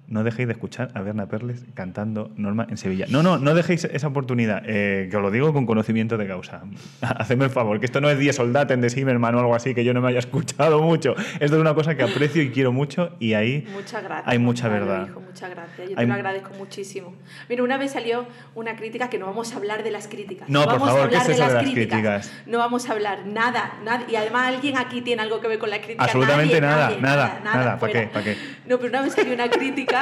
No 0.08 0.22
dejéis 0.22 0.46
de 0.46 0.52
escuchar 0.52 0.90
a 0.94 1.00
Berna 1.02 1.26
Perles 1.26 1.64
cantando 1.74 2.30
Norma 2.36 2.66
en 2.70 2.76
Sevilla. 2.76 3.06
No, 3.08 3.24
no, 3.24 3.38
no 3.38 3.54
dejéis 3.54 3.84
esa 3.84 4.06
oportunidad. 4.06 4.62
Eh, 4.64 5.08
que 5.10 5.16
os 5.16 5.22
lo 5.22 5.32
digo 5.32 5.52
con 5.52 5.66
conocimiento 5.66 6.16
de 6.16 6.28
causa. 6.28 6.62
Hacedme 7.00 7.46
el 7.46 7.50
favor, 7.50 7.80
que 7.80 7.86
esto 7.86 8.00
no 8.00 8.08
es 8.08 8.18
Die 8.18 8.32
Soldaten 8.32 8.80
de 8.80 8.90
Zimmerman 8.90 9.34
o 9.34 9.40
algo 9.40 9.54
así, 9.54 9.74
que 9.74 9.84
yo 9.84 9.92
no 9.94 10.00
me 10.00 10.08
haya 10.08 10.20
escuchado 10.20 10.80
mucho. 10.80 11.16
Esto 11.40 11.56
es 11.56 11.60
una 11.60 11.74
cosa 11.74 11.96
que 11.96 12.04
aprecio 12.04 12.40
y 12.42 12.50
quiero 12.50 12.72
mucho 12.72 13.16
y 13.18 13.34
ahí 13.34 13.66
muchas 13.72 14.02
gracias, 14.04 14.28
hay 14.28 14.38
mucha 14.38 14.68
verdad. 14.68 15.08
Hijo, 15.08 15.20
muchas 15.20 15.50
gracias. 15.50 15.88
Yo 15.90 15.94
hay... 15.96 16.04
te 16.04 16.06
lo 16.06 16.14
agradezco 16.14 16.50
muchísimo. 16.56 17.12
Mira, 17.48 17.64
una 17.64 17.76
vez 17.76 17.92
salió 17.92 18.26
una 18.54 18.76
crítica 18.76 19.10
que 19.10 19.18
no 19.18 19.26
vamos 19.26 19.52
a 19.54 19.56
hablar 19.56 19.82
de 19.82 19.90
las 19.90 20.06
críticas. 20.06 20.48
No, 20.48 20.60
no 20.60 20.64
por 20.66 20.72
vamos 20.74 20.88
favor, 20.88 21.00
a 21.00 21.04
hablar 21.04 21.26
¿qué 21.26 21.32
es 21.32 21.36
de 21.36 21.42
las, 21.42 21.48
de 21.48 21.54
las 21.54 21.64
críticas. 21.64 22.00
críticas? 22.00 22.32
No 22.46 22.58
vamos 22.58 22.88
a 22.88 22.92
hablar 22.92 23.26
nada, 23.26 23.74
nada. 23.84 24.04
Y 24.08 24.14
además 24.14 24.54
alguien 24.54 24.78
aquí 24.78 25.00
tiene 25.00 25.22
algo 25.22 25.40
que 25.40 25.48
ver 25.48 25.58
con 25.58 25.70
la 25.70 25.78
crítica. 25.78 26.04
Absolutamente 26.04 26.60
nadie, 26.60 26.76
nada, 26.76 26.88
nadie, 26.88 27.02
nada, 27.02 27.40
nada, 27.42 27.56
nada. 27.64 27.78
¿Para 27.78 27.92
qué? 27.92 28.02
¿Para 28.06 28.24
qué? 28.24 28.36
No, 28.66 28.78
pero 28.78 28.90
una 28.90 29.02
vez 29.02 29.14
salió 29.14 29.34
una 29.34 29.48
crítica 29.50 29.95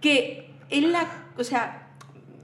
que 0.00 0.50
en 0.70 0.92
la, 0.92 1.06
o 1.36 1.44
sea, 1.44 1.88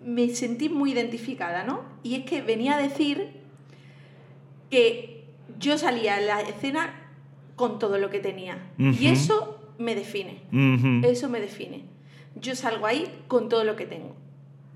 me 0.05 0.29
sentí 0.31 0.69
muy 0.69 0.93
identificada, 0.93 1.65
¿no? 1.65 1.83
Y 2.03 2.15
es 2.17 2.25
que 2.25 2.43
venía 2.43 2.77
a 2.77 2.83
decir 2.83 3.33
que 4.71 5.25
yo 5.59 5.79
salía 5.79 6.19
en 6.19 6.27
la 6.27 6.41
escena 6.41 7.01
con 7.57 7.79
todo 7.79 7.99
lo 7.99 8.11
que 8.11 8.19
tenía. 8.21 8.59
Uh 8.79 8.83
-huh. 8.85 9.01
Y 9.01 9.07
eso 9.09 9.73
me 9.79 9.95
define. 9.95 10.43
Uh 10.53 10.57
-huh. 10.57 11.07
Eso 11.07 11.29
me 11.29 11.41
define. 11.41 11.85
Yo 12.37 12.55
salgo 12.55 12.87
ahí 12.87 13.07
con 13.29 13.49
todo 13.49 13.65
lo 13.65 13.77
que 13.77 13.87
tengo. 13.87 14.15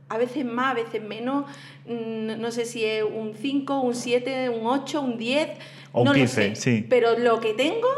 A 0.08 0.16
veces 0.16 0.44
más, 0.44 0.70
a 0.72 0.74
veces 0.74 1.02
menos. 1.02 1.44
No 1.86 2.50
sé 2.50 2.64
si 2.64 2.84
es 2.84 3.02
un 3.02 3.34
5, 3.34 3.80
un 3.80 3.94
7, 3.94 4.48
un 4.48 4.66
8, 4.66 5.00
un 5.02 5.18
10. 5.18 5.48
O 5.92 6.04
no 6.04 6.12
un 6.12 6.16
15, 6.16 6.48
lo 6.48 6.54
sé. 6.56 6.60
sí. 6.60 6.86
Pero 6.88 7.18
lo 7.18 7.40
que 7.40 7.52
tengo, 7.54 7.88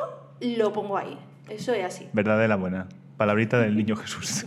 lo 0.40 0.72
pongo 0.72 0.96
ahí. 0.96 1.16
Eso 1.48 1.72
es 1.72 1.84
así. 1.84 2.08
Verdad 2.12 2.38
de 2.38 2.48
la 2.48 2.56
buena. 2.56 2.88
Palabrita 3.20 3.60
del 3.60 3.76
niño 3.76 3.96
Jesús. 3.96 4.46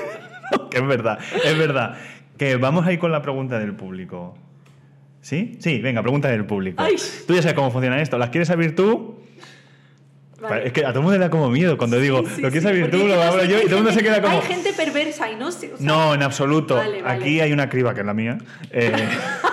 que 0.70 0.78
es 0.78 0.86
verdad, 0.86 1.18
es 1.44 1.58
verdad. 1.58 1.98
Que 2.38 2.56
vamos 2.56 2.86
a 2.86 2.92
ir 2.94 2.98
con 2.98 3.12
la 3.12 3.20
pregunta 3.20 3.58
del 3.58 3.74
público. 3.74 4.38
¿Sí? 5.20 5.58
Sí, 5.60 5.82
venga, 5.82 6.00
pregunta 6.00 6.28
del 6.28 6.46
público. 6.46 6.82
Ay. 6.82 6.96
Tú 7.26 7.34
ya 7.34 7.42
sabes 7.42 7.54
cómo 7.54 7.70
funciona 7.70 8.00
esto. 8.00 8.16
¿Las 8.16 8.30
quieres 8.30 8.48
abrir 8.48 8.74
tú? 8.74 9.20
Vale. 10.40 10.68
Es 10.68 10.72
que 10.72 10.80
a 10.80 10.88
todo 10.88 11.00
el 11.00 11.02
mundo 11.02 11.18
le 11.18 11.24
da 11.24 11.28
como 11.28 11.50
miedo 11.50 11.76
cuando 11.76 12.00
digo, 12.00 12.20
sí, 12.20 12.36
sí, 12.36 12.40
lo 12.40 12.48
quieres 12.48 12.62
sí, 12.62 12.68
abrir 12.70 12.90
tú, 12.90 13.06
lo 13.06 13.20
abro 13.20 13.44
yo, 13.44 13.58
y 13.58 13.64
todo 13.64 13.76
el 13.76 13.84
mundo 13.84 13.92
se 13.92 14.02
queda 14.02 14.22
como. 14.22 14.40
Hay 14.40 14.46
gente 14.46 14.72
perversa 14.72 15.30
y 15.30 15.36
no 15.36 15.52
sé. 15.52 15.74
O 15.74 15.76
sea... 15.76 15.86
No, 15.86 16.14
en 16.14 16.22
absoluto. 16.22 16.76
Vale, 16.76 17.02
vale. 17.02 17.22
Aquí 17.22 17.40
hay 17.40 17.52
una 17.52 17.68
criba 17.68 17.92
que 17.92 18.00
es 18.00 18.06
la 18.06 18.14
mía. 18.14 18.38
Eh... 18.70 18.92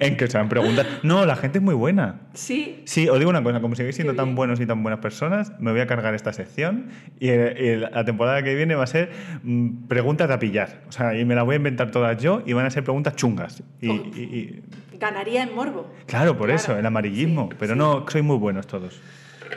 en 0.00 0.16
que 0.16 0.26
se 0.26 0.38
han 0.38 0.48
preguntado. 0.48 0.88
No, 1.02 1.26
la 1.26 1.36
gente 1.36 1.58
es 1.58 1.64
muy 1.64 1.74
buena. 1.74 2.20
Sí. 2.34 2.82
Sí, 2.84 3.08
os 3.08 3.18
digo 3.18 3.30
una 3.30 3.42
cosa, 3.42 3.60
como 3.60 3.74
sigáis 3.74 3.94
siendo 3.94 4.14
tan 4.14 4.34
buenos 4.34 4.60
y 4.60 4.66
tan 4.66 4.82
buenas 4.82 5.00
personas, 5.00 5.52
me 5.58 5.70
voy 5.72 5.80
a 5.80 5.86
cargar 5.86 6.14
esta 6.14 6.32
sección 6.32 6.88
y, 7.20 7.30
y 7.30 7.76
la 7.76 8.04
temporada 8.04 8.42
que 8.42 8.54
viene 8.54 8.74
va 8.74 8.84
a 8.84 8.86
ser 8.86 9.10
mmm, 9.42 9.86
preguntas 9.88 10.30
a 10.30 10.38
pillar. 10.38 10.82
O 10.88 10.92
sea, 10.92 11.18
y 11.18 11.24
me 11.24 11.34
las 11.34 11.44
voy 11.44 11.54
a 11.54 11.56
inventar 11.56 11.90
todas 11.90 12.16
yo 12.22 12.42
y 12.46 12.52
van 12.52 12.66
a 12.66 12.70
ser 12.70 12.84
preguntas 12.84 13.16
chungas. 13.16 13.62
Y, 13.80 13.88
oh. 13.88 13.94
y, 14.14 14.20
y... 14.20 14.64
Ganaría 14.98 15.42
en 15.42 15.54
morbo. 15.54 15.92
Claro, 16.06 16.36
por 16.36 16.46
claro. 16.46 16.54
eso, 16.54 16.78
el 16.78 16.86
amarillismo. 16.86 17.48
Sí, 17.50 17.56
pero 17.58 17.72
sí. 17.74 17.78
no, 17.78 18.04
sois 18.08 18.24
muy 18.24 18.36
buenos 18.38 18.66
todos. 18.66 19.00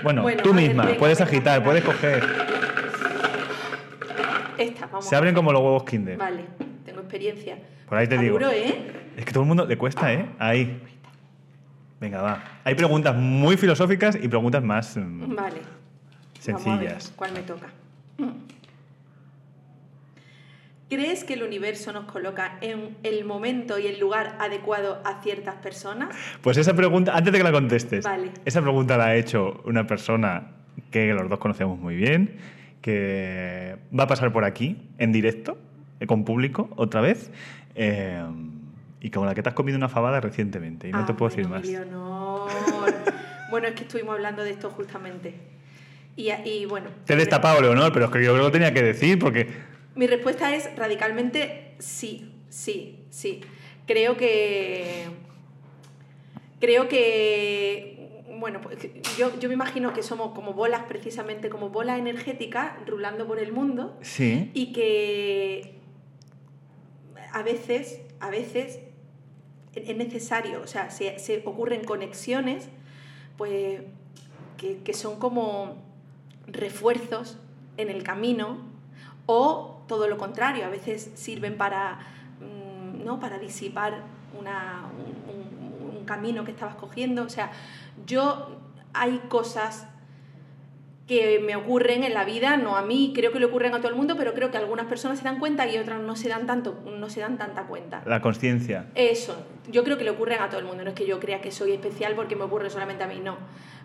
Bueno, 0.03 0.21
bueno 0.21 0.43
tú 0.43 0.53
ver, 0.53 0.67
misma, 0.67 0.85
venga, 0.85 0.99
puedes 0.99 1.21
agitar, 1.21 1.59
venga. 1.59 1.65
puedes 1.65 1.83
coger. 1.83 2.23
Esta, 4.57 4.87
vamos. 4.87 5.05
Se 5.07 5.15
abren 5.15 5.33
como 5.33 5.51
los 5.53 5.61
huevos 5.61 5.83
Kinder. 5.83 6.17
Vale, 6.17 6.41
tengo 6.85 6.99
experiencia. 6.99 7.57
Por 7.87 7.97
ahí 7.97 8.07
te 8.07 8.17
digo. 8.17 8.37
¿eh? 8.39 8.75
Es 9.19 9.25
que 9.25 9.33
todo 9.33 9.43
el 9.43 9.49
mundo 9.49 9.65
le 9.65 9.77
cuesta, 9.77 10.13
¿eh? 10.13 10.29
Ahí. 10.39 10.81
Venga, 11.99 12.21
va. 12.21 12.41
Hay 12.63 12.73
preguntas 12.73 13.13
muy 13.13 13.57
filosóficas 13.57 14.15
y 14.15 14.29
preguntas 14.29 14.63
más 14.63 14.95
mmm, 14.95 15.35
Vale. 15.35 15.57
sencillas. 16.39 17.11
¿Cuál 17.17 17.33
me 17.33 17.41
toca? 17.41 17.67
¿Crees 20.89 21.25
que 21.25 21.33
el 21.33 21.43
universo 21.43 21.91
nos 21.91 22.05
coloca 22.05 22.59
en 22.61 22.95
el 23.03 23.25
momento 23.25 23.77
y 23.77 23.87
el 23.87 23.99
lugar 23.99 24.37
adecuado 24.39 25.01
a 25.03 25.21
ciertas 25.21 25.55
personas? 25.55 26.15
Pues 26.41 26.55
esa 26.55 26.73
pregunta, 26.73 27.13
antes 27.13 27.33
de 27.33 27.39
que 27.39 27.43
la 27.43 27.51
contestes, 27.51 28.05
vale. 28.05 28.31
esa 28.45 28.61
pregunta 28.61 28.95
la 28.95 29.07
ha 29.07 29.15
hecho 29.17 29.61
una 29.65 29.85
persona 29.85 30.47
que 30.91 31.13
los 31.13 31.27
dos 31.27 31.39
conocemos 31.39 31.77
muy 31.77 31.97
bien, 31.97 32.37
que 32.81 33.75
va 33.97 34.05
a 34.05 34.07
pasar 34.07 34.31
por 34.31 34.45
aquí, 34.45 34.77
en 34.97 35.11
directo, 35.11 35.57
eh, 35.99 36.07
con 36.07 36.23
público, 36.23 36.69
otra 36.77 37.01
vez, 37.01 37.31
eh, 37.75 38.23
y 39.01 39.09
con 39.09 39.25
la 39.25 39.33
que 39.35 39.41
te 39.43 39.49
has 39.49 39.55
comido 39.55 39.77
una 39.77 39.89
fabada 39.89 40.19
recientemente, 40.21 40.87
y 40.89 40.91
no 40.91 41.05
te 41.05 41.13
Ah, 41.13 41.17
puedo 41.17 41.29
decir 41.29 41.47
más. 41.47 41.65
Leonor. 41.65 42.49
bueno, 43.51 43.67
es 43.67 43.73
que 43.75 43.83
estuvimos 43.83 44.15
hablando 44.15 44.43
de 44.43 44.51
esto 44.51 44.69
justamente. 44.69 45.35
Y, 46.15 46.31
y 46.31 46.65
bueno. 46.65 46.89
Te 47.05 47.13
he 47.13 47.15
destapado, 47.15 47.61
Leonor, 47.61 47.93
pero 47.93 48.05
es 48.05 48.11
que 48.11 48.23
yo 48.23 48.35
lo 48.35 48.51
tenía 48.51 48.73
que 48.73 48.81
decir 48.83 49.17
porque... 49.19 49.47
Mi 49.95 50.05
respuesta 50.07 50.53
es 50.55 50.69
radicalmente 50.75 51.75
sí, 51.79 52.31
sí, 52.49 52.99
sí. 53.09 53.41
Creo 53.87 54.17
que. 54.17 55.05
Creo 56.59 56.87
que. 56.87 58.23
Bueno, 58.39 58.61
pues, 58.61 58.77
yo, 59.17 59.37
yo 59.39 59.49
me 59.49 59.55
imagino 59.55 59.93
que 59.93 60.03
somos 60.03 60.33
como 60.33 60.53
bolas, 60.53 60.83
precisamente 60.87 61.49
como 61.49 61.69
bolas 61.69 61.99
energéticas, 61.99 62.73
rulando 62.85 63.27
por 63.27 63.39
el 63.39 63.51
mundo 63.51 63.97
Sí. 64.01 64.51
y 64.53 64.71
que 64.71 65.75
a 67.33 67.41
veces, 67.43 67.99
a 68.19 68.29
veces 68.29 68.79
es 69.75 69.95
necesario, 69.97 70.61
o 70.63 70.67
sea, 70.67 70.89
se, 70.89 71.19
se 71.19 71.43
ocurren 71.45 71.83
conexiones, 71.83 72.69
pues, 73.37 73.81
que, 74.57 74.79
que 74.83 74.93
son 74.93 75.17
como 75.19 75.75
refuerzos 76.47 77.37
en 77.77 77.89
el 77.89 78.03
camino, 78.03 78.57
o 79.25 79.81
todo 79.87 80.07
lo 80.07 80.17
contrario, 80.17 80.65
a 80.65 80.69
veces 80.69 81.11
sirven 81.15 81.55
para, 81.57 81.99
mm, 82.39 83.03
¿no? 83.05 83.19
para 83.19 83.37
disipar 83.39 84.01
una- 84.37 84.85
un, 85.27 85.35
un- 85.35 85.97
un 85.99 86.05
camino 86.05 86.43
que 86.43 86.51
estabas 86.51 86.75
cogiendo. 86.75 87.23
O 87.23 87.29
sea, 87.29 87.51
yo 88.05 88.59
hay 88.93 89.19
cosas 89.29 89.87
que 91.09 91.39
me 91.39 91.55
ocurren 91.55 92.03
en 92.03 92.13
la 92.13 92.23
vida, 92.23 92.55
no 92.55 92.77
a 92.77 92.83
mí, 92.83 93.13
creo 93.15 93.31
que 93.31 93.39
le 93.39 93.45
ocurren 93.47 93.73
a 93.73 93.79
todo 93.79 93.89
el 93.89 93.95
mundo, 93.95 94.15
pero 94.15 94.35
creo 94.35 94.51
que 94.51 94.57
algunas 94.57 94.85
personas 94.85 95.17
se 95.17 95.23
dan 95.25 95.39
cuenta 95.39 95.67
y 95.67 95.75
otras 95.77 95.99
no 95.99 96.15
se 96.15 96.29
dan 96.29 96.45
tanto, 96.45 96.79
no 96.85 97.09
se 97.09 97.19
dan 97.19 97.37
tanta 97.39 97.63
cuenta. 97.63 98.03
La 98.05 98.21
conciencia. 98.21 98.85
Eso, 98.93 99.43
yo 99.71 99.83
creo 99.83 99.97
que 99.97 100.03
le 100.03 100.11
ocurren 100.11 100.39
a 100.39 100.49
todo 100.49 100.59
el 100.59 100.67
mundo, 100.67 100.83
no 100.83 100.91
es 100.91 100.95
que 100.95 101.07
yo 101.07 101.19
crea 101.19 101.41
que 101.41 101.51
soy 101.51 101.71
especial 101.71 102.13
porque 102.15 102.35
me 102.35 102.43
ocurre 102.43 102.69
solamente 102.69 103.03
a 103.03 103.07
mí, 103.07 103.19
no. 103.23 103.37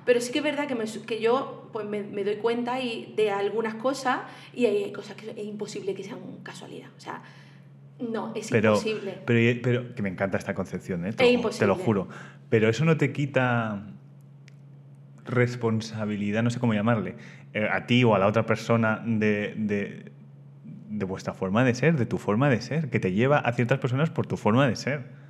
Pero 0.04 0.20
sí 0.20 0.32
que 0.32 0.38
es 0.40 0.44
verdad 0.44 0.66
que, 0.68 0.74
me- 0.74 0.84
que 0.84 1.18
yo 1.18 1.70
pues, 1.72 1.86
me, 1.86 2.02
me 2.02 2.24
doy 2.24 2.36
cuenta 2.36 2.78
y, 2.82 3.14
de 3.16 3.30
algunas 3.30 3.74
cosas 3.76 4.18
y 4.52 4.66
hay 4.66 4.92
cosas 4.92 5.16
que 5.16 5.30
es 5.30 5.46
imposible 5.46 5.94
que 5.94 6.04
sean 6.04 6.18
casualidad. 6.42 6.88
O 6.94 7.00
sea, 7.00 7.22
no, 8.00 8.32
es 8.34 8.50
Pero, 8.50 8.72
imposible. 8.74 9.18
pero, 9.24 9.60
pero 9.62 9.94
que 9.94 10.02
me 10.02 10.10
encanta 10.10 10.36
esta 10.36 10.54
concepción, 10.54 11.06
¿eh? 11.06 11.14
te, 11.14 11.24
Es 11.24 11.30
imposible. 11.32 11.58
te 11.60 11.66
lo 11.66 11.74
juro. 11.76 12.08
Pero 12.50 12.68
eso 12.68 12.84
no 12.84 12.98
te 12.98 13.14
quita 13.14 13.82
responsabilidad, 15.24 16.42
no 16.42 16.50
sé 16.50 16.60
cómo 16.60 16.74
llamarle, 16.74 17.14
eh, 17.52 17.68
a 17.70 17.86
ti 17.86 18.04
o 18.04 18.14
a 18.14 18.18
la 18.18 18.26
otra 18.26 18.46
persona 18.46 19.02
de, 19.04 19.54
de, 19.56 20.12
de 20.64 21.04
vuestra 21.04 21.34
forma 21.34 21.64
de 21.64 21.74
ser, 21.74 21.96
de 21.96 22.06
tu 22.06 22.18
forma 22.18 22.50
de 22.50 22.60
ser, 22.60 22.90
que 22.90 23.00
te 23.00 23.12
lleva 23.12 23.38
a 23.38 23.52
ciertas 23.52 23.78
personas 23.78 24.10
por 24.10 24.26
tu 24.26 24.36
forma 24.36 24.68
de 24.68 24.76
ser. 24.76 25.24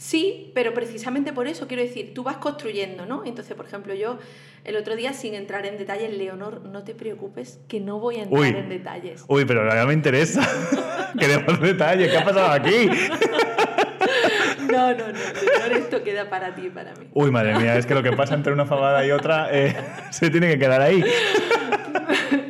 Sí, 0.00 0.50
pero 0.54 0.72
precisamente 0.72 1.34
por 1.34 1.46
eso 1.46 1.68
quiero 1.68 1.82
decir, 1.82 2.14
tú 2.14 2.22
vas 2.22 2.38
construyendo, 2.38 3.04
¿no? 3.04 3.22
Entonces, 3.26 3.54
por 3.54 3.66
ejemplo, 3.66 3.92
yo 3.92 4.18
el 4.64 4.76
otro 4.76 4.96
día, 4.96 5.12
sin 5.12 5.34
entrar 5.34 5.66
en 5.66 5.76
detalles, 5.76 6.16
Leonor, 6.16 6.62
no 6.62 6.84
te 6.84 6.94
preocupes, 6.94 7.60
que 7.68 7.80
no 7.80 7.98
voy 7.98 8.16
a 8.16 8.22
entrar 8.22 8.40
Uy. 8.40 8.48
en 8.48 8.68
detalles. 8.70 9.24
Uy, 9.28 9.44
pero 9.44 9.60
ahora 9.60 9.84
me 9.84 9.92
interesa. 9.92 10.40
Queremos 11.18 11.60
detalles. 11.60 12.10
¿Qué 12.10 12.16
ha 12.16 12.24
pasado 12.24 12.50
aquí? 12.50 12.88
No, 14.80 14.92
no, 14.96 15.06
no, 15.08 15.12
Leonor, 15.12 15.72
esto 15.76 16.02
queda 16.02 16.30
para 16.30 16.54
ti 16.54 16.66
y 16.66 16.70
para 16.70 16.94
mí. 16.94 17.06
Uy, 17.12 17.30
madre 17.30 17.54
mía, 17.58 17.76
es 17.76 17.84
que 17.84 17.94
lo 17.94 18.02
que 18.02 18.12
pasa 18.12 18.34
entre 18.34 18.52
una 18.52 18.64
fabada 18.64 19.04
y 19.04 19.10
otra 19.10 19.48
eh, 19.52 19.76
se 20.10 20.30
tiene 20.30 20.48
que 20.48 20.58
quedar 20.58 20.80
ahí. 20.80 21.04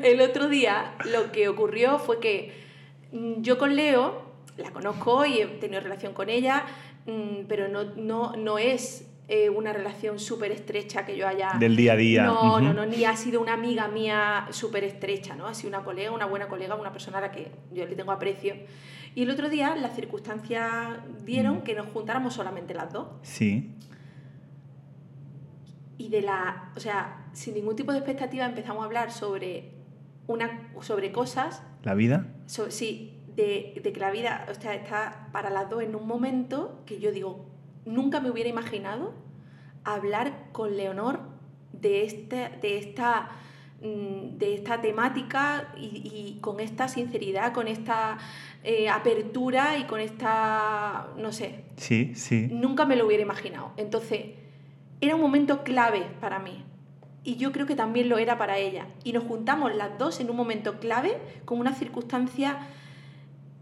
El 0.02 0.20
otro 0.20 0.48
día 0.48 0.92
lo 1.12 1.32
que 1.32 1.48
ocurrió 1.48 1.98
fue 1.98 2.20
que 2.20 2.52
mm, 3.12 3.42
yo 3.42 3.58
con 3.58 3.74
Leo, 3.74 4.22
la 4.56 4.70
conozco 4.70 5.26
y 5.26 5.40
he 5.40 5.46
tenido 5.46 5.80
relación 5.80 6.12
con 6.12 6.28
ella, 6.28 6.64
mm, 7.06 7.46
pero 7.48 7.68
no, 7.68 7.84
no, 7.96 8.36
no 8.36 8.58
es 8.58 9.06
eh, 9.28 9.48
una 9.48 9.72
relación 9.72 10.18
súper 10.18 10.52
estrecha 10.52 11.04
que 11.04 11.16
yo 11.16 11.26
haya... 11.26 11.52
Del 11.58 11.76
día 11.76 11.92
a 11.92 11.96
día. 11.96 12.24
No, 12.24 12.54
Ujú. 12.54 12.60
no, 12.62 12.72
no, 12.74 12.86
ni 12.86 13.04
ha 13.04 13.16
sido 13.16 13.40
una 13.40 13.54
amiga 13.54 13.88
mía 13.88 14.46
súper 14.50 14.84
estrecha, 14.84 15.34
¿no? 15.36 15.46
Ha 15.46 15.54
sido 15.54 15.68
una 15.68 15.84
colega, 15.84 16.10
una 16.10 16.26
buena 16.26 16.48
colega, 16.48 16.74
una 16.74 16.92
persona 16.92 17.18
a 17.18 17.22
la 17.22 17.32
que 17.32 17.50
yo 17.72 17.86
le 17.86 17.94
tengo 17.94 18.12
aprecio. 18.12 18.54
Y 19.14 19.22
el 19.22 19.30
otro 19.30 19.48
día 19.48 19.74
las 19.76 19.94
circunstancias 19.96 20.98
dieron 21.24 21.58
Mm. 21.58 21.62
que 21.62 21.74
nos 21.74 21.88
juntáramos 21.88 22.34
solamente 22.34 22.74
las 22.74 22.92
dos. 22.92 23.08
Sí. 23.22 23.74
y 25.98 26.08
de 26.08 26.22
la, 26.22 26.72
o 26.76 26.80
sea, 26.80 27.26
sin 27.34 27.52
ningún 27.54 27.76
tipo 27.76 27.92
de 27.92 27.98
expectativa 27.98 28.46
empezamos 28.46 28.82
a 28.82 28.86
hablar 28.86 29.12
sobre 29.12 29.72
una 30.26 30.70
sobre 30.80 31.12
cosas, 31.12 31.62
¿La 31.82 31.92
vida? 31.92 32.26
so- 32.46 32.70
sí, 32.70 33.18
de, 33.36 33.78
de 33.82 33.92
que 33.92 34.00
la 34.00 34.10
vida, 34.10 34.46
o 34.50 34.54
sea, 34.58 34.74
está 34.74 35.28
para 35.30 35.50
las 35.50 35.68
dos 35.68 35.82
en 35.82 35.94
un 35.94 36.06
momento 36.06 36.80
que 36.86 37.00
yo 37.00 37.12
digo, 37.12 37.44
nunca 37.84 38.20
me 38.20 38.30
hubiera 38.30 38.48
imaginado 38.48 39.12
hablar 39.84 40.46
con 40.52 40.74
Leonor 40.76 41.20
de 41.74 42.04
este, 42.06 42.48
de 42.62 42.78
esta 42.78 43.28
de 43.82 44.54
esta 44.54 44.80
temática 44.82 45.72
y, 45.76 46.34
y 46.36 46.38
con 46.40 46.60
esta 46.60 46.86
sinceridad, 46.88 47.52
con 47.54 47.66
esta 47.66 48.18
eh, 48.62 48.88
apertura 48.90 49.78
y 49.78 49.84
con 49.84 50.00
esta, 50.00 51.08
no 51.16 51.32
sé, 51.32 51.64
Sí, 51.76 52.12
sí. 52.14 52.48
Nunca 52.50 52.84
me 52.84 52.94
lo 52.96 53.06
hubiera 53.06 53.22
imaginado. 53.22 53.72
Entonces, 53.78 54.20
era 55.00 55.14
un 55.14 55.22
momento 55.22 55.64
clave 55.64 56.02
para 56.20 56.38
mí. 56.40 56.62
Y 57.24 57.36
yo 57.36 57.52
creo 57.52 57.64
que 57.66 57.74
también 57.74 58.08
lo 58.10 58.18
era 58.18 58.36
para 58.36 58.58
ella. 58.58 58.86
Y 59.02 59.12
nos 59.14 59.24
juntamos 59.24 59.74
las 59.74 59.96
dos 59.98 60.20
en 60.20 60.28
un 60.30 60.36
momento 60.36 60.78
clave, 60.78 61.16
con 61.46 61.58
una 61.58 61.72
circunstancia 61.74 62.58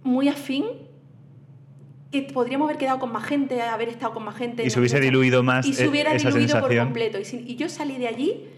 muy 0.02 0.28
afín, 0.28 0.64
que 2.10 2.22
podríamos 2.22 2.66
haber 2.66 2.78
quedado 2.78 2.98
con 2.98 3.12
más 3.12 3.24
gente, 3.24 3.60
haber 3.62 3.88
estado 3.88 4.14
con 4.14 4.24
más 4.24 4.34
gente. 4.36 4.64
Y 4.64 4.70
se 4.70 4.78
hubiese 4.80 4.98
diluido 5.00 5.42
más 5.44 5.66
Y 5.66 5.74
se 5.74 5.84
eh, 5.84 5.88
hubiera 5.88 6.12
esa 6.12 6.28
diluido 6.30 6.58
por 6.60 6.76
completo. 6.76 7.18
Y, 7.20 7.24
sin- 7.24 7.46
y 7.48 7.56
yo 7.56 7.68
salí 7.68 7.98
de 7.98 8.08
allí 8.08 8.48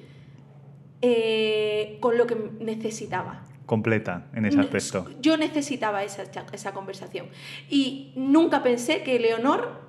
eh, 1.03 1.99
con 2.01 2.17
lo 2.19 2.27
que 2.27 2.37
necesitaba. 2.61 3.43
Completa 3.67 4.27
en 4.35 4.47
ese 4.47 4.59
aspecto. 4.61 5.09
Yo 5.21 5.37
necesitaba 5.37 6.03
esa, 6.03 6.25
esa 6.53 6.73
conversación. 6.73 7.27
Y 7.69 8.13
nunca 8.17 8.63
pensé 8.63 9.03
que 9.03 9.19
Leonor 9.21 9.81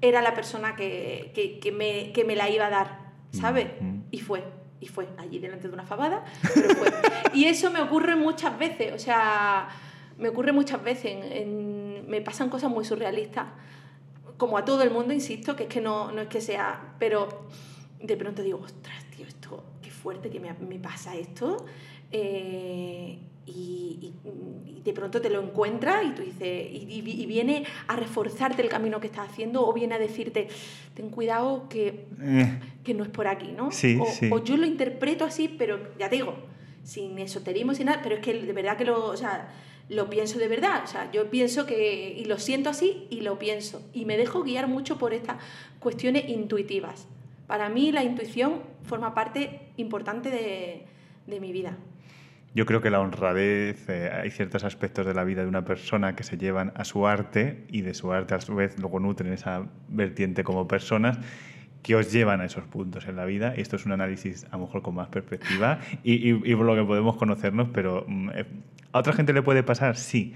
era 0.00 0.22
la 0.22 0.34
persona 0.34 0.74
que, 0.74 1.30
que- 1.34 1.58
que 1.60 1.70
me, 1.70 2.12
que 2.12 2.24
me 2.24 2.34
la 2.34 2.48
iba 2.50 2.66
a 2.66 2.70
dar, 2.70 2.98
¿sabes? 3.30 3.68
Mm. 3.80 4.00
Y 4.10 4.18
fue, 4.20 4.42
y 4.80 4.86
fue 4.88 5.06
allí 5.18 5.38
delante 5.38 5.68
de 5.68 5.74
una 5.74 5.84
fabada, 5.84 6.24
pero 6.54 6.74
fue. 6.74 6.88
y 7.34 7.44
eso 7.44 7.70
me 7.70 7.80
ocurre 7.80 8.16
muchas 8.16 8.58
veces, 8.58 8.92
o 8.94 8.98
sea, 8.98 9.68
me 10.18 10.28
ocurre 10.30 10.52
muchas 10.52 10.82
veces, 10.82 11.12
en- 11.12 11.32
en- 11.32 12.08
me 12.08 12.20
pasan 12.20 12.48
cosas 12.48 12.70
muy 12.70 12.84
surrealistas, 12.84 13.46
como 14.38 14.58
a 14.58 14.64
todo 14.64 14.82
el 14.82 14.90
mundo, 14.90 15.12
insisto, 15.12 15.54
que 15.54 15.64
es 15.64 15.68
que 15.68 15.80
no, 15.80 16.10
no 16.10 16.22
es 16.22 16.28
que 16.28 16.40
sea, 16.40 16.94
pero 16.98 17.46
de 18.00 18.16
pronto 18.16 18.42
digo, 18.42 18.58
ostras, 18.58 19.04
tío, 19.16 19.24
esto, 19.26 19.62
fuerte 20.02 20.28
que 20.30 20.40
me, 20.40 20.52
me 20.54 20.78
pasa 20.78 21.16
esto. 21.16 21.64
eh, 22.10 23.18
y, 23.46 23.98
y- 24.00 24.12
y 24.78 24.80
de 24.84 24.92
pronto 24.92 25.20
te 25.20 25.28
lo 25.30 25.40
encuentras 25.42 26.04
y 26.04 26.10
tú 26.12 26.22
dices, 26.22 26.68
y, 26.72 27.00
viene 27.26 27.64
a 27.88 27.96
reforzarte 27.96 28.62
el 28.62 28.68
camino 28.68 29.00
que 29.00 29.06
estás 29.08 29.30
haciendo 29.30 29.66
o 29.66 29.72
viene 29.72 29.94
a 29.94 29.98
decirte, 29.98 30.46
ten 30.94 31.08
cuidado 31.10 31.68
que, 31.68 32.04
Eh, 32.20 32.60
que 32.84 32.94
no 32.94 33.02
es 33.04 33.10
por 33.10 33.26
aquí, 33.26 33.52
¿no? 33.56 33.70
Sí, 33.72 33.98
o, 34.00 34.06
sí. 34.06 34.28
o 34.30 34.42
yo 34.44 34.56
lo 34.56 34.66
interpreto 34.66 35.24
así, 35.24 35.48
pero 35.48 35.78
ya 35.98 36.08
te 36.08 36.16
digo, 36.16 36.34
sin 36.84 37.18
esoterismo, 37.18 37.74
sin 37.74 37.86
nada, 37.86 38.00
pero 38.02 38.16
es 38.16 38.20
que 38.20 38.32
de 38.34 38.52
verdad 38.52 38.76
que 38.76 38.84
lo, 38.84 39.06
o 39.06 39.16
sea, 39.16 39.48
lo 39.88 40.08
pienso 40.10 40.38
de 40.38 40.48
verdad, 40.48 40.82
o 40.84 40.86
sea, 40.86 41.10
yo 41.10 41.28
pienso 41.30 41.66
que, 41.66 42.14
y 42.16 42.24
lo 42.26 42.38
siento 42.38 42.70
así 42.70 43.06
y 43.10 43.20
lo 43.22 43.38
pienso, 43.38 43.82
y 43.92 44.04
me 44.04 44.16
dejo 44.16 44.42
guiar 44.42 44.68
mucho 44.68 44.98
por 44.98 45.14
estas 45.14 45.36
cuestiones 45.80 46.28
intuitivas. 46.28 47.06
Para 47.52 47.68
mí 47.68 47.92
la 47.92 48.02
intuición 48.02 48.62
forma 48.84 49.12
parte 49.12 49.60
importante 49.76 50.30
de, 50.30 50.86
de 51.26 51.38
mi 51.38 51.52
vida. 51.52 51.76
Yo 52.54 52.64
creo 52.64 52.80
que 52.80 52.88
la 52.88 52.98
honradez, 52.98 53.90
eh, 53.90 54.10
hay 54.10 54.30
ciertos 54.30 54.64
aspectos 54.64 55.04
de 55.04 55.12
la 55.12 55.22
vida 55.22 55.42
de 55.42 55.48
una 55.48 55.62
persona 55.62 56.16
que 56.16 56.22
se 56.22 56.38
llevan 56.38 56.72
a 56.76 56.86
su 56.86 57.06
arte 57.06 57.66
y 57.68 57.82
de 57.82 57.92
su 57.92 58.10
arte 58.10 58.32
a 58.34 58.40
su 58.40 58.54
vez 58.54 58.78
luego 58.78 59.00
nutren 59.00 59.34
esa 59.34 59.66
vertiente 59.88 60.44
como 60.44 60.66
personas 60.66 61.18
que 61.82 61.94
os 61.94 62.10
llevan 62.10 62.40
a 62.40 62.46
esos 62.46 62.64
puntos 62.64 63.06
en 63.06 63.16
la 63.16 63.26
vida. 63.26 63.52
Y 63.54 63.60
esto 63.60 63.76
es 63.76 63.84
un 63.84 63.92
análisis 63.92 64.46
a 64.50 64.56
lo 64.56 64.60
mejor 64.64 64.80
con 64.80 64.94
más 64.94 65.08
perspectiva 65.08 65.78
y, 66.02 66.30
y- 66.30 66.40
y 66.50 66.54
por 66.56 66.64
lo 66.64 66.74
que 66.74 66.84
podemos 66.84 67.16
conocernos, 67.18 67.68
pero 67.68 68.06
mm, 68.08 68.30
eh, 68.30 68.46
a 68.92 68.98
otra 68.98 69.12
gente 69.12 69.34
le 69.34 69.42
puede 69.42 69.62
pasar, 69.62 69.98
sí, 69.98 70.32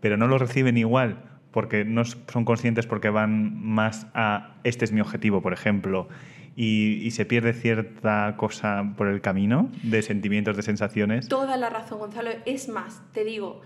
pero 0.00 0.16
no 0.16 0.26
lo 0.26 0.36
reciben 0.36 0.76
igual 0.78 1.22
porque 1.52 1.84
no 1.84 2.04
son 2.04 2.44
conscientes 2.44 2.86
porque 2.88 3.08
van 3.08 3.60
más 3.64 4.08
a 4.14 4.54
este 4.64 4.84
es 4.84 4.90
mi 4.92 5.00
objetivo, 5.00 5.42
por 5.42 5.52
ejemplo, 5.52 6.08
y, 6.56 6.94
y 7.02 7.10
se 7.12 7.24
pierde 7.24 7.52
cierta 7.52 8.34
cosa 8.36 8.92
por 8.96 9.08
el 9.08 9.20
camino 9.20 9.70
de 9.82 10.02
sentimientos, 10.02 10.56
de 10.56 10.62
sensaciones. 10.62 11.28
Toda 11.28 11.56
la 11.56 11.70
razón, 11.70 11.98
Gonzalo. 12.00 12.30
Es 12.44 12.68
más, 12.68 13.00
te 13.12 13.24
digo, 13.24 13.60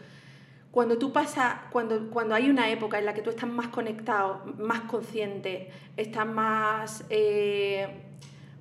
cuando 0.70 0.99
tú 0.99 1.12
pasas, 1.12 1.55
cuando, 1.70 2.11
cuando 2.11 2.35
hay 2.35 2.51
una 2.51 2.70
época 2.70 2.99
en 2.99 3.07
la 3.07 3.14
que 3.14 3.22
tú 3.22 3.30
estás 3.30 3.49
más 3.49 3.68
conectado, 3.68 4.45
más 4.59 4.82
consciente, 4.82 5.70
estás 5.97 6.26
más, 6.26 7.05
eh, 7.11 7.87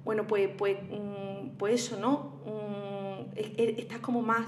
bueno, 0.05 0.25
pues, 0.27 0.49
pues, 0.57 0.77
mm, 0.89 1.57
pues 1.57 1.75
eso, 1.75 1.99
¿no? 1.99 2.41
Mm, 2.45 3.37
estás 3.77 3.99
como 3.99 4.21
más 4.21 4.45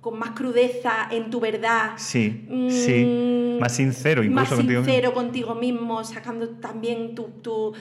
con 0.00 0.18
más 0.18 0.32
crudeza 0.32 1.08
en 1.10 1.30
tu 1.30 1.40
verdad. 1.40 1.92
Sí, 1.96 2.46
Mm, 2.50 2.68
sí. 2.68 3.56
Más 3.58 3.74
sincero 3.74 4.22
incluso 4.22 4.40
más 4.42 4.50
contigo 4.50 4.80
mismo. 4.80 4.84
sincero 4.84 5.14
contigo 5.14 5.54
mismo, 5.54 6.04
sacando 6.04 6.48
también 6.50 7.14
tu, 7.14 7.22
tu, 7.42 7.72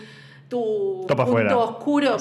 tu 0.53 1.05
Todo 1.07 1.15
pa' 1.17 1.25
punto 1.25 1.31
fuera. 1.31 1.57
oscuro, 1.57 2.11
que 2.17 2.19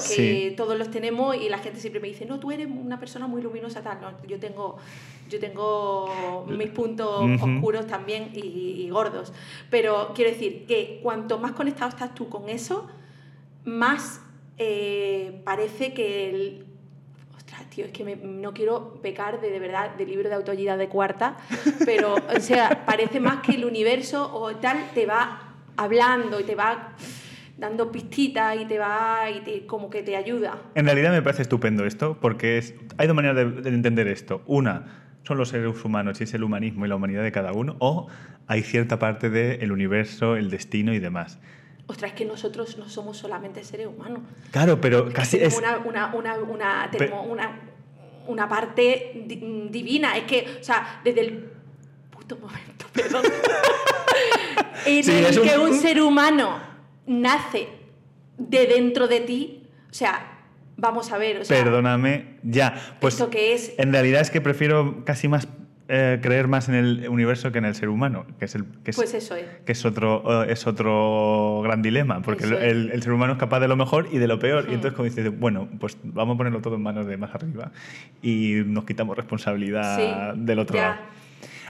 Sí. 0.49 0.53
todos 0.57 0.75
los 0.77 0.89
tenemos, 0.89 1.35
y 1.35 1.49
la 1.49 1.59
gente 1.59 1.79
siempre 1.79 1.99
me 2.01 2.07
dice, 2.07 2.25
no, 2.25 2.39
tú 2.39 2.51
eres 2.51 2.67
una 2.67 2.97
persona 2.99 3.27
muy 3.27 3.41
luminosa, 3.41 3.81
tal. 3.81 4.01
No, 4.01 4.09
yo 4.27 4.39
tengo, 4.39 4.77
yo 5.29 5.39
tengo 5.39 6.45
mis 6.47 6.69
puntos 6.69 7.09
oscuros 7.41 7.85
también 7.85 8.31
y, 8.33 8.39
y 8.83 8.89
gordos. 8.89 9.31
Pero 9.69 10.11
quiero 10.15 10.31
decir 10.31 10.65
que 10.65 10.99
cuanto 11.03 11.37
más 11.37 11.51
conectado 11.51 11.89
estás 11.89 12.15
tú 12.15 12.27
con 12.29 12.49
eso, 12.49 12.87
más 13.65 14.19
eh, 14.57 15.41
parece 15.45 15.93
que 15.93 16.29
el... 16.29 16.65
Ostras, 17.37 17.69
tío, 17.69 17.85
es 17.85 17.91
que 17.91 18.03
me- 18.03 18.15
no 18.15 18.51
quiero 18.53 18.95
pecar 19.01 19.41
de, 19.41 19.49
de 19.51 19.59
verdad 19.59 19.95
de 19.95 20.05
libro 20.05 20.27
de 20.29 20.35
autoayuda 20.35 20.75
de 20.77 20.87
cuarta, 20.89 21.37
pero, 21.85 22.15
o 22.15 22.39
sea, 22.39 22.83
parece 22.85 23.19
más 23.19 23.41
que 23.43 23.53
el 23.53 23.65
universo 23.65 24.33
o 24.33 24.55
tal 24.55 24.77
te 24.95 25.05
va 25.05 25.53
hablando 25.77 26.39
y 26.39 26.43
te 26.43 26.55
va 26.55 26.93
dando 27.57 27.91
pistitas 27.91 28.57
y 28.59 28.65
te 28.65 28.79
va 28.79 29.29
y 29.29 29.41
te, 29.41 29.65
como 29.65 29.89
que 29.89 30.01
te 30.03 30.15
ayuda. 30.15 30.61
En 30.75 30.85
realidad 30.85 31.11
me 31.11 31.21
parece 31.21 31.43
estupendo 31.43 31.85
esto, 31.85 32.17
porque 32.19 32.57
es, 32.57 32.73
hay 32.97 33.07
dos 33.07 33.15
maneras 33.15 33.35
de, 33.37 33.45
de 33.61 33.69
entender 33.69 34.07
esto. 34.07 34.41
Una, 34.47 35.01
son 35.23 35.37
los 35.37 35.49
seres 35.49 35.85
humanos 35.85 36.19
y 36.19 36.23
es 36.25 36.33
el 36.33 36.43
humanismo 36.43 36.85
y 36.85 36.89
la 36.89 36.95
humanidad 36.95 37.23
de 37.23 37.31
cada 37.31 37.53
uno, 37.53 37.75
o 37.79 38.07
hay 38.47 38.63
cierta 38.63 38.99
parte 38.99 39.29
del 39.29 39.71
universo, 39.71 40.35
el 40.35 40.49
destino 40.49 40.93
y 40.93 40.99
demás. 40.99 41.39
Ostras, 41.85 42.11
es 42.11 42.17
que 42.17 42.25
nosotros 42.25 42.77
no 42.77 42.87
somos 42.89 43.17
solamente 43.17 43.63
seres 43.63 43.87
humanos. 43.87 44.19
Claro, 44.51 44.79
pero 44.81 45.07
Es 45.07 45.13
casi 45.13 45.37
es... 45.37 45.57
una, 45.57 45.77
una, 45.79 46.13
una, 46.15 46.35
una, 46.35 46.89
tenemos 46.91 47.27
una, 47.29 47.59
una 48.27 48.47
parte 48.49 49.23
di- 49.27 49.67
divina. 49.69 50.17
Es 50.17 50.23
que, 50.23 50.57
o 50.59 50.63
sea, 50.63 51.01
desde 51.03 51.21
el 51.21 51.49
puto 52.09 52.37
momento, 52.37 52.85
perdón, 52.93 53.23
en 54.85 55.03
Sí, 55.03 55.11
el 55.11 55.25
es 55.25 55.39
que 55.39 55.57
un 55.57 55.71
un- 55.71 55.79
ser 55.79 56.01
humano 56.01 56.57
nace 57.07 57.67
de 58.37 58.65
dentro 58.67 59.07
de 59.07 59.19
ti, 59.21 59.63
o 59.89 59.93
sea, 59.93 60.39
vamos 60.77 61.11
a 61.11 61.17
ver, 61.17 61.37
o 61.41 61.45
sea, 61.45 61.63
Perdóname, 61.63 62.37
ya. 62.43 62.95
Pues 62.99 63.15
esto 63.15 63.29
que 63.29 63.53
es 63.53 63.73
en 63.77 63.91
realidad 63.91 64.21
es 64.21 64.31
que 64.31 64.41
prefiero 64.41 65.03
casi 65.05 65.27
más 65.27 65.47
eh, 65.89 66.19
creer 66.21 66.47
más 66.47 66.69
en 66.69 66.75
el 66.75 67.09
universo 67.09 67.51
que 67.51 67.57
en 67.57 67.65
el 67.65 67.75
ser 67.75 67.89
humano, 67.89 68.25
que 68.39 68.45
es 68.45 68.55
el 68.55 68.65
que 68.83 68.91
es, 68.91 68.95
Pues 68.95 69.13
eso 69.13 69.35
es. 69.35 69.45
que 69.65 69.73
es 69.73 69.85
otro 69.85 70.43
eh, 70.45 70.51
es 70.51 70.65
otro 70.65 71.59
gran 71.61 71.81
dilema, 71.81 72.21
porque 72.21 72.45
el, 72.45 73.03
ser 73.03 73.11
humano 73.11 73.33
es 73.33 73.39
capaz 73.39 73.59
de 73.59 73.67
lo 73.67 73.75
mejor 73.75 74.07
y 74.11 74.17
de 74.17 74.27
lo 74.27 74.39
peor. 74.39 74.65
Y 74.69 74.73
entonces 74.75 74.93
como 74.93 75.03
dices, 75.05 75.37
bueno, 75.37 75.67
pues 75.79 75.97
vamos 76.03 76.35
a 76.35 76.37
ponerlo 76.37 76.61
todo 76.61 76.75
en 76.75 76.83
manos 76.83 77.05
de 77.05 77.17
más 77.17 77.35
arriba 77.35 77.71
y 78.21 78.61
nos 78.65 78.85
quitamos 78.85 79.17
responsabilidad 79.17 79.97
Sí, 79.97 80.39
del 80.41 80.59
otro 80.59 80.77
ya. 80.77 80.81
lado. 80.89 81.01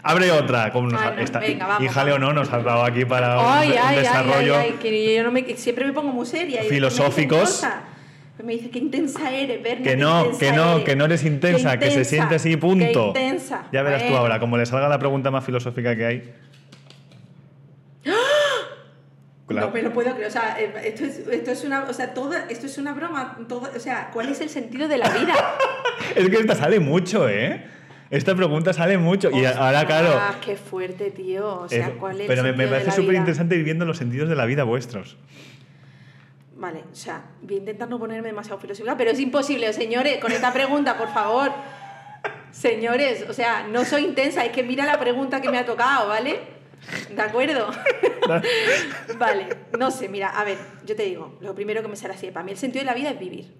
Abre 0.05 0.31
otra, 0.31 0.69
como 0.71 0.89
nos 0.89 1.01
Ah, 1.01 1.15
esta, 1.17 1.39
venga, 1.39 1.65
vamos, 1.65 1.83
híjale 1.83 2.11
o 2.11 2.19
no, 2.19 2.33
nos 2.33 2.51
has 2.51 2.61
dado 2.63 2.83
aquí 2.83 3.05
para 3.05 3.39
un, 3.39 3.45
Ay, 3.47 3.69
un 3.71 3.77
ay, 3.77 3.83
ay, 3.87 3.95
desarrollo. 3.97 4.55
que 4.81 5.15
yo 5.15 5.23
no 5.23 5.31
me, 5.31 5.45
que 5.45 5.55
siempre 5.55 5.85
me 5.85 5.93
pongo 5.93 6.11
muy 6.11 6.25
seria. 6.25 6.63
y 6.63 6.67
Filosóficos. 6.67 7.65
Pues 8.35 8.45
me 8.45 8.53
dice 8.53 8.69
que 8.69 8.79
intensa 8.79 9.31
eres, 9.31 9.61
Berna, 9.63 9.83
Que 9.83 9.95
no, 9.95 10.25
intensa 10.25 10.39
que 10.39 10.51
no, 10.51 10.71
eres. 10.73 10.83
que 10.85 10.95
no 10.97 11.05
eres 11.05 11.23
intensa, 11.23 11.77
que 11.77 11.85
se 11.85 11.91
intensa, 11.91 12.09
siente 12.09 12.35
así, 12.35 12.57
punto. 12.57 13.13
Que 13.13 13.21
intensa. 13.21 13.63
Ya 13.71 13.81
verás 13.83 14.05
tú 14.07 14.15
ahora, 14.17 14.39
como 14.39 14.57
le 14.57 14.65
salga 14.65 14.89
la 14.89 14.99
pregunta 14.99 15.31
más 15.31 15.45
filosófica 15.45 15.95
que 15.95 16.05
hay. 16.05 16.33
Claro. 19.47 19.67
No 19.67 19.73
me 19.73 19.81
lo 19.83 19.93
puedo 19.93 20.11
creer. 20.13 20.27
O 20.27 20.31
sea, 20.31 20.57
eh, 20.59 20.73
esto 20.85 21.05
es, 21.05 21.19
esto 21.27 21.51
es 21.51 21.63
una, 21.63 21.83
o 21.83 21.93
sea, 21.93 22.13
toda, 22.13 22.45
esto 22.49 22.65
es 22.65 22.77
una 22.77 22.93
broma. 22.93 23.37
Todo, 23.47 23.69
o 23.75 23.79
sea, 23.79 24.09
¿cuál 24.13 24.29
es 24.29 24.39
el 24.41 24.49
sentido 24.49 24.87
de 24.87 24.97
la 24.97 25.09
vida? 25.09 25.33
Es 26.15 26.27
que 26.29 26.37
esta 26.37 26.55
sale 26.55 26.79
mucho, 26.79 27.29
¿eh? 27.29 27.63
Esta 28.13 28.35
pregunta 28.35 28.73
sale 28.73 28.97
mucho. 28.97 29.31
Y 29.31 29.43
ahora, 29.45 29.85
claro. 29.85 30.09
Ah, 30.13 30.35
qué 30.43 30.55
fuerte, 30.55 31.09
tío. 31.11 31.61
O 31.61 31.67
sea, 31.69 31.87
es- 31.87 31.93
¿cuál 31.95 32.21
es 32.21 32.27
pero 32.27 32.43
me, 32.43 32.53
me 32.53 32.67
parece 32.67 32.91
súper 32.91 33.15
interesante 33.15 33.55
viviendo 33.57 33.85
los 33.85 33.97
sentidos 33.97 34.29
de 34.29 34.35
la 34.35 34.45
vida 34.45 34.63
vuestros. 34.63 35.17
Vale, 36.55 36.83
o 36.91 36.95
sea, 36.95 37.23
voy 37.41 37.55
a 37.55 37.57
intentar 37.57 37.89
no 37.89 37.97
ponerme 37.99 38.27
demasiado 38.27 38.59
filosófica, 38.59 38.95
pero 38.95 39.09
es 39.11 39.19
imposible, 39.19 39.73
señores, 39.73 40.19
con 40.19 40.31
esta 40.31 40.53
pregunta, 40.53 40.97
por 40.97 41.09
favor. 41.11 41.51
Señores, 42.51 43.25
o 43.27 43.33
sea, 43.33 43.67
no 43.67 43.83
soy 43.83 44.05
intensa, 44.05 44.45
es 44.45 44.51
que 44.51 44.61
mira 44.63 44.85
la 44.85 44.99
pregunta 44.99 45.41
que 45.41 45.49
me 45.49 45.57
ha 45.57 45.65
tocado, 45.65 46.07
¿vale? 46.09 46.39
¿De 47.09 47.21
acuerdo? 47.21 47.71
vale, 49.17 49.47
no 49.79 49.89
sé, 49.89 50.07
mira, 50.07 50.29
a 50.29 50.43
ver, 50.43 50.57
yo 50.85 50.95
te 50.95 51.03
digo, 51.03 51.35
lo 51.41 51.55
primero 51.55 51.81
que 51.81 51.87
me 51.87 51.95
sale 51.95 52.13
así, 52.13 52.29
para 52.29 52.45
mí 52.45 52.51
el 52.51 52.57
sentido 52.57 52.81
de 52.81 52.85
la 52.85 52.93
vida 52.93 53.09
es 53.09 53.19
vivir. 53.19 53.51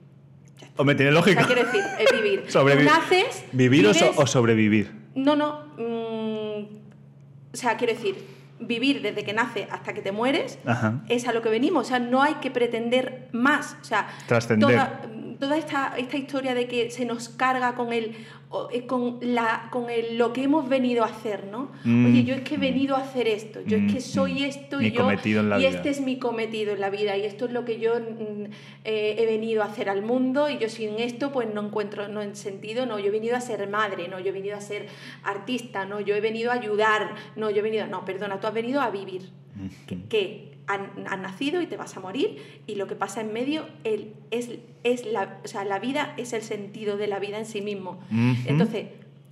Hombre, 0.78 0.96
tiene 0.96 1.12
O 1.12 1.16
lógica. 1.16 1.46
sea, 1.46 1.54
quiero 1.54 1.64
decir, 1.72 1.82
es 2.00 2.12
vivir. 2.22 2.44
Naces, 2.86 3.44
¿Vivir 3.52 3.88
o, 3.88 3.94
so- 3.94 4.12
o 4.16 4.28
sobrevivir? 4.28 4.92
No, 5.16 5.36
no. 5.36 5.66
mm, 5.78 6.66
o 7.54 7.56
sea, 7.56 7.78
quiero 7.78 7.94
decir, 7.94 8.16
vivir 8.60 9.02
desde 9.02 9.24
que 9.24 9.34
nace 9.34 9.68
hasta 9.70 9.94
que 9.94 10.02
te 10.02 10.12
mueres 10.12 10.58
Ajá. 10.66 11.02
es 11.10 11.28
a 11.28 11.34
lo 11.34 11.42
que 11.42 11.50
venimos. 11.50 11.86
O 11.88 11.90
sea, 11.90 12.00
no 12.00 12.22
hay 12.24 12.36
que 12.36 12.50
pretender 12.52 13.28
más. 13.32 13.78
O 13.82 13.86
sea, 13.86 14.08
Trascender. 14.28 14.70
toda, 14.70 15.02
toda 15.40 15.58
esta, 15.58 15.94
esta 15.98 16.18
historia 16.18 16.56
de 16.56 16.68
que 16.68 16.90
se 16.90 17.06
nos 17.06 17.30
carga 17.30 17.76
con 17.76 17.94
el 17.94 18.16
o, 18.43 18.43
con 18.88 19.18
la 19.22 19.68
con 19.72 19.90
el, 19.90 20.18
lo 20.18 20.32
que 20.32 20.44
hemos 20.44 20.70
venido 20.70 21.04
a 21.04 21.08
hacer, 21.08 21.48
¿no? 21.48 21.72
Mm. 21.84 22.06
Oye, 22.06 22.24
yo 22.24 22.36
es 22.36 22.42
que 22.42 22.56
he 22.56 22.58
venido 22.58 22.96
a 22.96 23.00
hacer 23.00 23.28
esto, 23.28 23.62
yo 23.66 23.78
es 23.78 23.84
Mm, 23.84 23.94
que 23.94 24.02
soy 24.02 24.34
mm. 24.34 24.44
esto 24.46 24.78
Mi 24.80 24.88
y 24.88 24.92
yo 24.92 25.02
cometido 25.02 25.40
en 25.42 25.50
la 25.50 25.58
y 25.58 25.60
vida. 25.62 25.70
este 25.70 25.90
es 25.90 26.02
mi 26.02 26.20
cometido 26.20 26.74
en 26.74 26.80
la 26.82 26.90
vida 26.90 27.18
y 27.18 27.26
esto 27.26 27.46
es 27.46 27.52
lo 27.52 27.66
que 27.66 27.80
yo 27.80 27.96
mm, 28.00 28.46
eh, 28.84 29.16
he 29.18 29.26
venido 29.26 29.64
a 29.64 29.66
hacer 29.66 29.90
al 29.90 30.02
mundo 30.04 30.50
y 30.50 30.58
yo 30.60 30.70
sin 30.70 31.00
esto 31.00 31.32
pues 31.32 31.52
no 31.54 31.62
encuentro 31.66 32.08
no 32.08 32.22
en 32.22 32.36
sentido, 32.36 32.86
no, 32.86 33.00
yo 33.00 33.08
he 33.08 33.12
venido 33.12 33.36
a 33.36 33.42
ser 33.42 33.68
madre, 33.70 34.08
no, 34.08 34.20
yo 34.20 34.30
he 34.30 34.32
venido 34.32 34.56
a 34.56 34.62
ser 34.62 34.88
artista, 35.24 35.86
no, 35.86 36.00
yo 36.00 36.16
he 36.16 36.22
venido 36.22 36.52
a 36.52 36.56
ayudar, 36.56 37.16
no, 37.36 37.50
yo 37.50 37.58
he 37.60 37.62
venido, 37.62 37.88
no, 37.88 38.06
perdona, 38.06 38.40
tú 38.40 38.48
has 38.48 38.54
venido 38.54 38.82
a 38.82 38.90
vivir, 38.92 39.30
que, 40.10 40.53
han- 40.68 41.06
has 41.10 41.20
nacido 41.20 41.62
y 41.62 41.68
te 41.68 41.76
vas 41.78 41.96
a 41.98 42.00
morir 42.00 42.38
y 42.68 42.76
lo 42.76 42.88
que 42.88 42.96
pasa 42.96 43.22
en 43.22 43.34
medio 43.34 43.66
el, 43.84 44.14
es, 44.32 44.50
es 44.84 45.06
la, 45.06 45.40
o 45.44 45.48
sea, 45.48 45.66
la 45.66 45.80
vida 45.80 46.14
es 46.18 46.34
el 46.34 46.42
sentido 46.42 46.98
de 46.98 47.08
la 47.08 47.20
vida 47.20 47.38
en 47.38 47.46
sí 47.46 47.62
mismo. 47.62 48.00
Entonces, 48.46 48.88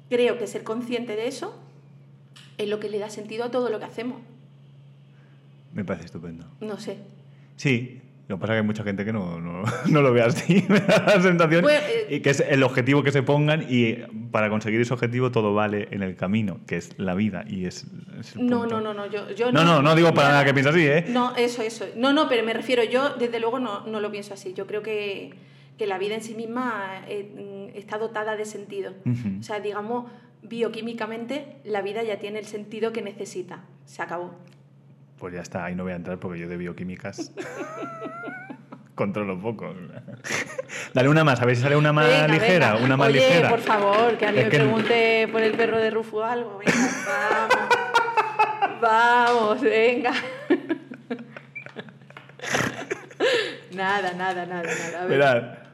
creo 0.10 0.38
que 0.38 0.48
ser 0.48 0.64
consciente 0.64 1.16
de 1.16 1.28
eso 1.28 1.56
es 2.58 2.68
lo 2.68 2.80
que 2.80 2.90
le 2.90 3.00
da 3.00 3.10
sentido 3.10 3.46
a 3.46 3.52
todo 3.52 3.70
lo 3.70 3.80
que 3.80 3.86
hacemos. 3.86 4.20
Me 5.74 5.86
parece 5.86 6.06
estupendo. 6.08 6.46
No 6.60 6.78
sé. 6.80 6.98
Sí, 7.56 8.02
lo 8.28 8.38
que 8.38 8.42
pasa 8.42 8.54
es 8.54 8.58
que 8.58 8.62
hay 8.62 8.66
mucha 8.66 8.84
gente 8.84 9.04
que 9.04 9.12
no, 9.12 9.40
no, 9.40 9.64
no 9.90 10.02
lo 10.02 10.14
ve 10.14 10.22
así, 10.22 10.66
me 10.70 10.80
da 10.80 11.04
la 11.06 11.22
sensación. 11.22 11.62
Pues, 11.62 11.82
eh, 11.84 12.08
y 12.10 12.20
que 12.22 12.30
es 12.30 12.40
el 12.40 12.64
objetivo 12.64 13.04
que 13.04 13.12
se 13.12 13.24
pongan 13.24 13.66
y 13.68 13.96
para 14.32 14.50
conseguir 14.50 14.80
ese 14.82 14.94
objetivo 14.94 15.32
todo 15.32 15.54
vale 15.54 15.88
en 15.92 16.02
el 16.04 16.16
camino, 16.16 16.60
que 16.66 16.78
es 16.78 16.98
la 16.98 17.14
vida 17.14 17.44
y 17.48 17.66
es, 17.66 17.86
No, 18.36 18.66
no, 18.66 18.80
no, 18.82 18.94
no, 18.94 19.06
yo, 19.08 19.30
yo 19.32 19.52
No, 19.52 19.64
no, 19.64 19.82
no 19.82 19.96
digo 19.96 20.14
para 20.14 20.30
nada 20.30 20.46
que 20.46 20.54
piense 20.54 20.70
así, 20.70 20.88
¿eh? 20.88 21.06
No, 21.10 21.36
eso, 21.36 21.62
eso. 21.62 21.86
No, 21.96 22.14
no, 22.14 22.30
pero 22.30 22.44
me 22.44 22.54
refiero, 22.54 22.84
yo 22.84 23.16
desde 23.16 23.40
luego 23.40 23.60
no, 23.60 23.86
no 23.86 24.00
lo 24.00 24.12
pienso 24.12 24.34
así. 24.34 24.54
Yo 24.54 24.68
creo 24.68 24.82
que, 24.82 25.34
que 25.78 25.86
la 25.86 25.98
vida 25.98 26.16
en 26.16 26.22
sí 26.22 26.34
misma 26.34 27.04
eh, 27.08 27.70
mm, 27.74 27.78
está 27.78 27.98
dotada 27.98 28.38
de 28.38 28.46
sentido. 28.46 28.94
O 29.40 29.44
sea, 29.44 29.60
digamos, 29.60 30.10
bioquímicamente 30.44 31.58
la 31.64 31.82
vida 31.82 32.04
ya 32.04 32.20
tiene 32.20 32.40
el 32.40 32.46
sentido 32.46 32.94
que 32.94 33.02
necesita. 33.02 33.66
Se 33.86 34.02
acabó. 34.02 34.36
Pues 35.22 35.36
ya 35.36 35.42
está, 35.42 35.66
ahí 35.66 35.76
no 35.76 35.84
voy 35.84 35.94
a 35.94 35.98
entrar 35.98 36.18
porque 36.18 36.40
yo 36.40 36.48
de 36.50 36.58
bioquímicas 36.58 37.32
controlo 38.96 39.40
poco. 39.40 39.72
Dale 40.96 41.10
una 41.10 41.24
más, 41.24 41.40
a 41.42 41.46
ver 41.46 41.56
si 41.56 41.62
sale 41.62 41.76
una 41.76 41.94
más 41.94 42.08
Venga, 42.08 42.28
ligera, 42.28 42.72
venga. 42.74 42.86
una 42.86 42.98
más 42.98 43.10
Oye, 43.10 43.20
ligera. 43.20 43.50
por 43.50 43.60
favor, 43.60 44.18
que 44.18 44.26
alguien 44.26 44.46
me 44.46 44.50
que- 44.52 44.58
pregunte 44.58 45.30
por 45.32 45.42
el 45.44 45.52
perro 45.54 45.78
de 45.78 45.92
Rufo 45.92 46.18
o 46.18 46.24
algo. 46.24 46.58
Venga, 46.58 46.74
vamos. 48.82 48.82
vamos, 48.82 49.62
venga. 49.62 50.12
nada, 53.74 54.14
nada, 54.14 54.46
nada, 54.46 54.64
nada. 54.64 55.04
A 55.04 55.06
ver. 55.06 55.71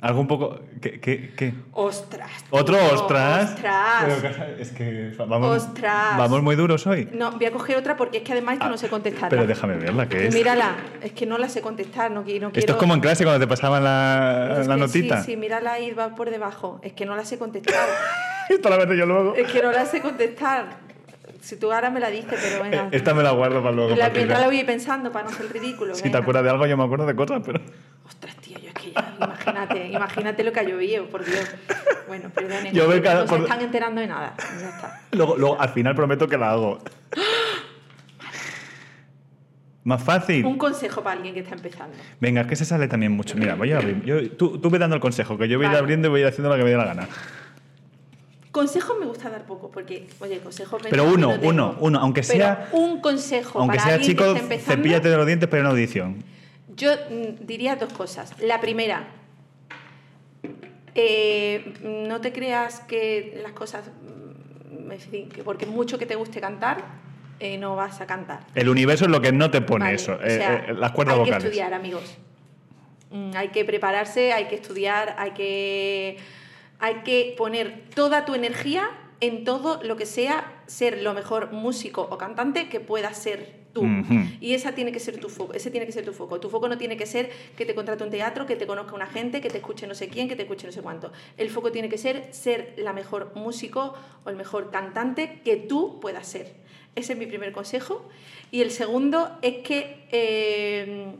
Algo 0.00 0.20
un 0.20 0.28
poco... 0.28 0.60
¿Qué? 0.80 1.00
qué, 1.00 1.32
qué? 1.36 1.54
Ostras. 1.72 2.30
¿Otro 2.50 2.76
tío, 2.76 2.94
ostras? 2.94 3.50
Ostras. 3.54 4.04
Pero 4.22 4.56
es 4.60 4.70
que 4.70 5.12
vamos, 5.18 5.64
Ostras. 5.64 6.16
vamos 6.16 6.42
muy 6.42 6.54
duros 6.54 6.86
hoy. 6.86 7.08
No, 7.12 7.32
voy 7.32 7.46
a 7.46 7.50
coger 7.50 7.76
otra 7.76 7.96
porque 7.96 8.18
es 8.18 8.22
que 8.22 8.32
además 8.32 8.58
que 8.60 8.68
no 8.68 8.78
sé 8.78 8.88
contestarla. 8.88 9.26
Ah, 9.26 9.30
Pero 9.30 9.46
déjame 9.46 9.76
verla, 9.76 10.08
¿qué 10.08 10.28
es? 10.28 10.34
Mírala, 10.34 10.76
es 11.02 11.12
que 11.12 11.26
no 11.26 11.36
la 11.36 11.48
sé 11.48 11.60
contestar, 11.60 12.10
no, 12.12 12.20
no 12.20 12.24
quiero... 12.24 12.50
Esto 12.54 12.72
es 12.72 12.78
como 12.78 12.94
en 12.94 13.00
clase 13.00 13.24
cuando 13.24 13.40
te 13.40 13.48
pasaban 13.48 13.82
la, 13.82 14.62
la 14.66 14.76
notita. 14.76 15.22
Sí, 15.22 15.32
sí, 15.32 15.36
mírala 15.36 15.80
y 15.80 15.92
va 15.92 16.14
por 16.14 16.30
debajo. 16.30 16.78
Es 16.82 16.92
que 16.92 17.04
no 17.04 17.16
la 17.16 17.24
sé 17.24 17.38
contestar. 17.38 17.88
Esto 18.48 18.70
la 18.70 18.78
meto 18.78 18.94
yo 18.94 19.04
luego. 19.04 19.34
es 19.34 19.50
que 19.50 19.62
no 19.62 19.72
la 19.72 19.84
sé 19.84 20.00
contestar. 20.00 20.87
Si 21.40 21.56
tú 21.56 21.72
ahora 21.72 21.90
me 21.90 22.00
la 22.00 22.10
dices, 22.10 22.38
pero 22.42 22.62
venga. 22.62 22.84
Eh, 22.84 22.88
Esta 22.92 23.14
me 23.14 23.22
la 23.22 23.30
guardo 23.30 23.62
para 23.62 23.74
luego. 23.74 23.94
la, 23.96 24.12
para 24.12 24.26
la 24.40 24.46
voy 24.46 24.56
a 24.56 24.60
ir 24.60 24.66
pensando 24.66 25.10
para 25.12 25.28
no 25.30 25.36
ser 25.36 25.52
ridículo. 25.52 25.94
Si 25.94 26.02
te 26.02 26.08
venga. 26.08 26.18
acuerdas 26.20 26.44
de 26.44 26.50
algo, 26.50 26.66
yo 26.66 26.76
me 26.76 26.84
acuerdo 26.84 27.06
de 27.06 27.14
cosas, 27.14 27.42
pero... 27.44 27.60
Ostras, 28.06 28.36
tío, 28.36 28.58
yo 28.58 28.68
es 28.68 28.74
que 28.74 28.92
ya, 28.92 29.14
imagínate, 29.20 29.88
imagínate 29.88 30.42
lo 30.44 30.52
que 30.52 30.60
ha 30.60 30.62
llovido, 30.64 31.06
por 31.06 31.24
Dios. 31.24 31.48
Bueno, 32.08 32.30
perdonen, 32.30 32.74
Yo 32.74 32.84
no, 32.84 32.88
veo 32.90 33.02
cada- 33.02 33.20
no 33.20 33.26
se 33.26 33.28
por- 33.28 33.40
están 33.42 33.60
enterando 33.60 34.00
de 34.00 34.06
nada. 34.06 34.34
Ya 34.60 34.68
está. 34.70 35.00
Luego, 35.12 35.36
luego, 35.36 35.60
al 35.60 35.68
final 35.68 35.94
prometo 35.94 36.26
que 36.26 36.38
la 36.38 36.50
hago. 36.52 36.78
Más 39.84 40.02
fácil. 40.02 40.44
Un 40.44 40.58
consejo 40.58 41.02
para 41.02 41.16
alguien 41.16 41.32
que 41.34 41.40
está 41.40 41.54
empezando. 41.54 41.96
Venga, 42.20 42.42
es 42.42 42.46
que 42.46 42.56
se 42.56 42.64
sale 42.66 42.88
también 42.88 43.12
mucho. 43.12 43.36
Mira, 43.36 43.54
voy 43.54 43.72
a 43.72 43.78
abrir. 43.78 44.02
Yo, 44.04 44.30
tú, 44.32 44.58
tú 44.58 44.68
ve 44.70 44.78
dando 44.78 44.96
el 44.96 45.00
consejo, 45.00 45.38
que 45.38 45.48
yo 45.48 45.56
voy 45.56 45.64
a 45.64 45.68
ir 45.68 45.72
Vale. 45.72 45.78
abriendo 45.78 46.08
y 46.08 46.10
voy 46.10 46.20
a 46.20 46.22
ir 46.24 46.28
haciendo 46.28 46.50
lo 46.50 46.56
que 46.56 46.64
me 46.64 46.70
dé 46.70 46.76
la 46.76 46.84
gana. 46.84 47.08
Consejos 48.50 48.96
me 48.98 49.06
gusta 49.06 49.28
dar 49.28 49.44
poco, 49.44 49.70
porque, 49.70 50.06
oye, 50.20 50.38
consejos... 50.40 50.80
Pero 50.88 51.04
venga, 51.04 51.16
uno, 51.16 51.36
no 51.36 51.48
uno, 51.48 51.76
uno, 51.80 51.98
aunque 51.98 52.22
Pero 52.22 52.38
sea- 52.44 52.68
un 52.72 53.00
consejo 53.00 53.58
Aunque 53.60 53.76
para 53.76 53.88
sea 53.90 54.00
chico, 54.00 54.24
que 54.24 54.30
está 54.30 54.42
empezando, 54.42 54.74
cepíllate 54.82 55.08
de 55.10 55.16
los 55.16 55.26
dientes, 55.26 55.48
pero 55.50 55.62
en 55.64 55.66
audición. 55.70 56.24
Yo 56.74 56.92
mm, 56.92 57.44
diría 57.46 57.76
dos 57.76 57.92
cosas. 57.92 58.32
La 58.40 58.60
primera, 58.60 59.06
eh, 60.94 61.74
no 61.82 62.20
te 62.20 62.32
creas 62.32 62.80
que 62.80 63.38
las 63.42 63.52
cosas, 63.52 63.84
mm, 63.86 64.90
en 64.92 65.00
fin, 65.00 65.28
que 65.28 65.42
porque 65.44 65.66
mucho 65.66 65.98
que 65.98 66.06
te 66.06 66.14
guste 66.16 66.40
cantar, 66.40 66.84
eh, 67.40 67.58
no 67.58 67.76
vas 67.76 68.00
a 68.00 68.06
cantar. 68.06 68.40
El 68.54 68.68
universo 68.68 69.04
es 69.04 69.10
lo 69.10 69.20
que 69.20 69.30
no 69.32 69.50
te 69.50 69.60
pone 69.60 69.84
Vale, 69.84 69.96
eso, 69.96 70.12
o 70.14 70.22
eh, 70.22 70.30
sea, 70.38 70.54
eh, 70.68 70.74
las 70.74 70.92
cuerdas 70.92 71.14
hay 71.14 71.20
vocales. 71.20 71.42
que 71.42 71.48
estudiar, 71.48 71.74
amigos. 71.74 72.02
Mm, 73.10 73.30
Hay 73.36 73.48
que 73.48 73.64
prepararse, 73.64 74.32
hay 74.32 74.46
que 74.48 74.56
estudiar, 74.56 75.14
hay 75.18 75.30
que, 75.30 76.18
hay 76.78 77.02
que 77.02 77.34
poner 77.36 77.84
toda 77.94 78.24
tu 78.24 78.34
energía 78.34 78.88
en 79.20 79.44
todo 79.44 79.82
lo 79.82 79.96
que 79.96 80.06
sea 80.06 80.62
ser 80.66 81.02
lo 81.02 81.12
mejor 81.12 81.52
músico 81.52 82.06
o 82.10 82.18
cantante 82.18 82.68
que 82.68 82.80
puedas 82.80 83.18
ser 83.18 83.58
tú. 83.72 83.84
Y 84.40 84.54
esa 84.54 84.72
tiene 84.72 84.92
que 84.92 85.00
ser 85.00 85.18
tu 85.18 85.28
foco, 85.28 85.54
ese 85.54 85.70
tiene 85.70 85.86
que 85.86 85.92
ser 85.92 86.04
tu 86.04 86.12
foco. 86.12 86.40
Tu 86.40 86.48
foco 86.48 86.68
no 86.68 86.78
tiene 86.78 86.96
que 86.96 87.06
ser 87.06 87.30
que 87.56 87.66
te 87.66 87.74
contrate 87.74 88.04
un 88.04 88.10
teatro, 88.10 88.46
que 88.46 88.56
te 88.56 88.66
conozca 88.66 88.94
una 88.94 89.06
gente, 89.06 89.40
que 89.40 89.50
te 89.50 89.58
escuche 89.58 89.86
no 89.86 89.94
sé 89.94 90.08
quién, 90.08 90.28
que 90.28 90.36
te 90.36 90.42
escuche 90.42 90.66
no 90.66 90.72
sé 90.72 90.82
cuánto. 90.82 91.12
El 91.36 91.50
foco 91.50 91.72
tiene 91.72 91.88
que 91.88 91.98
ser 91.98 92.32
ser 92.32 92.74
la 92.76 92.92
mejor 92.92 93.32
músico 93.34 93.94
o 94.24 94.30
el 94.30 94.36
mejor 94.36 94.70
cantante 94.70 95.40
que 95.44 95.56
tú 95.56 95.98
puedas 96.00 96.26
ser. 96.26 96.54
Ese 96.94 97.12
es 97.12 97.18
mi 97.18 97.26
primer 97.26 97.52
consejo. 97.52 98.08
Y 98.50 98.62
el 98.62 98.70
segundo 98.70 99.38
es 99.42 99.58
que 99.58 100.06
eh, 100.10 101.14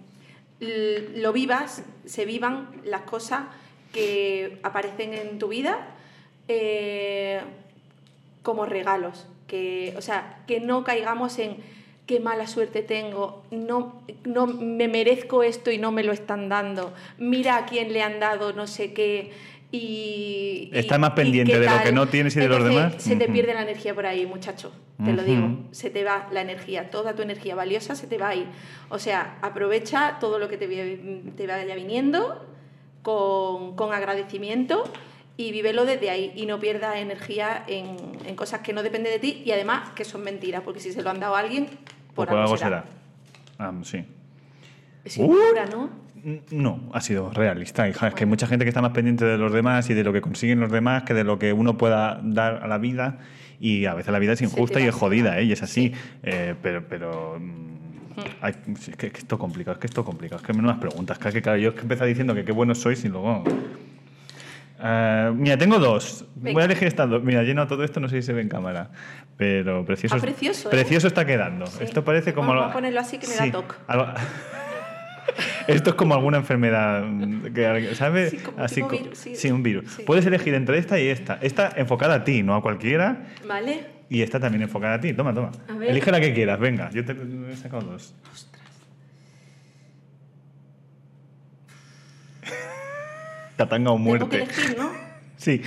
lo 0.61 1.33
vivas, 1.33 1.85
se 2.05 2.25
vivan 2.25 2.71
las 2.85 3.03
cosas 3.03 3.43
que 3.93 4.59
aparecen 4.62 5.14
en 5.14 5.39
tu 5.39 5.49
vida 5.49 5.86
eh, 6.49 7.41
como 8.43 8.66
regalos. 8.66 9.26
Que, 9.47 9.95
o 9.97 10.03
sea, 10.03 10.41
que 10.47 10.61
no 10.61 10.84
caigamos 10.84 11.39
en 11.39 11.57
qué 12.07 12.20
mala 12.20 12.47
suerte 12.47 12.82
tengo, 12.82 13.43
no, 13.51 14.03
no 14.24 14.47
me 14.47 14.89
merezco 14.89 15.43
esto 15.43 15.70
y 15.70 15.78
no 15.78 15.93
me 15.93 16.03
lo 16.03 16.12
están 16.12 16.49
dando, 16.49 16.93
mira 17.18 17.57
a 17.59 17.66
quién 17.66 17.93
le 17.93 18.03
han 18.03 18.18
dado 18.20 18.53
no 18.53 18.66
sé 18.66 18.93
qué. 18.93 19.30
Y, 19.70 20.70
y- 20.72 20.78
Estás 20.78 20.99
más 20.99 21.12
y 21.12 21.16
pendiente 21.16 21.53
qué 21.53 21.59
de 21.59 21.66
lo 21.66 21.82
que 21.82 21.93
no 21.93 22.09
tienes 22.09 22.34
y 22.36 22.41
de 22.41 22.49
los 22.49 22.64
demás. 22.64 22.95
Se 23.03 23.16
te 23.16 23.28
pierde 23.28 23.53
la 23.53 23.62
energía 23.62 23.95
por 23.95 24.07
ahí, 24.07 24.24
muchacho. 24.24 24.72
Te 25.05 25.12
lo 25.12 25.22
digo. 25.22 25.49
Se 25.70 25.91
te 25.91 26.03
va 26.05 26.26
la 26.32 26.41
energía, 26.41 26.91
toda 26.91 27.14
tu 27.14 27.22
energía 27.22 27.55
valiosa 27.55 27.95
se 27.95 28.07
te 28.07 28.16
va 28.18 28.30
ahí. 28.30 28.47
O 28.89 28.99
sea, 28.99 29.36
aprovecha 29.43 30.16
todo 30.20 30.39
lo 30.39 30.49
que 30.49 30.57
te, 30.57 30.66
te 31.36 31.47
vaya 31.47 31.74
viniendo 31.74 32.45
con, 33.03 33.77
con 33.77 33.93
agradecimiento 33.93 34.85
y 35.37 35.53
vívelo 35.53 35.85
desde 35.85 36.11
ahí 36.11 36.33
y 36.35 36.47
no 36.47 36.59
pierdas 36.59 36.97
energía 36.97 37.65
en, 37.69 37.97
en 38.27 38.35
cosas 38.35 38.61
que 38.61 38.73
no 38.73 38.83
dependen 38.83 39.13
de 39.13 39.19
ti 39.19 39.43
y 39.45 39.53
además 39.53 39.91
que 39.91 40.05
son 40.05 40.23
mentiras, 40.23 40.63
porque 40.63 40.81
si 40.81 40.93
se 40.93 41.03
lo 41.03 41.11
han 41.11 41.21
dado 41.21 41.37
a 41.37 41.41
alguien, 41.41 41.67
por, 42.15 42.29
Por 42.29 42.39
algo 42.39 42.57
será. 42.57 42.83
será. 42.83 42.85
Ah, 43.59 43.73
sí. 43.83 44.05
Es 45.05 45.17
Uh. 45.19 45.37
¿no? 45.71 46.09
No, 46.51 46.91
ha 46.93 47.01
sido 47.01 47.31
realista, 47.31 47.89
hija. 47.89 48.09
Es 48.09 48.15
que 48.15 48.25
hay 48.25 48.29
mucha 48.29 48.47
gente 48.49 48.65
que 48.65 48.71
está 48.71 48.83
más 48.83 48.91
pendiente 48.91 49.25
de 49.25 49.39
los 49.39 49.53
demás 49.53 49.89
y 49.89 49.95
de 49.95 50.03
lo 50.03 50.13
que 50.13 50.21
consiguen 50.21 50.59
los 50.59 50.71
demás 50.73 51.05
que 51.05 51.15
de 51.15 51.23
lo 51.23 51.39
que 51.39 51.53
uno 51.53 51.79
pueda 51.79 52.21
dar 52.23 52.57
a 52.63 52.67
la 52.67 52.79
vida. 52.79 53.19
Y 53.61 53.87
a 53.87 53.95
veces 53.95 54.13
la 54.13 54.19
vida 54.19 54.33
es 54.33 54.43
injusta 54.43 54.81
y 54.81 54.85
es 54.89 54.95
jodida. 54.95 55.39
¿eh? 55.39 55.45
Y 55.45 55.53
es 55.53 55.63
así. 55.63 55.93
Eh, 56.25 56.55
pero, 56.61 56.87
pero 56.89 57.41
mm, 58.21 58.45
hay- 58.45 58.55
sí, 58.79 58.91
es 58.93 58.97
que, 58.97 59.11
que 59.11 59.19
esto 59.19 59.35
es 59.37 59.41
complicado, 59.41 59.75
es 59.75 59.81
que 59.81 59.87
esto 59.87 60.01
es 60.03 60.07
complicado. 60.07 60.41
Es 60.41 60.47
que 60.47 60.53
menudas 60.53 60.79
preguntas. 60.79 61.19
Que, 61.19 61.31
que, 61.33 61.43
claro, 61.43 61.59
yo 61.59 61.71
es 61.71 61.75
que 61.75 61.83
empecé 61.83 62.05
diciendo 62.07 62.35
que 62.35 62.45
qué 62.45 62.53
buenos 62.53 62.79
sois 62.79 63.05
y 63.05 63.09
luego... 63.09 63.45
Eh, 64.81 65.33
mira, 65.35 65.59
tengo 65.59 65.79
dos. 65.79 66.25
Voy 66.37 66.45
Venga. 66.45 66.62
a 66.62 66.64
elegir 66.66 66.87
estas 66.89 67.11
dos. 67.11 67.23
Mira, 67.25 67.43
lleno 67.43 67.66
todo 67.66 67.83
esto, 67.83 67.99
no 67.99 68.09
sé 68.09 68.21
si 68.23 68.27
se 68.27 68.33
ve 68.33 68.43
en 68.43 68.49
cámara. 68.49 68.91
Pero 69.37 69.85
precioso, 69.85 70.16
Ah, 70.16 70.21
precioso, 70.21 70.69
¿eh? 70.69 70.71
precioso 70.71 71.07
está 71.09 71.25
quedando. 71.27 71.66
Sí. 71.66 71.83
Esto 71.85 72.05
parece 72.05 72.33
como... 72.33 72.49
Vamos 72.55 72.71
a 72.71 72.73
ponerlo 72.73 73.01
así 73.01 73.19
que 73.19 73.27
me 73.27 73.35
da 73.35 73.51
toc. 73.51 73.77
algo- 73.89 74.07
Esto 75.66 75.91
es 75.91 75.97
como 75.97 76.14
alguna 76.14 76.39
enfermedad, 76.39 77.05
que, 77.55 77.95
¿sabes? 77.95 78.31
Sí, 78.31 78.37
como 78.39 78.64
Así 78.64 78.77
tipo 78.77 78.89
co- 78.89 78.97
virus, 78.97 79.19
sí. 79.19 79.51
un 79.51 79.62
virus. 79.62 80.01
Puedes 80.07 80.25
elegir 80.25 80.55
entre 80.55 80.79
esta 80.79 80.99
y 80.99 81.09
esta. 81.09 81.39
Esta 81.43 81.71
enfocada 81.77 82.14
a 82.14 82.25
ti, 82.25 82.43
no 82.43 82.55
a 82.55 82.62
cualquiera. 82.62 83.27
¿Vale? 83.47 83.85
Y 84.11 84.23
esta 84.23 84.41
también 84.41 84.63
enfocada 84.63 84.95
a 84.95 85.01
ti. 85.01 85.13
Toma, 85.13 85.35
toma. 85.35 85.51
A. 85.69 85.85
Elige 85.85 86.11
la 86.11 86.21
que 86.21 86.33
quieras, 86.33 86.59
venga. 86.59 86.91
Yo 86.91 87.05
te 87.05 87.13
he 87.13 87.57
sacado 87.57 87.83
dos. 87.93 88.15
Tatanga 93.57 93.91
o 93.91 93.97
Tengo 93.97 94.05
que 94.29 94.39
muerte. 94.39 94.43
elegir, 94.43 94.79
¿no? 94.79 94.93
Sí. 95.37 95.63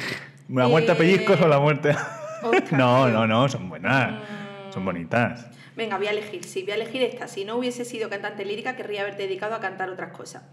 ¿La 0.50 0.68
muerte 0.68 0.92
a 0.92 0.96
Eh, 0.96 0.98
pellizcos 0.98 1.40
o 1.42 1.48
la 1.48 1.60
muerte 1.60 1.96
ostras, 2.44 2.72
No, 2.80 3.10
no, 3.10 3.28
no, 3.28 3.48
son 3.50 3.70
buenas. 3.70 4.12
Mm. 4.14 4.74
Son 4.74 4.86
bonitas. 4.86 5.48
Venga, 5.76 5.98
voy 5.98 6.08
a 6.08 6.12
elegir, 6.12 6.44
sí, 6.44 6.64
voy 6.64 6.72
a 6.72 6.76
elegir 6.76 7.02
esta. 7.04 7.28
Si 7.28 7.46
no 7.46 7.56
hubiese 7.58 7.86
sido 7.86 8.10
cantante 8.10 8.46
lírica, 8.46 8.76
querría 8.76 9.02
haberte 9.02 9.24
dedicado 9.24 9.56
a 9.56 9.60
cantar 9.60 9.90
otras 9.90 10.12
cosas. 10.12 10.44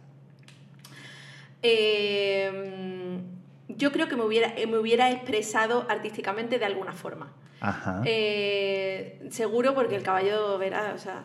Eh, 1.63 3.21
yo 3.69 3.93
creo 3.93 4.09
que 4.09 4.17
me 4.17 4.25
hubiera, 4.25 4.55
eh, 4.57 4.67
me 4.67 4.79
hubiera 4.79 5.11
expresado 5.11 5.87
artísticamente 5.89 6.59
de 6.59 6.65
alguna 6.65 6.93
forma. 6.93 7.33
Ajá. 7.61 8.03
Eh, 8.05 9.27
seguro 9.31 9.75
porque 9.75 9.97
el 9.97 10.03
caballo 10.03 10.59
verá, 10.59 10.93
o 10.95 10.99
sea, 10.99 11.25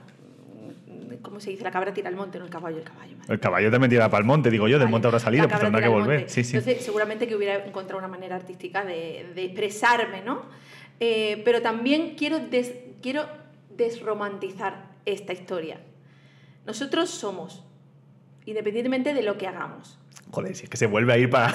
¿cómo 1.21 1.39
se 1.39 1.51
dice? 1.51 1.63
La 1.63 1.71
cabra 1.71 1.93
tira 1.93 2.09
al 2.09 2.15
monte, 2.15 2.39
no 2.39 2.45
el 2.45 2.51
caballo, 2.51 2.77
el 2.77 2.83
caballo. 2.83 3.15
madre. 3.17 3.33
El 3.33 3.39
caballo 3.39 3.71
también 3.71 3.89
tira 3.91 4.09
para 4.09 4.19
el 4.21 4.25
monte, 4.25 4.49
digo 4.49 4.67
yo, 4.67 4.77
del 4.77 4.85
Vale, 4.87 4.91
monte 4.91 5.07
habrá 5.07 5.19
salido, 5.19 5.47
pues 5.47 5.59
tendrá 5.61 5.81
que 5.81 5.87
volver. 5.87 6.29
Sí, 6.29 6.43
sí. 6.43 6.57
Entonces, 6.57 6.83
seguramente 6.83 7.27
que 7.27 7.35
hubiera 7.35 7.63
encontrado 7.65 7.99
una 7.99 8.07
manera 8.07 8.35
artística 8.35 8.83
de, 8.83 9.31
de 9.35 9.45
expresarme, 9.45 10.21
¿no? 10.21 10.41
Eh, 10.99 11.41
pero 11.45 11.61
también 11.61 12.15
quiero, 12.15 12.39
des- 12.39 12.73
quiero 13.01 13.25
desromantizar 13.69 14.85
esta 15.05 15.33
historia. 15.33 15.79
Nosotros 16.65 17.09
somos, 17.09 17.63
independientemente 18.45 19.13
de 19.13 19.21
lo 19.21 19.37
que 19.37 19.47
hagamos. 19.47 19.99
Joder, 20.31 20.55
si 20.55 20.63
es 20.63 20.69
que 20.69 20.77
se 20.77 20.87
vuelve 20.87 21.13
a 21.13 21.17
ir 21.17 21.29
para. 21.29 21.53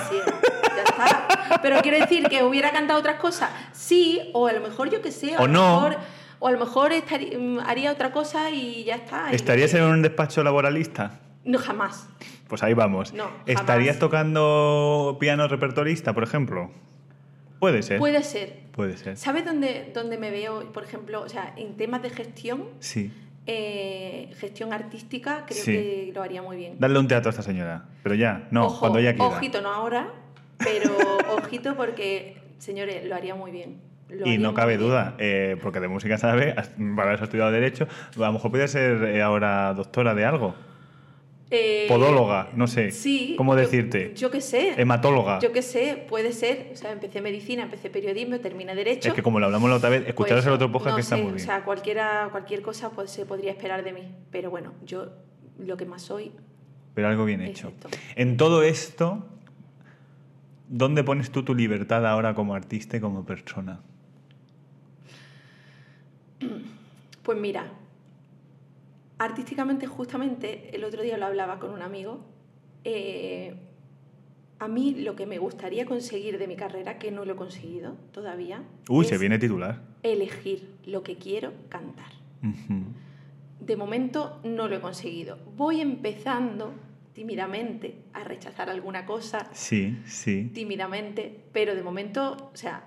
Está. 1.05 1.61
Pero 1.63 1.81
quiero 1.83 1.99
decir 1.99 2.25
que 2.29 2.43
hubiera 2.43 2.71
cantado 2.71 2.99
otras 3.01 3.17
cosas. 3.21 3.51
Sí, 3.73 4.31
o 4.35 4.47
a 4.47 4.53
lo 4.53 4.61
mejor 4.61 4.91
yo 4.91 5.01
que 5.03 5.11
sé, 5.13 5.35
a 5.35 5.39
O 5.41 5.47
lo 5.47 5.53
no. 5.53 5.81
mejor, 5.81 5.97
o 6.41 6.49
a 6.49 6.51
lo 6.53 6.59
mejor 6.59 6.93
estarí- 6.93 7.37
mm, 7.37 7.61
haría 7.67 7.91
otra 7.93 8.13
cosa 8.13 8.51
y 8.51 8.85
ya 8.85 8.97
está. 8.97 9.31
¿Estarías 9.33 9.73
en 9.75 9.83
un 9.85 10.03
despacho 10.03 10.43
laboralista? 10.45 11.21
No, 11.45 11.59
jamás. 11.59 12.07
Pues 12.49 12.63
ahí 12.63 12.75
vamos. 12.75 13.13
No, 13.13 13.31
¿Estarías 13.47 13.99
tocando 13.99 15.17
piano 15.21 15.49
repertorista, 15.49 16.13
por 16.15 16.23
ejemplo? 16.23 16.71
Puede 17.59 17.83
ser. 17.83 17.99
Puede 17.99 18.23
ser. 18.23 18.61
Puede 18.73 18.97
ser. 18.97 19.17
¿Sabes 19.17 19.45
dónde, 19.45 19.91
dónde 19.95 20.17
me 20.19 20.31
veo, 20.31 20.73
por 20.73 20.85
ejemplo, 20.85 21.23
o 21.23 21.29
sea, 21.29 21.53
en 21.57 21.77
temas 21.77 22.01
de 22.03 22.11
gestión, 22.11 22.65
Sí. 22.79 23.11
eh, 23.47 24.31
gestión 24.39 24.73
artística, 24.73 25.45
creo 25.47 25.65
Sí. 25.65 25.73
que 25.73 26.13
lo 26.15 26.23
haría 26.23 26.43
muy 26.43 26.57
bien. 26.57 26.77
Darle 26.79 26.99
un 27.01 27.09
teatro 27.09 27.29
a 27.29 27.33
esta 27.33 27.43
señora. 27.43 27.87
Pero 28.03 28.15
ya, 28.15 28.47
no, 28.51 28.67
Ojo, 28.67 28.81
cuando 28.81 28.99
ella 29.01 29.15
quiera. 29.17 29.37
Ojito, 29.37 29.61
no 29.61 29.73
ahora, 29.73 30.13
pero 30.59 30.97
ojito 31.37 31.75
porque, 31.77 32.37
señores, 32.59 33.05
lo 33.07 33.15
haría 33.15 33.35
muy 33.35 33.51
bien. 33.51 33.81
Lo 34.09 34.27
Y 34.27 34.39
no 34.39 34.55
cabe 34.55 34.79
duda, 34.79 35.15
eh, 35.19 35.57
porque 35.63 35.81
de 35.81 35.89
música 35.89 36.17
sabe, 36.17 36.55
para 36.97 37.13
eso 37.15 37.23
ha 37.23 37.25
estudiado 37.25 37.51
Derecho, 37.53 37.87
a 38.17 38.19
lo 38.21 38.33
mejor 38.33 38.51
podría 38.51 38.67
ser 38.69 39.03
eh, 39.05 39.23
ahora 39.23 39.75
doctora 39.75 40.15
de 40.15 40.25
algo. 40.25 40.55
Eh, 41.51 41.87
Podóloga, 41.89 42.51
no 42.55 42.67
sé. 42.67 42.91
Sí. 42.91 43.35
¿Cómo 43.39 43.55
yo- 43.55 43.61
decirte? 43.61 44.13
Yo 44.15 44.31
qué 44.31 44.41
sé. 44.43 44.75
Hematóloga. 44.77 45.39
Yo 45.41 45.51
qué 45.53 45.63
sé, 45.63 46.05
puede 46.09 46.33
ser. 46.33 46.69
O 46.73 46.77
sea, 46.77 46.93
empecé 46.93 47.23
medicina, 47.23 47.63
empecé 47.63 47.89
periodismo, 47.89 48.39
terminé 48.39 48.75
derecho. 48.75 49.09
Es 49.09 49.15
que 49.15 49.23
como 49.23 49.41
lo 49.41 49.47
hablamos 49.47 49.71
la 49.71 49.77
otra 49.77 49.89
vez, 49.89 50.07
escucharos 50.07 50.45
Pues, 50.45 50.47
el 50.47 50.53
otro 50.53 50.71
podcast 50.71 50.91
no 50.91 50.97
que 50.97 51.01
está 51.03 51.17
muy 51.17 51.25
bien. 51.33 51.37
O 51.37 51.39
sea, 51.39 51.65
cualquiera, 51.65 52.29
cualquier 52.31 52.61
cosa 52.61 52.91
pues, 52.91 53.11
se 53.11 53.25
podría 53.25 53.51
esperar 53.53 53.83
de 53.83 53.93
mí. 53.95 54.03
Pero 54.31 54.51
bueno, 54.51 54.75
yo 54.85 55.07
lo 55.59 55.77
que 55.79 55.87
más 55.87 56.03
soy 56.03 56.33
Pero 56.95 57.09
algo 57.09 57.25
bien 57.25 57.41
hecho. 57.41 57.69
esto. 57.69 57.89
En 58.17 58.37
todo 58.37 58.63
esto, 58.63 59.27
¿dónde 60.69 61.03
pones 61.05 61.31
tú 61.31 61.43
tu 61.43 61.55
libertad 61.55 62.07
ahora 62.07 62.35
como 62.35 62.55
artista 62.55 62.97
y 62.97 63.01
como 63.01 63.25
persona? 63.25 63.81
Pues 67.23 67.39
mira, 67.39 67.67
artísticamente, 69.19 69.87
justamente, 69.87 70.75
el 70.75 70.83
otro 70.85 71.03
día 71.03 71.19
lo 71.19 71.27
hablaba 71.27 71.59
con 71.59 71.71
un 71.73 71.83
amigo. 71.83 72.21
eh, 72.85 73.55
a 74.61 74.67
mí 74.67 74.95
lo 75.05 75.15
que 75.15 75.25
me 75.27 75.39
gustaría 75.39 75.85
conseguir 75.87 76.37
de 76.39 76.49
mi 76.49 76.57
carrera, 76.57 76.99
que 76.99 77.13
no 77.13 77.25
lo 77.25 77.35
he 77.35 77.37
conseguido 77.37 77.97
todavía, 78.13 78.65
Uy, 78.89 79.05
es 79.05 79.09
se 79.11 79.17
viene 79.19 79.39
titular. 79.39 79.83
elegir 80.03 80.69
lo 80.85 81.05
que 81.05 81.15
quiero 81.17 81.53
cantar. 81.69 82.11
De 83.61 83.77
momento 83.77 84.41
no 84.43 84.67
lo 84.67 84.75
he 84.77 84.81
conseguido. 84.81 85.39
Voy 85.57 85.81
empezando 85.81 86.73
tímidamente 87.23 87.97
a 88.13 88.23
rechazar 88.23 88.71
alguna 88.71 89.05
cosa, 89.05 89.49
Sí, 89.53 89.99
sí. 90.07 90.53
tímidamente, 90.55 91.47
pero 91.53 91.75
de 91.75 91.83
momento, 91.83 92.51
o 92.53 92.57
sea, 92.57 92.85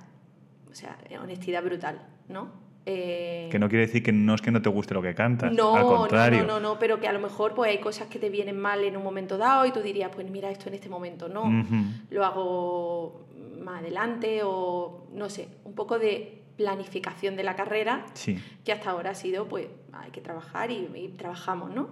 o 0.71 0.73
sea, 0.73 0.97
honestidad 1.21 1.61
brutal, 1.61 2.01
¿no? 2.29 2.47
Eh, 2.85 3.49
Que 3.51 3.59
no 3.59 3.67
quiere 3.67 3.87
decir 3.87 4.01
que 4.01 4.13
no 4.13 4.33
es 4.33 4.41
que 4.41 4.49
no 4.49 4.61
te 4.61 4.69
guste 4.69 4.93
lo 4.93 5.01
que 5.01 5.13
cantas. 5.13 5.51
no, 5.51 5.75
al 5.75 5.85
contrario. 5.85 6.39
no, 6.43 6.47
no, 6.47 6.53
no, 6.61 6.69
no, 6.75 6.79
pero 6.79 6.97
que 7.01 7.09
a 7.09 7.11
lo 7.11 7.19
mejor 7.19 7.53
pues 7.53 7.71
hay 7.71 7.79
cosas 7.79 8.07
que 8.07 8.19
te 8.19 8.29
vienen 8.29 8.57
mal 8.57 8.85
en 8.85 8.95
un 8.95 9.03
momento 9.03 9.37
dado 9.37 9.65
y 9.65 9.71
tú 9.73 9.81
dirías, 9.81 10.11
pues 10.15 10.29
mira, 10.31 10.49
esto 10.49 10.69
en 10.69 10.75
este 10.75 10.87
momento 10.87 11.27
no, 11.27 11.65
lo 12.09 12.23
hago 12.25 13.27
más 13.61 13.81
adelante 13.81 14.39
o 14.45 15.07
no 15.13 15.29
sé, 15.29 15.49
un 15.65 15.73
poco 15.75 15.99
de 15.99 16.41
planificación 16.55 17.35
de 17.35 17.43
la 17.43 17.57
carrera 17.57 18.05
Sí. 18.13 18.37
que 18.63 18.71
hasta 18.71 18.91
ahora 18.91 19.09
ha 19.09 19.15
sido, 19.15 19.49
pues 19.49 19.67
hay 19.91 20.11
que 20.11 20.21
trabajar 20.21 20.71
y, 20.71 20.87
y 20.95 21.09
trabajamos, 21.17 21.71
¿no? 21.75 21.89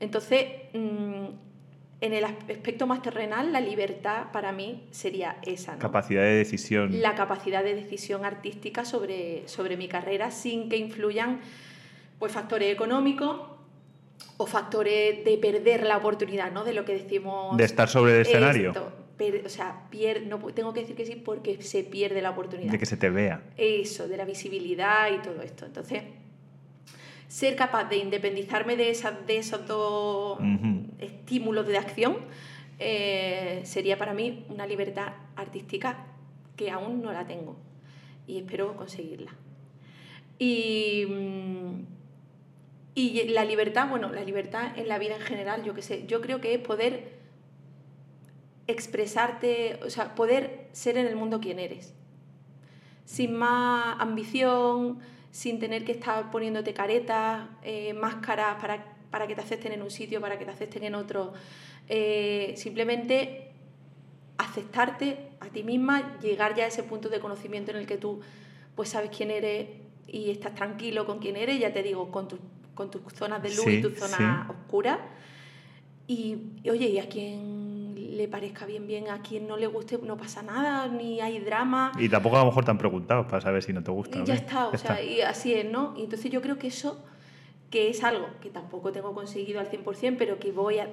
Entonces, 0.00 0.46
mm, 0.74 1.45
en 2.00 2.12
el 2.12 2.24
aspecto 2.24 2.86
más 2.86 3.00
terrenal, 3.00 3.52
la 3.52 3.60
libertad 3.60 4.26
para 4.32 4.52
mí 4.52 4.84
sería 4.90 5.38
esa, 5.42 5.72
¿no? 5.72 5.78
Capacidad 5.78 6.22
de 6.22 6.34
decisión. 6.34 7.00
la 7.00 7.14
capacidad 7.14 7.64
de 7.64 7.74
decisión 7.74 8.24
artística 8.24 8.84
sobre, 8.84 9.48
sobre 9.48 9.76
mi 9.78 9.88
carrera 9.88 10.30
sin 10.30 10.68
que 10.68 10.76
influyan 10.76 11.40
pues, 12.18 12.32
factores 12.32 12.70
económicos 12.72 13.40
o 14.36 14.46
factores 14.46 15.24
de 15.24 15.38
perder 15.38 15.84
la 15.86 15.96
oportunidad, 15.96 16.52
¿no? 16.52 16.64
De 16.64 16.74
lo 16.74 16.84
que 16.84 16.92
decimos... 16.92 17.56
De 17.56 17.64
estar 17.64 17.88
sobre 17.88 18.16
el 18.16 18.22
escenario. 18.22 18.70
Esto, 18.70 18.92
per- 19.16 19.42
o 19.46 19.48
sea, 19.48 19.88
pier- 19.90 20.26
no, 20.26 20.38
tengo 20.52 20.74
que 20.74 20.80
decir 20.80 20.94
que 20.96 21.06
sí 21.06 21.16
porque 21.16 21.62
se 21.62 21.82
pierde 21.82 22.20
la 22.20 22.30
oportunidad. 22.30 22.70
De 22.72 22.78
que 22.78 22.84
se 22.84 22.98
te 22.98 23.08
vea. 23.08 23.42
Eso, 23.56 24.06
de 24.08 24.18
la 24.18 24.26
visibilidad 24.26 25.10
y 25.14 25.22
todo 25.22 25.40
esto. 25.40 25.64
Entonces, 25.64 26.02
ser 27.28 27.56
capaz 27.56 27.84
de 27.84 27.96
independizarme 27.96 28.76
de, 28.76 28.90
esas, 28.90 29.26
de 29.26 29.38
esos 29.38 29.66
dos 29.66 30.38
estímulos 30.98 31.66
de 31.66 31.78
acción 31.78 32.16
eh, 32.78 33.62
sería 33.64 33.98
para 33.98 34.14
mí 34.14 34.44
una 34.48 34.66
libertad 34.66 35.12
artística 35.34 36.06
que 36.56 36.70
aún 36.70 37.02
no 37.02 37.12
la 37.12 37.26
tengo 37.26 37.56
y 38.26 38.38
espero 38.38 38.76
conseguirla. 38.76 39.32
Y, 40.38 41.06
mm, 41.08 41.86
y 42.94 43.24
la 43.28 43.44
libertad, 43.44 43.88
bueno, 43.88 44.10
la 44.12 44.24
libertad 44.24 44.78
en 44.78 44.88
la 44.88 44.98
vida 44.98 45.16
en 45.16 45.22
general, 45.22 45.64
yo 45.64 45.74
qué 45.74 45.82
sé, 45.82 46.06
yo 46.06 46.20
creo 46.20 46.40
que 46.40 46.54
es 46.54 46.60
poder 46.60 47.16
expresarte, 48.66 49.78
o 49.84 49.90
sea, 49.90 50.14
poder 50.14 50.68
ser 50.72 50.98
en 50.98 51.06
el 51.06 51.16
mundo 51.16 51.40
quien 51.40 51.58
eres 51.58 51.94
sin 53.06 53.34
más 53.34 53.96
ambición, 54.00 54.98
sin 55.36 55.58
tener 55.58 55.84
que 55.84 55.92
estar 55.92 56.30
poniéndote 56.30 56.72
caretas, 56.72 57.46
eh, 57.62 57.92
máscaras 57.92 58.58
para, 58.58 58.96
para 59.10 59.26
que 59.26 59.34
te 59.34 59.42
acepten 59.42 59.70
en 59.72 59.82
un 59.82 59.90
sitio, 59.90 60.18
para 60.18 60.38
que 60.38 60.46
te 60.46 60.50
acepten 60.50 60.82
en 60.84 60.94
otro. 60.94 61.34
Eh, 61.90 62.54
simplemente 62.56 63.50
aceptarte 64.38 65.28
a 65.40 65.48
ti 65.48 65.62
misma, 65.62 66.18
llegar 66.20 66.54
ya 66.54 66.64
a 66.64 66.68
ese 66.68 66.84
punto 66.84 67.10
de 67.10 67.20
conocimiento 67.20 67.70
en 67.70 67.76
el 67.76 67.86
que 67.86 67.98
tú 67.98 68.20
pues 68.74 68.88
sabes 68.88 69.10
quién 69.14 69.30
eres 69.30 69.68
y 70.06 70.30
estás 70.30 70.54
tranquilo 70.54 71.04
con 71.04 71.18
quién 71.18 71.36
eres, 71.36 71.60
ya 71.60 71.70
te 71.70 71.82
digo, 71.82 72.10
con, 72.10 72.28
tus 72.28 72.38
con 72.74 72.90
tus 72.90 73.02
zonas 73.12 73.42
de 73.42 73.50
luz 73.50 73.66
Sí, 73.66 73.74
y 73.74 73.82
tus 73.82 73.98
zonas 73.98 74.46
sí. 74.46 74.52
oscuras. 74.52 74.98
Y, 76.06 76.38
y, 76.62 76.70
oye, 76.70 76.88
y 76.88 76.98
a 76.98 77.10
quien 77.10 77.65
le 78.16 78.28
parezca 78.28 78.66
bien, 78.66 78.86
bien, 78.86 79.08
a 79.08 79.20
quien 79.20 79.46
no 79.46 79.56
le 79.56 79.66
guste, 79.66 79.98
no 79.98 80.16
pasa 80.16 80.42
nada, 80.42 80.88
ni 80.88 81.20
hay 81.20 81.38
drama. 81.40 81.92
Y 81.98 82.08
tampoco 82.08 82.36
a 82.36 82.40
lo 82.40 82.46
mejor 82.46 82.64
te 82.64 82.70
han 82.70 82.78
preguntado 82.78 83.26
para 83.26 83.40
saber 83.40 83.62
si 83.62 83.72
no 83.72 83.82
te 83.82 83.90
gusta. 83.90 84.18
Y 84.18 84.24
ya 84.24 84.34
está, 84.34 84.68
o 84.68 84.72
Ya 84.72 84.78
sea, 84.78 84.94
está. 85.00 85.02
y 85.02 85.20
así 85.20 85.54
es, 85.54 85.70
¿no? 85.70 85.94
Y 85.96 86.04
entonces 86.04 86.30
yo 86.30 86.40
creo 86.40 86.58
que 86.58 86.68
eso, 86.68 87.04
que 87.70 87.90
es 87.90 88.02
algo 88.02 88.26
que 88.40 88.50
tampoco 88.50 88.90
tengo 88.92 89.12
conseguido 89.14 89.60
al 89.60 89.70
100%, 89.70 90.16
pero 90.18 90.38
que 90.38 90.50
voy, 90.52 90.78
a, 90.78 90.88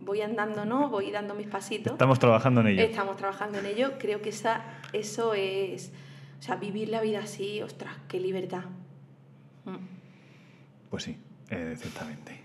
voy 0.00 0.22
andando, 0.22 0.64
¿no? 0.64 0.88
Voy 0.88 1.10
dando 1.10 1.34
mis 1.34 1.48
pasitos. 1.48 1.92
Estamos 1.92 2.18
trabajando 2.18 2.62
en 2.62 2.68
ello. 2.68 2.82
Estamos 2.82 3.16
trabajando 3.16 3.58
en 3.58 3.66
ello. 3.66 3.92
Creo 3.98 4.22
que 4.22 4.30
esa, 4.30 4.64
eso 4.92 5.34
es, 5.34 5.92
o 6.38 6.42
sea, 6.42 6.56
vivir 6.56 6.88
la 6.88 7.02
vida 7.02 7.20
así, 7.20 7.60
ostras, 7.62 7.94
qué 8.08 8.18
libertad. 8.20 8.64
Mm. 9.66 9.76
Pues 10.90 11.02
sí, 11.04 11.16
eh, 11.50 11.74
ciertamente. 11.76 12.40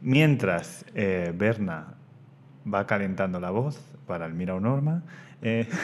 Mientras 0.00 0.84
eh, 0.94 1.32
Berna 1.34 1.94
va 2.72 2.86
calentando 2.86 3.40
la 3.40 3.50
voz 3.50 3.80
para 4.06 4.26
el 4.26 4.34
Mira 4.34 4.54
o 4.54 4.60
Norma. 4.60 5.02
eh, 5.42 5.68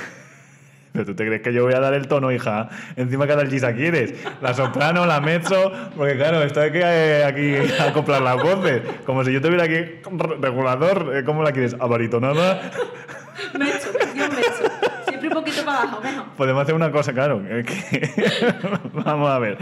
Pero 0.92 1.04
tú 1.04 1.14
te 1.14 1.26
crees 1.26 1.42
que 1.42 1.52
yo 1.52 1.64
voy 1.64 1.74
a 1.74 1.80
dar 1.80 1.92
el 1.94 2.08
tono, 2.08 2.32
hija. 2.32 2.70
Encima 2.96 3.26
cada 3.26 3.44
gisa 3.46 3.74
quieres. 3.74 4.14
La 4.40 4.54
soprano, 4.54 5.04
la 5.06 5.20
mezzo. 5.20 5.70
Porque 5.96 6.16
claro, 6.16 6.42
esto 6.42 6.60
hay 6.62 6.72
que 6.72 6.80
eh, 6.82 7.24
aquí 7.24 7.54
acoplar 7.80 8.22
las 8.22 8.42
voces. 8.42 8.82
Como 9.04 9.22
si 9.22 9.32
yo 9.32 9.40
tuviera 9.42 9.64
aquí 9.64 9.74
re- 9.74 10.36
regulador. 10.40 11.12
eh, 11.14 11.24
¿Cómo 11.24 11.42
la 11.42 11.52
quieres? 11.52 11.76
¿Abaritonada? 11.78 12.70
Mecho, 13.58 13.88
yo 14.16 14.28
mecho. 14.28 14.72
Siempre 15.06 15.28
un 15.28 15.34
poquito 15.34 15.64
para 15.64 15.82
abajo, 15.82 16.00
mejor. 16.02 16.24
Podemos 16.36 16.62
hacer 16.62 16.74
una 16.74 16.90
cosa, 16.90 17.12
claro. 17.12 17.42
es 17.48 17.66
que- 17.66 18.54
Vamos 18.94 19.30
a 19.30 19.38
ver. 19.38 19.58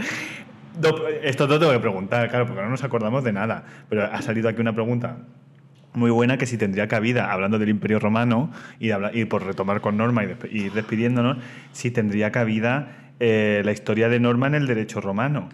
Esto 1.23 1.47
te 1.47 1.59
tengo 1.59 1.71
que 1.73 1.79
preguntar, 1.79 2.29
claro, 2.29 2.45
porque 2.47 2.61
no 2.61 2.69
nos 2.69 2.83
acordamos 2.83 3.23
de 3.23 3.33
nada. 3.33 3.63
Pero 3.89 4.05
ha 4.05 4.21
salido 4.21 4.47
aquí 4.49 4.61
una 4.61 4.73
pregunta 4.73 5.17
muy 5.93 6.11
buena 6.11 6.37
que 6.37 6.45
si 6.45 6.57
tendría 6.57 6.87
cabida, 6.87 7.31
hablando 7.31 7.57
del 7.59 7.69
Imperio 7.69 7.99
Romano, 7.99 8.51
y, 8.79 8.91
habla- 8.91 9.11
y 9.13 9.25
por 9.25 9.43
retomar 9.45 9.81
con 9.81 9.97
Norma 9.97 10.23
y, 10.23 10.35
ir 10.65 10.71
despidiéndonos, 10.73 11.37
si 11.71 11.89
tendría 11.91 12.31
cabida 12.31 13.11
eh, 13.19 13.61
la 13.65 13.71
historia 13.71 14.09
de 14.09 14.19
Norma 14.19 14.47
en 14.47 14.55
el 14.55 14.67
derecho 14.67 15.01
romano. 15.01 15.49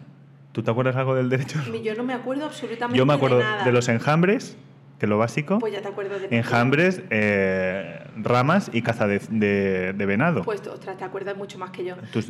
¿Tú 0.52 0.62
te 0.64 0.70
acuerdas 0.72 0.96
algo 0.98 1.16
del 1.16 1.30
derecho 1.30 1.60
romano? 1.66 1.84
Yo 1.84 1.96
no 1.96 2.04
me 2.04 2.14
acuerdo 2.14 2.46
absolutamente 2.46 2.98
Yo 2.98 3.06
me 3.06 3.14
acuerdo 3.14 3.38
de 3.38 3.44
nada. 3.44 3.64
de 3.64 3.72
los 3.72 3.88
enjambres, 3.90 4.58
que 5.04 5.08
lo 5.08 5.18
básico. 5.18 5.60
Pues 5.60 5.74
ya 5.74 5.82
te 5.82 5.90
acuerdas 5.90 6.22
de 6.22 6.28
enjambres, 6.38 7.02
eh, 7.10 8.00
ramas 8.16 8.70
y 8.72 8.82
caza 8.84 9.06
de, 9.06 9.20
de- 9.30 9.92
de 9.92 10.06
venado. 10.06 10.44
Pues, 10.44 10.66
ostras, 10.66 10.96
te 10.98 11.04
acuerdas 11.04 11.36
mucho 11.36 11.60
más 11.60 11.72
que 11.72 11.84
yo. 11.84 11.96
Tú, 12.14 12.22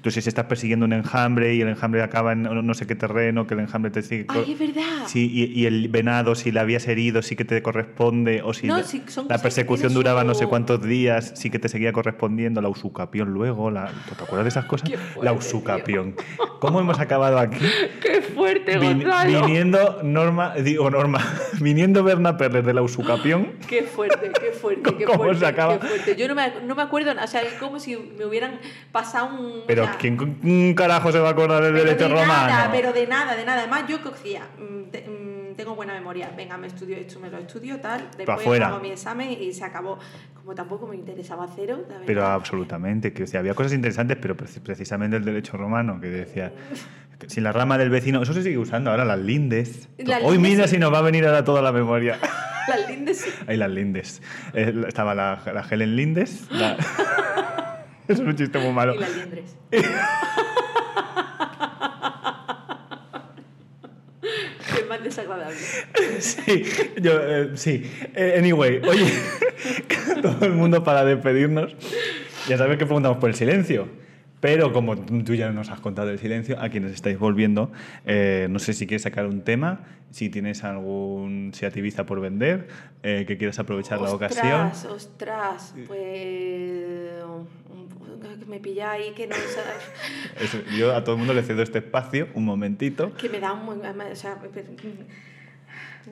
tú 0.00 0.10
si 0.10 0.18
estás 0.18 0.46
persiguiendo 0.46 0.84
un 0.84 0.94
enjambre 0.94 1.54
y 1.54 1.60
el 1.60 1.68
enjambre 1.68 2.02
acaba 2.02 2.32
en 2.32 2.42
no 2.42 2.74
sé 2.74 2.88
qué 2.88 2.96
terreno, 2.96 3.46
que 3.46 3.54
el 3.54 3.60
enjambre 3.60 3.92
te 3.92 4.02
sigue... 4.02 4.26
Ay, 4.30 4.50
es 4.52 4.58
verdad. 4.58 4.82
Sí, 5.06 5.30
y, 5.32 5.60
y 5.60 5.66
el 5.66 5.86
venado, 5.90 6.34
si 6.34 6.50
le 6.50 6.58
habías 6.58 6.88
herido, 6.88 7.22
sí 7.22 7.36
que 7.36 7.44
te 7.44 7.62
corresponde, 7.62 8.42
o 8.42 8.52
si 8.52 8.66
No, 8.66 8.78
la- 8.78 8.84
la 9.28 9.38
persecución 9.38 9.94
duraba 9.94 10.22
su- 10.22 10.26
no 10.26 10.34
sé 10.34 10.48
cuántos 10.48 10.82
días, 10.82 11.30
sí 11.36 11.50
que 11.50 11.60
te 11.60 11.68
seguía 11.68 11.92
correspondiendo, 11.92 12.60
la 12.60 12.68
usucapión 12.68 13.32
luego, 13.32 13.70
la... 13.70 13.86
¿tú 14.08 14.16
¿te 14.16 14.24
acuerdas 14.24 14.46
de 14.46 14.48
esas 14.48 14.64
cosas? 14.64 14.90
Fuerte, 14.90 15.24
la 15.24 15.32
usucapión. 15.34 16.16
¿Cómo 16.58 16.80
hemos 16.80 16.98
acabado 16.98 17.38
aquí? 17.38 17.58
¡Qué 18.02 18.22
fuerte, 18.22 18.76
Vin- 18.80 19.04
viniendo 19.28 20.00
Norma, 20.02 20.54
digo 20.56 20.90
Norma, 20.90 21.20
viniendo 21.62 22.02
Berna 22.04 22.36
Perles 22.36 22.64
de 22.66 22.74
la 22.74 22.82
usucapión, 22.82 23.52
Qué 23.68 23.82
fuerte, 23.84 24.30
qué 24.40 24.52
fuerte, 24.52 24.94
qué 24.98 25.04
¿Cómo 25.04 25.24
fuerte. 25.24 25.40
se 25.40 25.46
acaba? 25.46 25.78
qué 25.80 25.86
fuerte. 25.86 26.16
Yo 26.16 26.28
no 26.28 26.34
me, 26.34 26.52
no 26.66 26.74
me 26.74 26.82
acuerdo, 26.82 27.12
o 27.22 27.26
sea, 27.26 27.42
es 27.42 27.54
como 27.54 27.78
si 27.80 27.96
me 27.96 28.24
hubieran 28.26 28.58
pasado 28.92 29.26
un. 29.34 29.62
pero 29.66 29.84
sea, 29.84 29.96
¿quién 29.98 30.16
con- 30.16 30.74
carajo 30.74 31.10
se 31.12 31.18
va 31.20 31.28
a 31.28 31.32
acordar 31.32 31.62
del 31.62 31.72
pero 31.72 31.84
derecho 31.86 32.04
de 32.08 32.10
romano? 32.10 32.48
Nada, 32.48 32.68
pero 32.72 32.92
de 32.92 33.06
nada, 33.06 33.36
de 33.36 33.44
nada. 33.44 33.60
Además, 33.62 33.84
yo 33.88 34.02
cogía, 34.02 34.42
mm, 34.58 34.90
te- 34.90 35.08
mm, 35.08 35.31
tengo 35.62 35.76
buena 35.76 35.94
memoria. 35.94 36.30
Venga, 36.36 36.56
me 36.56 36.66
estudio 36.66 36.96
esto, 36.96 37.20
me 37.20 37.30
lo 37.30 37.38
estudio, 37.38 37.80
tal. 37.80 38.08
Después 38.16 38.60
hago 38.60 38.80
mi 38.80 38.90
examen 38.90 39.30
y 39.30 39.52
se 39.52 39.64
acabó. 39.64 39.98
Como 40.34 40.54
tampoco 40.56 40.88
me 40.88 40.96
interesaba 40.96 41.46
cero, 41.54 41.84
la. 41.88 42.00
Pero 42.04 42.26
absolutamente, 42.26 43.12
que 43.12 43.22
o 43.22 43.26
sea, 43.28 43.40
había 43.40 43.54
cosas 43.54 43.72
interesantes, 43.72 44.18
pero 44.20 44.36
preci- 44.36 44.60
precisamente 44.60 45.16
el 45.16 45.24
derecho 45.24 45.56
romano, 45.56 46.00
que 46.00 46.08
decía, 46.08 46.52
si 47.28 47.40
la 47.40 47.52
rama 47.52 47.78
del 47.78 47.90
vecino, 47.90 48.20
eso 48.22 48.32
se 48.32 48.42
sigue 48.42 48.58
usando 48.58 48.90
ahora, 48.90 49.04
las 49.04 49.20
lindes. 49.20 49.88
Hoy 49.98 50.04
lindes 50.06 50.38
mira 50.40 50.66
sí. 50.66 50.74
si 50.74 50.80
nos 50.80 50.92
va 50.92 50.98
a 50.98 51.02
venir 51.02 51.24
ahora 51.26 51.44
toda 51.44 51.62
la 51.62 51.70
memoria. 51.72 52.18
Las 52.68 52.88
lindes 52.88 53.18
sí. 53.18 53.30
Ahí 53.48 53.56
las 53.56 53.70
lindes. 53.72 54.22
Eh, 54.54 54.72
estaba 54.86 55.16
la, 55.16 55.42
la 55.52 55.66
Helen 55.68 55.96
Lindes. 55.96 56.46
la- 56.50 56.76
es 58.08 58.20
un 58.20 58.36
chiste 58.36 58.56
muy 58.60 58.72
malo. 58.72 58.94
Y 58.94 58.98
las 59.00 59.16
liendres. 59.16 59.56
Qué 64.20 64.81
más 64.92 65.04
desagradable. 65.04 65.56
Sí, 66.20 66.64
yo, 67.00 67.12
eh, 67.22 67.50
sí. 67.54 67.90
Eh, 68.14 68.36
anyway, 68.38 68.80
oye, 68.86 69.10
todo 70.22 70.44
el 70.46 70.52
mundo 70.52 70.84
para 70.84 71.04
despedirnos. 71.04 71.74
Ya 72.48 72.58
sabes 72.58 72.78
que 72.78 72.84
preguntamos 72.84 73.18
por 73.18 73.30
el 73.30 73.36
silencio. 73.36 73.88
Pero 74.40 74.72
como 74.72 74.96
tú 74.96 75.34
ya 75.36 75.52
nos 75.52 75.70
has 75.70 75.78
contado 75.78 76.10
el 76.10 76.18
silencio, 76.18 76.60
a 76.60 76.68
quienes 76.68 76.92
estáis 76.92 77.16
volviendo, 77.16 77.70
eh, 78.04 78.48
no 78.50 78.58
sé 78.58 78.72
si 78.72 78.88
quieres 78.88 79.02
sacar 79.02 79.26
un 79.26 79.42
tema, 79.42 79.84
si 80.10 80.30
tienes 80.30 80.64
algún 80.64 81.52
Seat 81.54 82.02
por 82.04 82.20
vender, 82.20 82.66
eh, 83.04 83.24
que 83.24 83.38
quieras 83.38 83.60
aprovechar 83.60 84.00
la 84.00 84.12
ocasión. 84.12 84.62
Ostras, 84.62 84.84
ostras, 84.84 85.74
pues 85.86 87.22
que 88.22 88.46
me 88.46 88.60
pilla 88.60 88.92
ahí 88.92 89.12
que 89.12 89.26
no 89.26 89.34
Eso, 90.40 90.58
yo 90.76 90.94
a 90.94 91.02
todo 91.04 91.14
el 91.14 91.18
mundo 91.18 91.34
le 91.34 91.42
cedo 91.42 91.62
este 91.62 91.78
espacio, 91.78 92.28
un 92.34 92.44
momentito. 92.44 93.12
que 93.16 93.28
me 93.28 93.40
da 93.40 93.52
un 93.52 93.68
o 93.68 94.16
sea, 94.16 94.38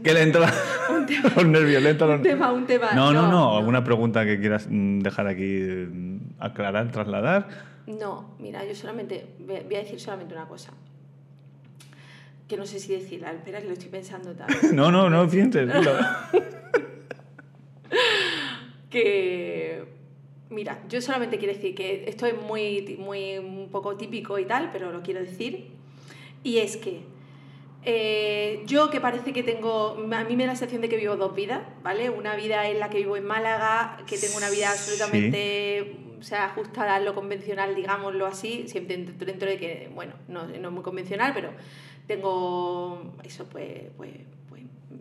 Que 0.03 0.15
le 0.15 0.23
entra 0.23 0.53
los 1.37 1.47
nervios, 1.47 1.83
le 1.83 1.91
entra 1.91 2.07
los- 2.07 2.17
un 2.19 2.23
tema, 2.23 2.53
un 2.53 2.67
tema. 2.67 2.93
No, 2.93 3.13
no, 3.13 3.31
no, 3.31 3.57
¿Alguna 3.59 3.83
pregunta 3.85 4.25
que 4.25 4.39
quieras 4.41 4.67
mm, 4.71 5.01
dejar 5.01 5.27
aquí, 5.27 5.61
mm, 5.91 6.19
aclarar, 6.39 6.91
trasladar? 6.93 7.49
No, 7.87 8.35
mira, 8.39 8.65
yo 8.65 8.75
solamente 8.75 9.27
voy 9.41 9.75
a 9.75 9.79
decir 9.79 9.99
solamente 10.01 10.35
una 10.35 10.47
cosa. 10.47 10.73
Que 12.47 12.57
no 12.57 12.67
sé 12.67 12.79
si 12.81 12.93
decirla, 12.93 13.31
espera 13.33 13.61
que 13.61 13.67
lo 13.69 13.73
estoy 13.75 13.89
pensando 13.91 14.33
tal. 14.33 14.49
No, 14.73 14.91
no, 14.91 15.09
no 15.11 15.29
pienses. 15.29 15.69
que 18.91 19.60
Mira, 20.51 20.83
yo 20.89 21.01
solamente 21.01 21.39
quiero 21.39 21.55
decir 21.55 21.77
que 21.77 22.05
esto 22.09 22.27
es 22.27 22.35
muy, 22.35 22.97
muy 22.99 23.39
un 23.39 23.69
poco 23.71 23.97
típico 23.97 24.39
y 24.39 24.45
tal, 24.45 24.71
pero 24.73 24.91
lo 24.91 25.01
quiero 25.01 25.21
decir. 25.21 25.69
Y 26.43 26.59
es 26.59 26.77
que 26.77 27.03
eh, 27.85 28.63
yo 28.67 28.91
que 28.91 29.01
parece 29.01 29.33
que 29.33 29.43
tengo, 29.43 29.97
a 30.13 30.25
mí 30.25 30.37
me 30.37 30.45
da 30.45 30.53
la 30.53 30.57
sensación 30.57 30.83
de 30.83 30.89
que 30.89 30.97
vivo 30.97 31.17
dos 31.17 31.35
vidas, 31.35 31.63
¿vale? 31.83 32.11
Una 32.11 32.35
vida 32.35 32.69
en 32.69 32.81
la 32.81 32.91
que 32.91 32.99
vivo 32.99 33.17
en 33.17 33.25
Málaga, 33.25 33.99
que 34.07 34.19
tengo 34.19 34.37
una 34.37 34.51
vida 34.51 34.71
absolutamente, 34.71 35.97
o 36.19 36.23
sea, 36.23 36.47
ajustada 36.47 36.97
a 36.97 37.01
lo 37.01 37.15
convencional, 37.15 37.75
digámoslo 37.75 38.27
así, 38.27 38.65
siempre 38.67 38.97
dentro, 38.97 39.49
de 39.49 39.57
que, 39.57 39.91
bueno, 39.95 40.15
no, 40.29 40.47
no 40.47 40.69
es 40.69 40.75
muy 40.75 40.83
convencional, 40.83 41.33
pero 41.33 41.51
tengo 42.07 43.15
eso, 43.23 43.47
pues, 43.49 43.85
pues 43.97 44.11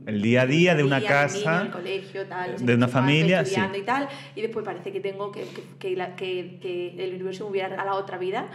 el 0.09 0.21
día 0.21 0.41
a 0.41 0.45
día 0.45 0.75
de 0.75 0.83
una 0.83 1.01
casa, 1.01 1.61
el 1.61 1.71
colegio, 1.71 2.25
tal, 2.25 2.65
de 2.65 2.75
una 2.75 2.87
familia, 2.87 3.41
estudiando 3.41 3.77
y 3.77 3.83
tal, 3.83 4.07
y 4.35 4.41
después 4.41 4.65
parece 4.65 4.91
que 4.91 4.99
tengo 4.99 5.31
que, 5.31 5.45
que, 5.79 5.95
que, 6.15 6.57
que 6.61 6.95
el 7.03 7.15
universo 7.15 7.45
me 7.45 7.51
hubiera 7.51 7.69
regalado 7.69 7.97
otra 7.97 8.17
vida 8.17 8.47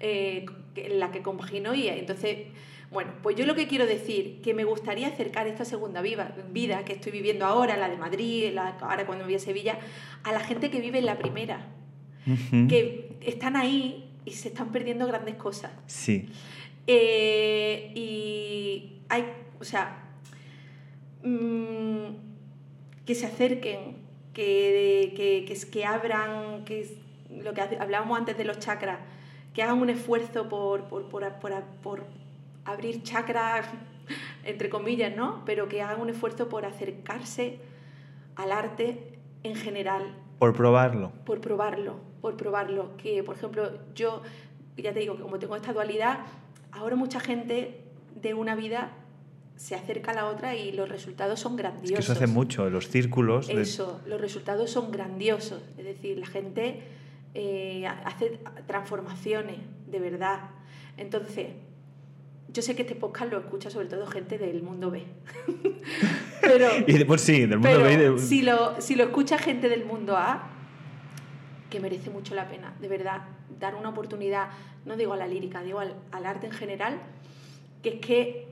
eh, 0.00 0.46
en 0.76 0.98
la 0.98 1.10
que 1.12 1.22
compagino 1.22 1.74
y 1.74 1.88
entonces 1.88 2.38
bueno, 2.90 3.12
pues 3.22 3.36
yo 3.36 3.46
lo 3.46 3.54
que 3.54 3.68
quiero 3.68 3.86
decir, 3.86 4.40
que 4.42 4.52
me 4.52 4.64
gustaría 4.64 5.08
acercar 5.08 5.46
esta 5.46 5.64
segunda 5.64 6.02
vida, 6.02 6.36
vida 6.50 6.84
que 6.84 6.92
estoy 6.92 7.10
viviendo 7.10 7.46
ahora, 7.46 7.76
la 7.78 7.88
de 7.88 7.96
Madrid, 7.96 8.50
la, 8.52 8.76
ahora 8.80 9.06
cuando 9.06 9.24
me 9.24 9.30
voy 9.30 9.36
a 9.36 9.38
Sevilla, 9.38 9.78
a 10.24 10.32
la 10.32 10.40
gente 10.40 10.70
que 10.70 10.78
vive 10.78 10.98
en 10.98 11.06
la 11.06 11.16
primera, 11.16 11.68
que 12.68 13.16
están 13.22 13.56
ahí 13.56 14.10
y 14.26 14.32
se 14.32 14.48
están 14.48 14.72
perdiendo 14.72 15.06
grandes 15.06 15.36
cosas. 15.36 15.72
Sí. 15.86 16.28
Eh, 16.86 17.92
y 17.94 18.98
hay, 19.08 19.24
o 19.58 19.64
sea, 19.64 20.01
mm, 21.24 22.06
que 23.04 23.14
se 23.14 23.26
acerquen, 23.26 23.96
que, 24.32 25.12
que, 25.16 25.44
que, 25.46 25.70
que 25.70 25.84
abran, 25.84 26.64
que 26.64 26.98
lo 27.42 27.54
que 27.54 27.60
hablábamos 27.60 28.18
antes 28.18 28.36
de 28.36 28.44
los 28.44 28.58
chakras, 28.58 28.98
que 29.54 29.62
hagan 29.62 29.80
un 29.80 29.90
esfuerzo 29.90 30.48
por, 30.48 30.84
por, 30.84 31.08
por, 31.08 31.32
por 31.82 32.04
abrir 32.64 33.02
chakras, 33.02 33.66
entre 34.44 34.68
comillas, 34.68 35.14
¿no? 35.14 35.42
Pero 35.44 35.68
que 35.68 35.82
hagan 35.82 36.00
un 36.00 36.10
esfuerzo 36.10 36.48
por 36.48 36.64
acercarse 36.64 37.58
al 38.36 38.52
arte 38.52 39.18
en 39.42 39.54
general. 39.54 40.14
Por 40.38 40.54
probarlo. 40.54 41.12
Por 41.24 41.40
probarlo, 41.40 42.00
por 42.20 42.36
probarlo. 42.36 42.96
Que, 42.96 43.22
por 43.22 43.36
ejemplo, 43.36 43.70
yo, 43.94 44.22
ya 44.76 44.92
te 44.92 45.00
digo, 45.00 45.16
que 45.16 45.22
como 45.22 45.38
tengo 45.38 45.56
esta 45.56 45.72
dualidad, 45.72 46.20
ahora 46.72 46.96
mucha 46.96 47.20
gente 47.20 47.80
de 48.20 48.34
una 48.34 48.54
vida 48.54 48.92
se 49.56 49.74
acerca 49.74 50.10
a 50.10 50.14
la 50.14 50.26
otra 50.26 50.54
y 50.54 50.72
los 50.72 50.88
resultados 50.88 51.40
son 51.40 51.56
grandiosos. 51.56 51.98
Es 51.98 52.06
que 52.06 52.12
eso 52.12 52.12
hace 52.12 52.26
mucho, 52.26 52.68
los 52.70 52.88
círculos. 52.88 53.48
Eso, 53.48 54.00
los 54.06 54.20
resultados 54.20 54.70
son 54.70 54.90
grandiosos. 54.90 55.62
Es 55.78 55.84
decir, 55.84 56.18
la 56.18 56.26
gente 56.26 56.82
eh, 57.34 57.86
hace 57.86 58.40
transformaciones, 58.66 59.58
de 59.86 60.00
verdad. 60.00 60.50
Entonces, 60.96 61.48
yo 62.52 62.62
sé 62.62 62.74
que 62.76 62.82
este 62.82 62.94
podcast 62.94 63.32
lo 63.32 63.38
escucha 63.38 63.70
sobre 63.70 63.86
todo 63.86 64.06
gente 64.06 64.38
del 64.38 64.62
mundo 64.62 64.90
B. 64.90 65.04
pero, 66.40 66.68
y 66.86 67.04
pues 67.04 67.20
sí, 67.22 67.46
del 67.46 67.58
mundo 67.58 67.82
B. 67.82 68.18
Si, 68.18 68.42
lo, 68.42 68.80
si 68.80 68.94
lo 68.94 69.04
escucha 69.04 69.38
gente 69.38 69.68
del 69.68 69.84
mundo 69.84 70.16
A, 70.16 70.50
que 71.70 71.80
merece 71.80 72.10
mucho 72.10 72.34
la 72.34 72.48
pena, 72.48 72.74
de 72.80 72.88
verdad, 72.88 73.22
dar 73.58 73.74
una 73.74 73.88
oportunidad, 73.88 74.50
no 74.84 74.96
digo 74.96 75.14
a 75.14 75.16
la 75.16 75.26
lírica, 75.26 75.62
digo 75.62 75.80
al, 75.80 76.26
arte 76.26 76.46
en 76.46 76.52
general, 76.52 77.00
que 77.82 77.88
es 77.88 78.00
que 78.00 78.51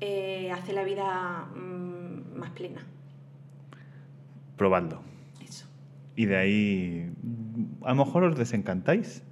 eh, 0.00 0.50
hace 0.52 0.72
la 0.72 0.84
vida 0.84 1.48
mm, 1.54 2.38
más 2.38 2.50
plena. 2.50 2.84
Probando. 4.56 5.02
Eso. 5.46 5.66
Y 6.16 6.26
de 6.26 6.36
ahí, 6.36 7.12
a 7.84 7.90
lo 7.90 8.04
mejor 8.04 8.24
os 8.24 8.36
desencantáis 8.36 9.22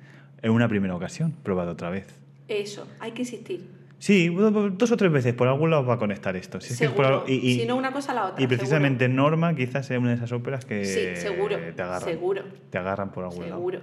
en 0.42 0.52
una 0.52 0.68
primera 0.68 0.94
ocasión, 0.94 1.32
probad 1.42 1.68
otra 1.68 1.90
vez. 1.90 2.20
Eso, 2.48 2.86
hay 3.00 3.12
que 3.12 3.22
insistir. 3.22 3.76
Sí, 3.98 4.28
dos 4.28 4.92
o 4.92 4.96
tres 4.96 5.10
veces 5.10 5.34
por 5.34 5.48
algún 5.48 5.70
lado 5.70 5.84
va 5.86 5.94
a 5.94 5.98
conectar 5.98 6.36
esto. 6.36 6.60
Si, 6.60 6.84
y, 7.26 7.64
no 7.66 7.76
una 7.76 7.92
cosa 7.92 8.12
a 8.12 8.14
la 8.14 8.26
otra. 8.26 8.44
Y 8.44 8.46
precisamente 8.46 9.08
Norma 9.08 9.54
quizás 9.54 9.86
sea 9.86 9.98
una 9.98 10.10
de 10.10 10.16
esas 10.16 10.32
óperas 10.32 10.66
que 10.66 11.16
seguro, 11.16 11.56
te 11.74 11.82
agarran. 11.82 12.08
Seguro. 12.08 12.42
Te 12.70 12.78
agarran 12.78 13.10
por 13.10 13.24
algún 13.24 13.44
lado. 13.44 13.56
Seguro. 13.56 13.80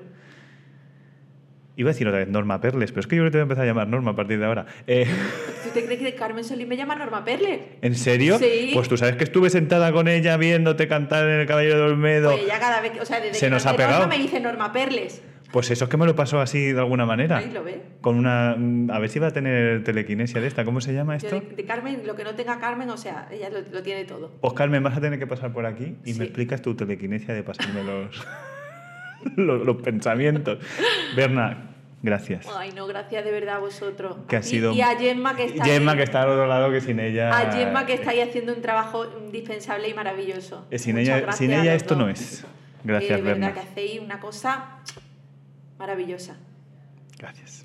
Iba 1.75 1.89
a 1.89 1.93
decir 1.93 2.07
otra 2.07 2.19
vez 2.19 2.29
Norma 2.29 2.61
Perles, 2.61 2.91
pero 2.91 3.01
es 3.01 3.07
que 3.07 3.15
yo 3.15 3.23
creo 3.23 3.31
que 3.31 3.31
te 3.31 3.37
voy 3.37 3.41
a 3.41 3.43
empezar 3.43 3.63
a 3.63 3.67
llamar 3.67 3.87
Norma 3.87 4.11
a 4.11 4.15
partir 4.15 4.39
de 4.39 4.45
ahora. 4.45 4.67
Eh... 4.85 5.07
¿Tú 5.73 5.79
te 5.79 5.85
crees 5.85 6.01
que 6.01 6.15
Carmen 6.15 6.43
Solís 6.43 6.67
me 6.67 6.77
llama 6.77 6.95
Norma 6.95 7.25
Perles? 7.25 7.59
¿En 7.81 7.95
serio? 7.95 8.37
Sí. 8.37 8.71
Pues 8.73 8.87
tú 8.87 8.97
sabes 8.97 9.15
que 9.15 9.23
estuve 9.23 9.49
sentada 9.49 9.91
con 9.91 10.07
ella 10.07 10.37
viéndote 10.37 10.87
cantar 10.87 11.27
en 11.27 11.39
El 11.41 11.47
Caballero 11.47 11.77
de 11.77 11.81
Olmedo. 11.83 12.31
Pues 12.31 12.43
ella 12.43 12.59
cada 12.59 12.81
vez, 12.81 12.91
o 13.01 13.05
sea, 13.05 13.19
desde 13.19 13.35
Se 13.35 13.47
que 13.47 13.49
nos 13.49 13.65
ha 13.65 13.75
pegado. 13.75 13.99
Norma 13.99 14.15
me 14.15 14.21
dice 14.21 14.39
Norma 14.39 14.71
Perles. 14.71 15.21
Pues 15.53 15.69
eso 15.69 15.85
es 15.85 15.89
que 15.91 15.97
me 15.97 16.07
lo 16.07 16.15
pasó 16.15 16.41
así 16.41 16.71
de 16.71 16.79
alguna 16.79 17.05
manera. 17.05 17.37
Ahí 17.37 17.51
lo 17.51 17.63
ve. 17.63 17.79
Con 18.01 18.15
una. 18.15 18.53
A 18.53 18.99
ver 18.99 19.09
si 19.09 19.19
va 19.19 19.27
a 19.27 19.31
tener 19.31 19.83
telequinesia 19.83 20.41
de 20.41 20.47
esta. 20.47 20.65
¿Cómo 20.65 20.81
se 20.81 20.93
llama 20.93 21.15
esto? 21.15 21.41
de, 21.41 21.63
Carmen, 21.63 22.07
lo 22.07 22.15
que 22.15 22.23
no 22.23 22.33
tenga 22.33 22.59
Carmen, 22.59 22.89
o 22.89 22.97
sea, 22.97 23.27
ella 23.31 23.51
lo, 23.51 23.83
tiene 23.83 24.05
todo. 24.05 24.31
Pues 24.41 24.53
Carmen, 24.55 24.81
vas 24.81 24.97
a 24.97 25.01
tener 25.01 25.19
que 25.19 25.27
pasar 25.27 25.53
por 25.53 25.67
aquí 25.67 25.95
y 26.05 26.15
me 26.15 26.23
explicas 26.23 26.63
tu 26.63 26.73
telequinesia 26.75 27.35
de 27.35 27.43
pasarme 27.43 27.83
los, 27.83 28.25
los, 29.65 29.77
pensamientos. 29.83 30.57
Berna, 31.15 31.72
Gracias. 32.03 32.45
Ay, 32.53 32.71
no, 32.75 32.85
gracias 32.85 33.23
de 33.23 33.31
verdad 33.31 33.55
a 33.55 33.59
vosotros. 33.59 34.17
Que 34.27 34.35
ha 34.35 34.43
sido... 34.43 34.73
y, 34.73 34.81
a 34.81 34.99
Gemma 34.99 35.37
que 35.37 35.45
está 35.45 35.63
Gemma 35.63 35.95
que 35.95 36.03
está 36.03 36.23
al 36.23 36.31
otro 36.31 36.47
lado, 36.47 36.69
que 36.69 36.81
sin 36.81 36.99
ella... 36.99 37.35
A 37.35 37.53
Gemma 37.53 37.85
que 37.85 37.93
está 37.93 38.11
ahí 38.11 38.19
haciendo 38.19 38.53
un 38.53 38.61
trabajo 38.61 39.05
indispensable 39.25 39.87
y 39.87 39.93
maravilloso. 39.93 40.67
Eh, 40.69 40.79
sin 40.79 40.97
ella, 40.97 41.31
sin 41.31 41.53
ella 41.53 41.73
esto 41.73 41.95
no 41.95 42.09
es. 42.09 42.45
Gracias, 42.83 43.09
que 43.09 43.15
de 43.15 43.21
verdad 43.21 43.53
que 43.53 43.61
hacéis 43.61 44.01
una 44.01 44.19
cosa 44.19 44.79
maravillosa. 45.79 46.35
Gracias. 47.17 47.62